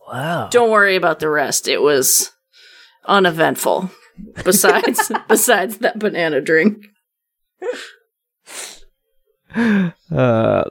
wow. 0.08 0.47
Don't 0.49 0.72
worry 0.72 0.95
about 0.95 1.20
the 1.20 1.30
rest. 1.30 1.68
It 1.68 1.82
was 1.82 2.32
uneventful. 3.08 3.91
Besides 4.43 5.12
besides 5.28 5.78
that 5.80 5.99
banana 5.99 6.41
drink. 6.41 6.88
Uh, 9.56 10.64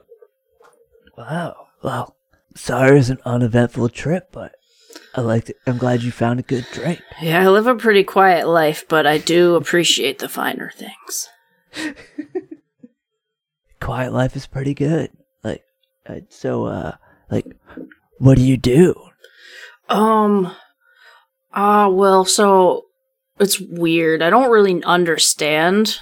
wow. 1.16 1.66
Well, 1.82 2.16
sorry 2.54 2.98
it's 2.98 3.08
an 3.08 3.18
uneventful 3.24 3.88
trip, 3.90 4.28
but 4.32 4.54
I 5.14 5.20
liked 5.20 5.50
it. 5.50 5.56
I'm 5.66 5.78
glad 5.78 6.02
you 6.02 6.10
found 6.10 6.40
a 6.40 6.42
good 6.42 6.66
drink. 6.72 7.00
Yeah, 7.20 7.42
I 7.42 7.48
live 7.48 7.66
a 7.66 7.74
pretty 7.74 8.04
quiet 8.04 8.48
life, 8.48 8.84
but 8.88 9.06
I 9.06 9.18
do 9.18 9.54
appreciate 9.54 10.18
the 10.18 10.28
finer 10.28 10.72
things. 10.74 11.28
Quiet 13.80 14.12
life 14.12 14.34
is 14.34 14.46
pretty 14.46 14.72
good. 14.72 15.10
Like, 15.42 15.62
so, 16.30 16.66
uh, 16.66 16.96
like, 17.30 17.44
what 18.18 18.36
do 18.36 18.42
you 18.42 18.56
do? 18.56 18.94
Um 19.88 20.54
ah 21.54 21.88
well, 21.88 22.24
so 22.24 22.84
it's 23.40 23.58
weird. 23.60 24.22
I 24.22 24.30
don't 24.30 24.50
really 24.50 24.82
understand. 24.84 25.98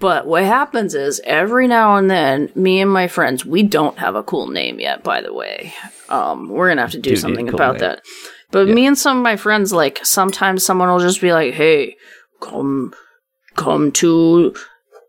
But 0.00 0.26
what 0.26 0.42
happens 0.44 0.94
is 0.94 1.20
every 1.24 1.68
now 1.68 1.96
and 1.96 2.10
then, 2.10 2.50
me 2.56 2.80
and 2.80 2.90
my 2.92 3.06
friends, 3.06 3.44
we 3.44 3.62
don't 3.62 3.98
have 3.98 4.16
a 4.16 4.24
cool 4.24 4.48
name 4.48 4.80
yet, 4.80 5.04
by 5.04 5.20
the 5.22 5.32
way. 5.32 5.72
Um, 6.08 6.48
we're 6.48 6.68
gonna 6.68 6.82
have 6.82 6.90
to 6.90 6.98
do, 6.98 7.10
Do 7.10 7.10
need 7.10 7.16
a 7.18 7.20
something 7.20 7.46
cool 7.46 7.54
about 7.54 7.74
name. 7.74 7.80
that. 7.80 8.02
But 8.50 8.68
me 8.68 8.86
and 8.86 8.98
some 8.98 9.16
of 9.18 9.22
my 9.22 9.36
friends, 9.36 9.72
like 9.72 10.00
sometimes 10.04 10.64
someone 10.64 10.88
will 10.90 10.98
just 10.98 11.20
be 11.20 11.32
like, 11.32 11.54
"Hey, 11.54 11.96
come, 12.40 12.92
come 13.56 13.92
to 13.92 14.54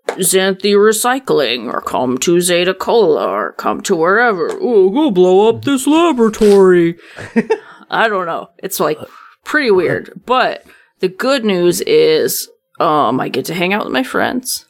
Xanthi 0.10 0.74
Recycling, 0.76 1.72
or 1.74 1.82
come 1.82 2.18
to 2.20 2.40
Zeta 2.40 2.74
Cola, 2.74 3.28
or 3.28 3.54
come 3.54 3.82
to 3.82 3.96
wherever. 3.96 4.50
Oh, 4.52 4.90
go 4.92 5.12
blow 5.12 5.50
up 5.50 5.66
this 5.66 5.88
laboratory." 5.88 6.98
I 7.90 8.08
don't 8.08 8.26
know. 8.28 8.50
It's 8.60 8.80
like 8.80 9.00
pretty 9.46 9.72
weird. 9.72 10.22
But 10.26 10.66
the 11.00 11.08
good 11.08 11.46
news 11.46 11.80
is 11.82 12.50
um 12.80 13.20
I 13.22 13.30
get 13.30 13.46
to 13.46 13.54
hang 13.54 13.74
out 13.74 13.86
with 13.86 13.94
my 13.94 14.04
friends 14.04 14.66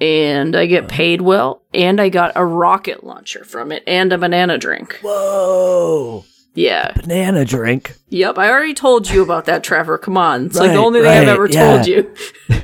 and 0.00 0.56
I 0.56 0.66
get 0.66 0.88
paid 0.88 1.22
well 1.22 1.62
and 1.72 2.00
I 2.00 2.08
got 2.08 2.32
a 2.34 2.44
rocket 2.44 3.04
launcher 3.04 3.44
from 3.44 3.70
it 3.70 3.84
and 3.86 4.12
a 4.12 4.18
banana 4.18 4.58
drink. 4.58 4.98
Whoa! 5.02 6.24
Yeah. 6.54 6.92
Banana 6.92 7.44
drink. 7.44 7.96
Yep, 8.10 8.38
I 8.38 8.48
already 8.50 8.74
told 8.74 9.08
you 9.10 9.22
about 9.22 9.44
that, 9.46 9.62
Trevor. 9.64 9.98
Come 9.98 10.16
on. 10.16 10.46
It's 10.46 10.56
like 10.56 10.70
the 10.70 10.76
Right, 10.78 10.84
only 10.84 11.00
thing 11.00 11.10
I've 11.10 11.28
ever 11.28 11.48
yeah. 11.48 11.74
told 11.76 11.86
you. 11.86 12.14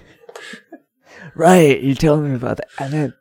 Right, 1.36 1.80
you 1.80 1.94
told 1.94 2.24
me 2.24 2.34
about 2.34 2.58
that. 2.58 2.68
And 2.78 2.92
then, 2.92 3.14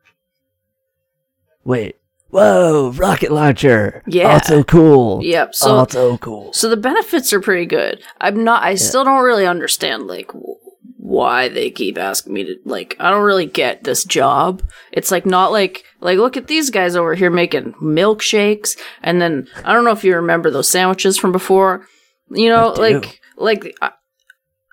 wait. 1.64 1.96
Whoa, 2.30 2.92
rocket 2.92 3.32
launcher. 3.32 4.04
Yeah. 4.06 4.34
Also 4.34 4.64
cool. 4.64 5.24
Yep. 5.24 5.56
So 5.56 5.72
also 5.78 6.18
cool. 6.18 6.54
So 6.54 6.70
the 6.70 6.78
benefits 6.78 7.34
are 7.34 7.42
pretty 7.42 7.66
good. 7.66 8.02
I'm 8.22 8.44
not. 8.44 8.64
I 8.64 8.76
still 8.76 9.04
don't 9.04 9.24
really 9.24 9.48
understand 9.48 10.06
like 10.08 10.30
why 10.98 11.50
they 11.50 11.72
keep 11.72 11.98
asking 11.98 12.34
me 12.34 12.44
to 12.44 12.56
like. 12.66 12.96
I 13.00 13.10
don't 13.10 13.24
really 13.24 13.48
get 13.48 13.84
this 13.84 14.04
job. 14.04 14.62
It's 14.92 15.10
like 15.10 15.26
not 15.26 15.52
like 15.52 15.84
like 16.02 16.20
look 16.20 16.38
at 16.38 16.46
these 16.48 16.70
guys 16.70 16.96
over 16.96 17.16
here 17.16 17.32
making 17.32 17.74
milkshakes, 17.82 18.78
and 19.02 19.20
then 19.20 19.48
I 19.66 19.74
don't 19.74 19.84
know 19.84 19.92
if 19.92 20.04
you 20.04 20.16
remember 20.16 20.52
those 20.52 20.70
sandwiches 20.70 21.18
from 21.18 21.32
before. 21.32 21.88
You 22.30 22.50
know, 22.50 22.74
like 22.78 23.20
like 23.38 23.76
uh, 23.82 23.90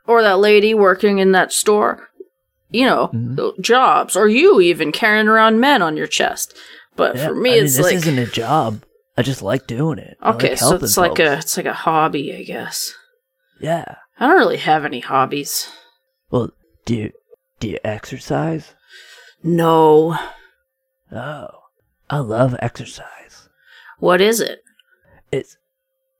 or 0.06 0.20
that 0.20 0.38
lady 0.40 0.74
working 0.74 1.18
in 1.20 1.32
that 1.32 1.52
store. 1.52 2.08
You 2.68 2.84
know, 2.84 3.10
Mhm. 3.14 3.60
jobs, 3.60 4.16
or 4.16 4.28
you 4.28 4.60
even 4.60 4.90
carrying 4.92 5.28
around 5.28 5.60
men 5.60 5.80
on 5.80 5.96
your 5.96 6.08
chest. 6.08 6.54
But 6.96 7.16
Yeah, 7.16 7.28
for 7.28 7.34
me, 7.34 7.50
I 7.50 7.54
mean, 7.54 7.64
it's 7.64 7.76
this 7.76 7.84
like 7.86 7.94
isn't 7.96 8.18
a 8.18 8.26
job. 8.26 8.82
I 9.18 9.22
just 9.22 9.42
like 9.42 9.66
doing 9.66 9.98
it. 9.98 10.16
Okay, 10.22 10.50
like 10.50 10.58
so 10.58 10.74
it's 10.74 10.96
like 10.96 11.18
a 11.18 11.38
it's 11.38 11.56
like 11.56 11.66
a 11.66 11.72
hobby, 11.72 12.34
I 12.34 12.42
guess. 12.42 12.92
yeah. 13.60 13.96
I 14.18 14.26
don't 14.26 14.38
really 14.38 14.56
have 14.56 14.84
any 14.86 15.00
hobbies. 15.00 15.68
Well, 16.30 16.50
do 16.86 16.96
you 16.96 17.12
do 17.60 17.68
you 17.68 17.78
exercise? 17.84 18.74
No. 19.42 20.18
Oh, 21.12 21.48
I 22.08 22.18
love 22.18 22.56
exercise. 22.60 23.48
What 23.98 24.20
is 24.20 24.40
it? 24.40 24.60
It's 25.30 25.56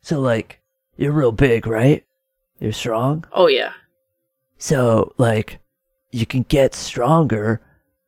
so 0.03 0.21
like 0.21 0.61
you're 0.97 1.13
real 1.13 1.33
big, 1.33 1.67
right? 1.67 2.05
You're 2.61 2.73
strong. 2.73 3.25
Oh 3.33 3.49
yeah. 3.49 3.73
So 4.59 5.13
like 5.19 5.59
you 6.11 6.27
can 6.27 6.43
get 6.43 6.75
stronger 6.75 7.61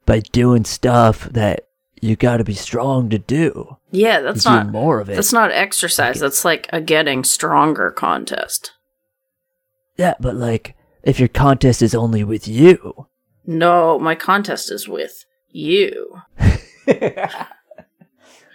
by 0.07 0.21
doing 0.21 0.65
stuff 0.65 1.25
that 1.31 1.68
you 2.03 2.17
got 2.17 2.37
to 2.39 2.45
be 2.45 2.55
strong 2.55 3.09
to 3.11 3.19
do. 3.19 3.77
Yeah, 3.91 4.21
that's 4.21 4.45
do 4.45 4.51
not 4.51 4.69
more 4.69 5.01
of 5.01 5.09
it. 5.09 5.15
that's 5.17 5.33
not 5.33 5.51
exercise. 5.53 6.21
That's 6.21 6.45
like 6.45 6.69
a 6.73 6.81
getting 6.81 7.25
stronger 7.25 7.91
contest. 7.91 8.73
yeah, 9.97 10.15
but 10.21 10.35
like 10.37 10.75
if 11.03 11.19
your 11.19 11.29
contest 11.29 11.81
is 11.83 11.95
only 11.95 12.25
with 12.25 12.47
you, 12.49 13.07
No, 13.47 13.99
my 13.99 14.15
contest 14.15 14.71
is 14.71 14.87
with 14.89 15.25
you. 15.51 16.21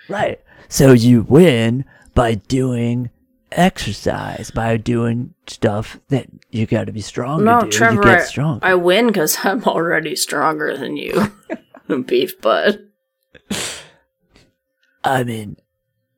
right? 0.09 0.39
So 0.69 0.91
you 0.93 1.23
win 1.23 1.85
by 2.13 2.35
doing 2.35 3.09
exercise, 3.51 4.51
by 4.51 4.77
doing 4.77 5.33
stuff 5.47 5.99
that 6.09 6.27
you 6.49 6.65
got 6.65 6.85
to 6.87 6.91
be 6.91 7.01
strong 7.01 7.43
no, 7.43 7.59
to 7.61 7.65
do. 7.65 7.71
Trevor, 7.71 7.95
you 7.95 8.01
get 8.03 8.37
I- 8.39 8.71
I 8.71 8.75
win 8.75 9.07
because 9.07 9.37
I'm 9.43 9.63
already 9.63 10.15
stronger 10.15 10.75
than 10.77 10.97
you, 10.97 11.31
beef 12.05 12.39
butt. 12.41 12.81
I 15.03 15.23
mean, 15.23 15.57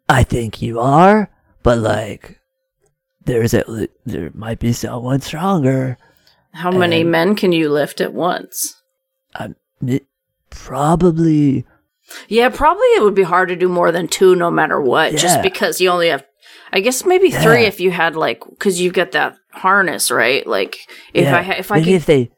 I 0.08 0.24
think 0.24 0.62
you 0.62 0.80
are, 0.80 1.30
but 1.64 1.80
like, 1.80 2.40
there's 3.26 3.54
at 3.54 3.68
le- 3.68 3.88
there 4.06 4.32
might 4.34 4.60
be 4.60 4.74
someone 4.74 5.22
stronger. 5.22 5.98
How 6.54 6.72
many 6.72 7.04
men 7.04 7.36
can 7.36 7.52
you 7.52 7.70
lift 7.70 8.00
at 8.00 8.14
once? 8.14 8.82
I'm 9.36 9.56
it, 9.86 10.06
probably 10.50 11.66
Yeah, 12.30 12.50
probably 12.50 12.86
it 12.96 13.04
would 13.04 13.16
be 13.16 13.24
hard 13.24 13.50
to 13.50 13.56
do 13.56 13.68
more 13.68 13.92
than 13.92 14.08
two, 14.08 14.36
no 14.36 14.50
matter 14.50 14.80
what. 14.80 15.16
Just 15.16 15.42
because 15.42 15.82
you 15.82 15.90
only 15.90 16.10
have, 16.10 16.24
I 16.72 16.80
guess 16.80 17.06
maybe 17.06 17.30
three 17.32 17.66
if 17.66 17.80
you 17.80 17.92
had 17.92 18.16
like, 18.16 18.42
because 18.48 18.80
you've 18.80 18.94
got 18.94 19.12
that 19.12 19.36
harness, 19.52 20.12
right? 20.12 20.46
Like 20.46 20.78
if 21.14 21.26
yeah, 21.26 21.38
I 21.38 21.54
if 21.56 21.72
I 21.72 21.76
maybe 21.76 21.86
could 21.86 21.96
if 21.96 22.06
they 22.06 22.32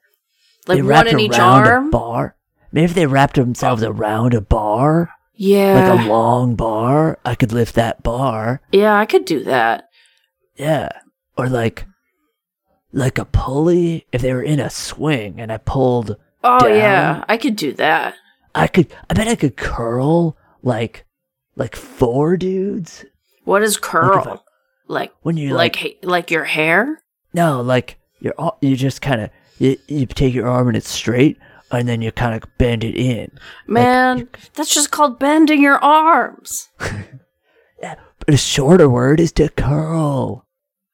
like 0.67 0.77
they 0.77 0.81
one 0.81 1.07
in 1.07 1.19
each 1.19 1.37
arm. 1.37 1.87
a 1.87 1.91
bar. 1.91 2.35
Maybe 2.71 2.85
if 2.85 2.93
they 2.93 3.05
wrapped 3.05 3.35
themselves 3.35 3.83
oh. 3.83 3.91
around 3.91 4.33
a 4.33 4.41
bar, 4.41 5.09
Yeah, 5.38 5.93
like 5.93 6.05
a 6.05 6.09
long 6.09 6.55
bar, 6.55 7.19
I 7.23 7.35
could 7.35 7.51
lift 7.51 7.75
that 7.75 8.01
bar. 8.03 8.61
yeah, 8.71 8.97
I 8.97 9.05
could 9.05 9.25
do 9.25 9.43
that. 9.43 9.85
Yeah, 10.55 10.89
or 11.38 11.47
like 11.47 11.85
like 12.91 13.17
a 13.17 13.25
pulley. 13.25 14.05
If 14.11 14.21
they 14.21 14.33
were 14.33 14.41
in 14.41 14.59
a 14.59 14.69
swing 14.69 15.39
and 15.39 15.51
I 15.51 15.57
pulled, 15.57 16.15
Oh 16.43 16.59
Down. 16.59 16.75
yeah, 16.77 17.25
I 17.27 17.38
could 17.38 17.55
do 17.55 17.73
that. 17.73 18.15
I 18.55 18.67
could. 18.67 18.88
I 19.09 19.13
bet 19.13 19.27
I 19.27 19.35
could 19.35 19.55
curl 19.57 20.35
like 20.63 21.05
like 21.55 21.75
four 21.75 22.38
dudes. 22.38 23.05
What 23.43 23.61
is 23.63 23.75
Like 23.75 23.81
curl? 23.83 24.27
I- 24.27 24.39
Like 24.88 25.11
when 25.21 25.38
you 25.38 25.53
like 25.53 25.75
like, 25.75 25.83
like, 25.83 25.97
like 26.03 26.31
your 26.31 26.45
hair? 26.45 27.01
no, 27.33 27.61
like 27.61 27.99
you're 28.19 28.33
all, 28.38 28.57
you 28.61 28.75
just 28.75 29.01
kind 29.01 29.21
of 29.21 29.29
you, 29.59 29.77
you 29.88 30.05
take 30.07 30.33
your 30.33 30.47
arm 30.47 30.67
and 30.69 30.77
it's 30.77 30.89
straight, 30.89 31.38
and 31.72 31.88
then 31.88 32.01
you 32.01 32.11
kind 32.11 32.36
of 32.36 32.43
bend 32.57 32.84
it 32.84 32.95
in. 32.95 33.32
Man, 33.68 34.28
that's 34.53 34.74
just 34.74 34.91
called 34.91 35.20
bending 35.20 35.61
your 35.61 35.78
arms. 35.84 36.70
yeah, 37.82 37.95
But 38.20 38.34
a 38.34 38.38
shorter 38.38 38.89
word 38.89 39.20
is 39.20 39.32
to 39.34 39.49
curl, 39.49 40.45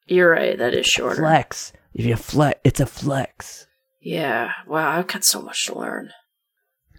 You're 0.06 0.30
right, 0.30 0.58
that 0.58 0.74
is 0.74 0.86
shorter. 0.86 1.22
flex. 1.22 1.72
If 1.94 2.04
you 2.04 2.16
flex, 2.16 2.58
it's 2.64 2.80
a 2.80 2.86
flex. 2.86 3.66
Yeah. 4.00 4.50
Wow, 4.66 4.90
I've 4.98 5.06
got 5.06 5.24
so 5.24 5.40
much 5.40 5.66
to 5.66 5.78
learn. 5.78 6.10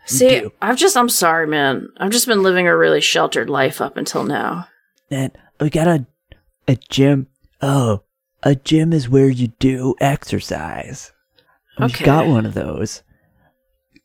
You 0.09 0.17
See, 0.17 0.30
do. 0.39 0.53
I've 0.61 0.78
just 0.78 0.95
I'm 0.95 1.09
sorry, 1.09 1.47
man. 1.47 1.89
I've 1.97 2.11
just 2.11 2.28
been 2.28 2.43
living 2.43 2.67
a 2.67 2.78
really 2.78 3.01
sheltered 3.01 3.49
life 3.49 3.82
up 3.82 3.97
until 3.97 4.23
now. 4.23 4.67
And 5.11 5.32
we 5.59 5.69
got 5.69 5.88
a 5.88 6.05
a 6.67 6.76
gym. 6.89 7.28
Oh, 7.61 8.03
a 8.43 8.55
gym 8.55 8.93
is 8.93 9.09
where 9.09 9.30
you 9.30 9.47
do 9.59 9.95
exercise. 9.99 11.11
Okay. 11.80 11.86
We've 11.86 12.05
got 12.05 12.28
one 12.28 12.45
of 12.45 12.53
those. 12.53 13.03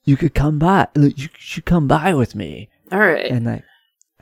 You 0.05 0.17
could 0.17 0.35
come 0.35 0.59
by. 0.59 0.89
You 0.97 1.29
should 1.37 1.65
come 1.65 1.87
by 1.87 2.15
with 2.15 2.35
me. 2.35 2.69
All 2.93 2.99
right. 2.99 3.31
And 3.31 3.47
like, 3.47 3.65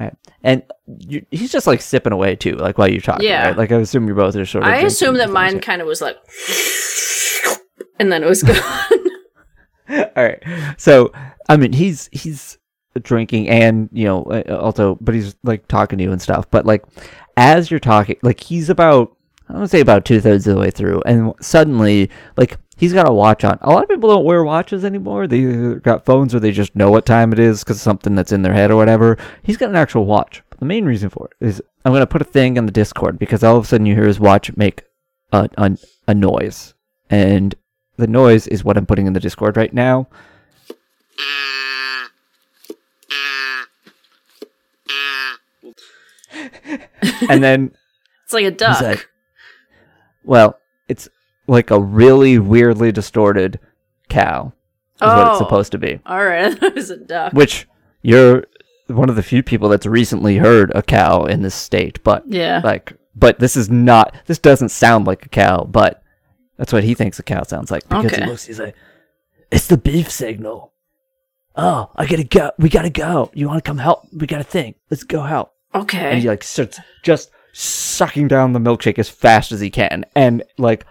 alright. 0.01 0.17
and 0.43 0.63
you, 0.87 1.25
he's 1.31 1.53
just 1.53 1.67
like 1.67 1.81
sipping 1.81 2.13
away 2.13 2.37
too, 2.37 2.57
like 2.57 2.79
while 2.79 2.91
you're 2.91 3.01
talking. 3.01 3.27
Yeah. 3.27 3.49
Right? 3.49 3.57
Like 3.57 3.73
I 3.73 3.77
assume 3.77 4.07
you're 4.07 4.17
both 4.17 4.37
are 4.37 4.45
sort 4.45 4.65
of. 4.65 4.71
I 4.71 4.79
assume 4.79 5.17
that 5.17 5.31
mine 5.31 5.53
shit. 5.53 5.63
kind 5.63 5.81
of 5.81 5.89
was 5.89 6.01
like 6.01 6.17
and 7.99 8.13
then 8.13 8.23
it 8.23 8.29
was 8.29 8.43
gone. 8.43 8.57
All 10.17 10.25
right. 10.25 10.43
So, 10.77 11.13
I 11.49 11.57
mean, 11.57 11.73
he's 11.73 12.09
he's 12.13 12.59
drinking 13.01 13.49
and, 13.49 13.89
you 13.93 14.05
know, 14.05 14.25
uh, 14.25 14.57
also 14.57 14.99
but 15.01 15.15
he's 15.15 15.37
like 15.45 15.67
talking 15.69 15.99
to 15.99 16.05
you 16.05 16.13
and 16.13 16.21
stuff. 16.21 16.51
But 16.51 16.67
like 16.67 16.85
as 17.37 17.71
you're 17.71 17.81
talking, 17.81 18.17
like 18.23 18.41
he's 18.41 18.69
about 18.69 19.17
I 19.49 19.55
want 19.55 19.65
to 19.65 19.69
say 19.69 19.81
about 19.81 20.05
two-thirds 20.05 20.47
of 20.47 20.55
the 20.55 20.61
way 20.61 20.71
through 20.71 21.01
and 21.07 21.33
suddenly 21.41 22.11
like 22.37 22.59
he's 22.79 22.95
got 22.95 23.07
a 23.09 23.13
watch 23.13 23.45
on. 23.45 23.59
A 23.61 23.71
lot 23.71 23.83
of 23.83 23.89
people 23.91 24.09
don't 24.09 24.25
wear 24.25 24.43
watches 24.43 24.85
anymore. 24.85 25.27
They 25.27 25.41
either 25.41 25.75
got 25.77 26.07
phones 26.07 26.35
or 26.35 26.41
they 26.41 26.53
just 26.53 26.75
know 26.75 26.91
what 26.91 27.05
time 27.05 27.33
it 27.35 27.39
is 27.39 27.63
cuz 27.65 27.81
something 27.83 28.15
that's 28.15 28.33
in 28.33 28.41
their 28.43 28.55
head 28.55 28.71
or 28.71 28.77
whatever. 28.77 29.19
He's 29.43 29.59
got 29.59 29.69
an 29.69 29.77
actual 29.77 30.07
watch. 30.07 30.43
But 30.49 30.61
the 30.61 30.65
main 30.67 30.87
reason 30.87 31.11
for 31.11 31.29
it 31.31 31.45
is 31.45 31.63
I'm 31.85 31.93
going 31.93 32.01
to 32.01 32.07
put 32.07 32.23
a 32.23 32.25
thing 32.25 32.57
on 32.57 32.65
the 32.67 32.73
Discord 32.73 33.19
because 33.19 33.45
all 33.45 33.57
of 33.57 33.65
a 33.65 33.67
sudden 33.67 33.87
you 33.87 33.95
hear 33.95 34.07
his 34.07 34.21
watch 34.21 34.57
make 34.57 34.85
a 35.33 35.49
a, 35.59 35.77
a 36.07 36.15
noise. 36.15 36.75
And 37.11 37.55
the 37.97 38.07
noise 38.07 38.47
is 38.47 38.65
what 38.65 38.77
I'm 38.77 38.87
putting 38.87 39.07
in 39.07 39.13
the 39.13 39.21
Discord 39.21 39.57
right 39.57 39.73
now. 39.75 40.09
and 47.29 47.43
then 47.43 47.73
It's 48.25 48.33
like 48.33 48.45
a 48.45 48.51
duck. 48.51 48.81
like, 48.81 49.09
well, 50.25 50.59
it's 50.89 51.09
like 51.49 51.71
a 51.73 51.81
really 51.81 52.39
weirdly 52.39 52.93
distorted 52.93 53.59
cow, 54.09 54.53
is 54.97 55.01
what 55.01 55.27
Oh. 55.27 55.31
it's 55.31 55.39
supposed 55.39 55.73
to 55.73 55.79
be. 55.79 55.99
All 56.07 56.25
right, 56.25 56.57
it 56.63 56.75
was 56.75 56.91
a 56.91 56.97
duck. 56.97 57.33
Which 57.33 57.67
you're 58.03 58.45
one 58.87 59.09
of 59.11 59.17
the 59.17 59.23
few 59.23 59.43
people 59.43 59.69
that's 59.69 59.87
recently 59.87 60.37
heard 60.39 60.71
a 60.75 60.83
cow 60.83 61.25
in 61.25 61.43
this 61.43 61.55
state, 61.55 62.03
but 62.05 62.23
Yeah. 62.27 62.61
like, 62.63 62.93
but 63.17 63.39
this 63.41 63.57
is 63.57 63.69
not. 63.69 64.15
This 64.27 64.39
doesn't 64.39 64.69
sound 64.71 65.07
like 65.07 65.27
a 65.27 65.29
cow, 65.29 65.65
but 65.65 66.03
that's 66.57 66.73
what 66.73 66.85
he 66.85 66.95
thinks 66.95 67.19
a 67.19 67.23
cow 67.23 67.43
sounds 67.43 67.71
like 67.71 67.89
because 67.89 68.07
Okay. 68.07 68.23
he 68.25 68.31
looks. 68.31 68.45
He's 68.47 68.61
like, 68.61 68.75
it's 69.51 69.67
the 69.67 69.77
beef 69.79 70.11
signal. 70.11 70.73
Oh, 71.57 71.91
I 71.97 72.07
gotta 72.07 72.25
go. 72.25 72.53
We 72.59 72.69
gotta 72.69 72.91
go. 72.91 73.31
You 73.35 73.49
want 73.49 73.59
to 73.63 73.69
come 73.69 73.79
help? 73.79 74.07
We 74.13 74.27
got 74.27 74.41
a 74.41 74.45
thing. 74.45 74.75
Let's 74.91 75.03
go 75.03 75.23
help. 75.23 75.53
Okay. 75.75 75.99
And 76.13 76.21
he 76.23 76.29
like 76.29 76.45
starts 76.45 76.79
just 77.03 77.31
sucking 77.53 78.29
down 78.29 78.53
the 78.53 78.61
milkshake 78.61 78.99
as 78.99 79.09
fast 79.09 79.51
as 79.53 79.61
he 79.61 79.69
can, 79.71 80.05
and 80.15 80.43
like 80.57 80.87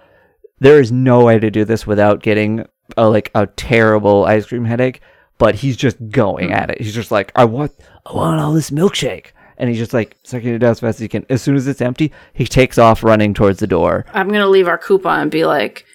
there 0.59 0.79
is 0.79 0.91
no 0.91 1.23
way 1.25 1.39
to 1.39 1.51
do 1.51 1.65
this 1.65 1.85
without 1.87 2.21
getting 2.23 2.65
a, 2.95 3.09
like 3.09 3.31
a 3.35 3.47
terrible 3.47 4.25
ice 4.25 4.45
cream 4.45 4.65
headache. 4.65 5.01
But 5.39 5.53
he's 5.55 5.77
just 5.77 5.97
going 6.09 6.51
at 6.51 6.71
it. 6.71 6.81
He's 6.81 6.95
just 6.95 7.11
like, 7.11 7.31
I 7.35 7.45
want, 7.45 7.71
I 8.07 8.13
want 8.13 8.41
all 8.41 8.53
this 8.53 8.71
milkshake, 8.71 9.27
and 9.59 9.69
he's 9.69 9.77
just 9.77 9.93
like 9.93 10.17
sucking 10.23 10.51
it 10.51 10.57
down 10.57 10.71
as 10.71 10.79
fast 10.79 10.95
as 10.95 11.01
he 11.01 11.07
can. 11.07 11.27
As 11.29 11.43
soon 11.43 11.55
as 11.55 11.67
it's 11.67 11.79
empty, 11.79 12.11
he 12.33 12.45
takes 12.45 12.79
off 12.79 13.03
running 13.03 13.35
towards 13.35 13.59
the 13.59 13.67
door. 13.67 14.03
I'm 14.13 14.29
gonna 14.29 14.47
leave 14.47 14.67
our 14.67 14.79
coupon 14.79 15.19
and 15.19 15.29
be 15.29 15.45
like, 15.45 15.85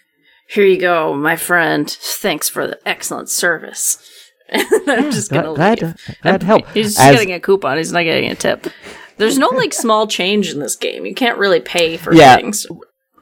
"Here 0.49 0.65
you 0.65 0.79
go, 0.79 1.13
my 1.15 1.35
friend. 1.35 1.91
Thanks 1.91 2.49
for 2.49 2.69
the 2.69 2.79
excellent 2.87 3.31
service." 3.31 3.99
I'm 4.53 5.11
just 5.11 5.33
gonna 5.33 5.55
glad, 5.55 5.83
leave. 5.83 5.91
Uh, 5.91 5.95
to, 6.13 6.17
glad 6.23 6.41
to 6.43 6.47
help. 6.47 6.69
He's 6.69 6.95
just 6.95 7.01
As- 7.01 7.17
getting 7.17 7.33
a 7.35 7.41
coupon. 7.41 7.79
He's 7.79 7.91
not 7.93 8.05
getting 8.05 8.31
a 8.31 8.37
tip. 8.37 8.69
There's 9.17 9.39
no 9.39 9.49
like 9.49 9.73
small 9.75 10.07
change 10.07 10.51
in 10.53 10.61
this 10.61 10.77
game. 10.77 11.05
You 11.05 11.15
can't 11.15 11.39
really 11.39 11.61
pay 11.61 11.97
for 11.97 12.15
Yeah. 12.15 12.37
things. 12.37 12.65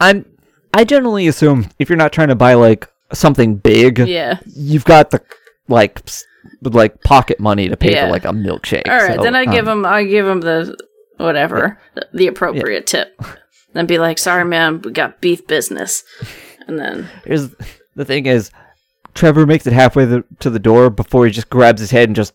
I'm, 0.03 0.27
I 0.75 0.85
generally 0.85 1.27
assume 1.27 1.69
if 1.79 1.89
you're 1.89 1.97
not 1.97 2.13
trying 2.13 2.29
to 2.29 2.35
buy 2.35 2.55
like 2.55 2.89
something 3.13 3.57
big, 3.57 3.99
Yeah. 3.99 4.39
you've 4.47 4.85
got 4.85 5.11
the 5.11 5.21
like 5.69 6.01
like 6.63 7.03
pocket 7.03 7.41
money 7.41 7.69
to 7.69 7.77
pay 7.77 7.93
Yeah. 7.93 8.07
for 8.07 8.11
like 8.11 8.25
a 8.25 8.29
milkshake. 8.29 8.89
All 8.89 8.97
right, 8.97 9.17
so, 9.17 9.23
then 9.23 9.35
I 9.35 9.45
give 9.45 9.69
um, 9.69 9.81
him. 9.81 9.87
I 9.87 10.05
give 10.05 10.27
him 10.27 10.41
the 10.41 10.77
whatever 11.17 11.79
the, 11.95 12.09
the 12.13 12.27
appropriate 12.27 12.87
tip. 12.87 13.21
Then 13.73 13.87
be 13.87 13.99
like, 13.99 14.19
"Sorry, 14.19 14.45
man, 14.45 14.81
we 14.83 14.91
got 14.91 15.21
beef 15.21 15.47
business." 15.47 16.03
And 16.67 16.79
then 16.79 17.09
Here's 17.25 17.51
the 17.95 18.05
thing: 18.05 18.27
is 18.27 18.51
Trevor 19.15 19.47
makes 19.47 19.67
it 19.67 19.73
halfway 19.73 20.05
the, 20.05 20.25
to 20.41 20.51
the 20.51 20.59
door 20.59 20.91
before 20.91 21.27
he 21.27 21.33
just 21.33 21.51
grabs 21.51 21.81
his 21.81 21.91
head 21.91 22.09
and 22.09 22.17
just 22.17 22.33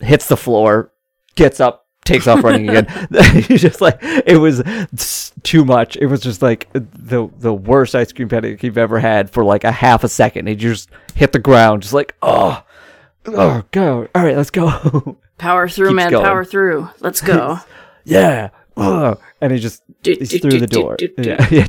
hits 0.00 0.26
the 0.28 0.36
floor, 0.36 0.92
gets 1.34 1.60
up, 1.60 1.83
takes 2.04 2.26
off 2.26 2.42
running 2.44 2.68
again. 2.68 2.86
He's 3.48 3.62
just 3.62 3.80
like 3.80 3.98
it 4.02 4.38
was 4.38 5.32
too 5.42 5.64
much. 5.64 5.96
It 5.96 6.06
was 6.06 6.20
just 6.20 6.42
like 6.42 6.68
the 6.72 7.28
the 7.38 7.52
worst 7.52 7.94
ice 7.94 8.12
cream 8.12 8.28
pancake 8.28 8.62
you've 8.62 8.78
ever 8.78 8.98
had 9.00 9.30
for 9.30 9.44
like 9.44 9.64
a 9.64 9.72
half 9.72 10.04
a 10.04 10.08
second. 10.08 10.46
He 10.46 10.54
just 10.54 10.90
hit 11.14 11.32
the 11.32 11.38
ground, 11.38 11.82
just 11.82 11.94
like 11.94 12.14
oh, 12.22 12.62
oh, 13.26 13.62
go. 13.70 14.08
All 14.14 14.22
right, 14.22 14.36
let's 14.36 14.50
go. 14.50 15.16
power 15.38 15.68
through, 15.68 15.88
Keeps 15.88 15.96
man, 15.96 16.10
going. 16.10 16.24
power 16.24 16.44
through. 16.44 16.88
Let's 17.00 17.20
go. 17.20 17.58
yeah. 18.04 18.50
Oh. 18.76 19.16
And 19.40 19.52
he 19.52 19.58
just 19.60 19.82
Do, 20.02 20.16
he's 20.18 20.30
do, 20.30 20.38
through 20.40 20.50
do, 20.50 20.60
the 20.60 20.66
do, 20.66 20.80
door. 20.82 20.96
do, 20.96 21.08
do. 21.16 21.36
Yeah. 21.50 21.66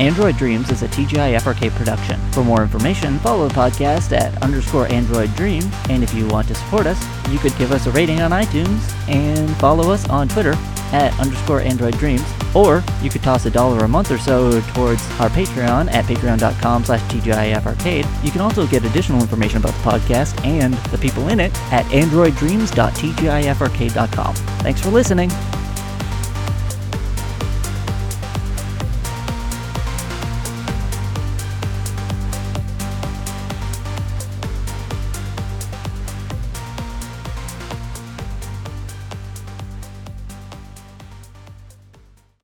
Android 0.00 0.36
Dreams 0.38 0.70
is 0.70 0.82
a 0.82 0.88
TGI 0.88 1.38
FRK 1.38 1.70
production. 1.72 2.18
For 2.32 2.42
more 2.42 2.62
information, 2.62 3.18
follow 3.18 3.46
the 3.46 3.54
podcast 3.54 4.16
at 4.16 4.42
underscore 4.42 4.90
Android 4.90 5.36
Dream. 5.36 5.62
And 5.90 6.02
if 6.02 6.14
you 6.14 6.26
want 6.26 6.48
to 6.48 6.54
support 6.54 6.86
us, 6.86 6.98
you 7.28 7.38
could 7.38 7.54
give 7.58 7.70
us 7.70 7.86
a 7.86 7.90
rating 7.90 8.22
on 8.22 8.30
iTunes 8.30 8.94
and 9.10 9.54
follow 9.58 9.92
us 9.92 10.08
on 10.08 10.26
Twitter 10.26 10.54
at 10.92 11.12
underscore 11.20 11.60
Android 11.60 11.98
Dreams. 11.98 12.24
Or 12.54 12.82
you 13.02 13.10
could 13.10 13.22
toss 13.22 13.44
a 13.44 13.50
dollar 13.50 13.84
a 13.84 13.88
month 13.88 14.10
or 14.10 14.16
so 14.16 14.62
towards 14.72 15.02
our 15.20 15.28
Patreon 15.28 15.92
at 15.92 16.06
patreon.com 16.06 16.84
slash 16.84 17.02
TGIFarcade. 17.12 18.24
You 18.24 18.30
can 18.30 18.40
also 18.40 18.66
get 18.66 18.86
additional 18.86 19.20
information 19.20 19.58
about 19.58 19.74
the 19.74 19.82
podcast 19.82 20.42
and 20.46 20.72
the 20.90 20.96
people 20.96 21.28
in 21.28 21.40
it 21.40 21.52
at 21.70 21.84
androiddreams.tgifrk.com. 21.86 24.34
Thanks 24.34 24.80
for 24.80 24.88
listening. 24.88 25.30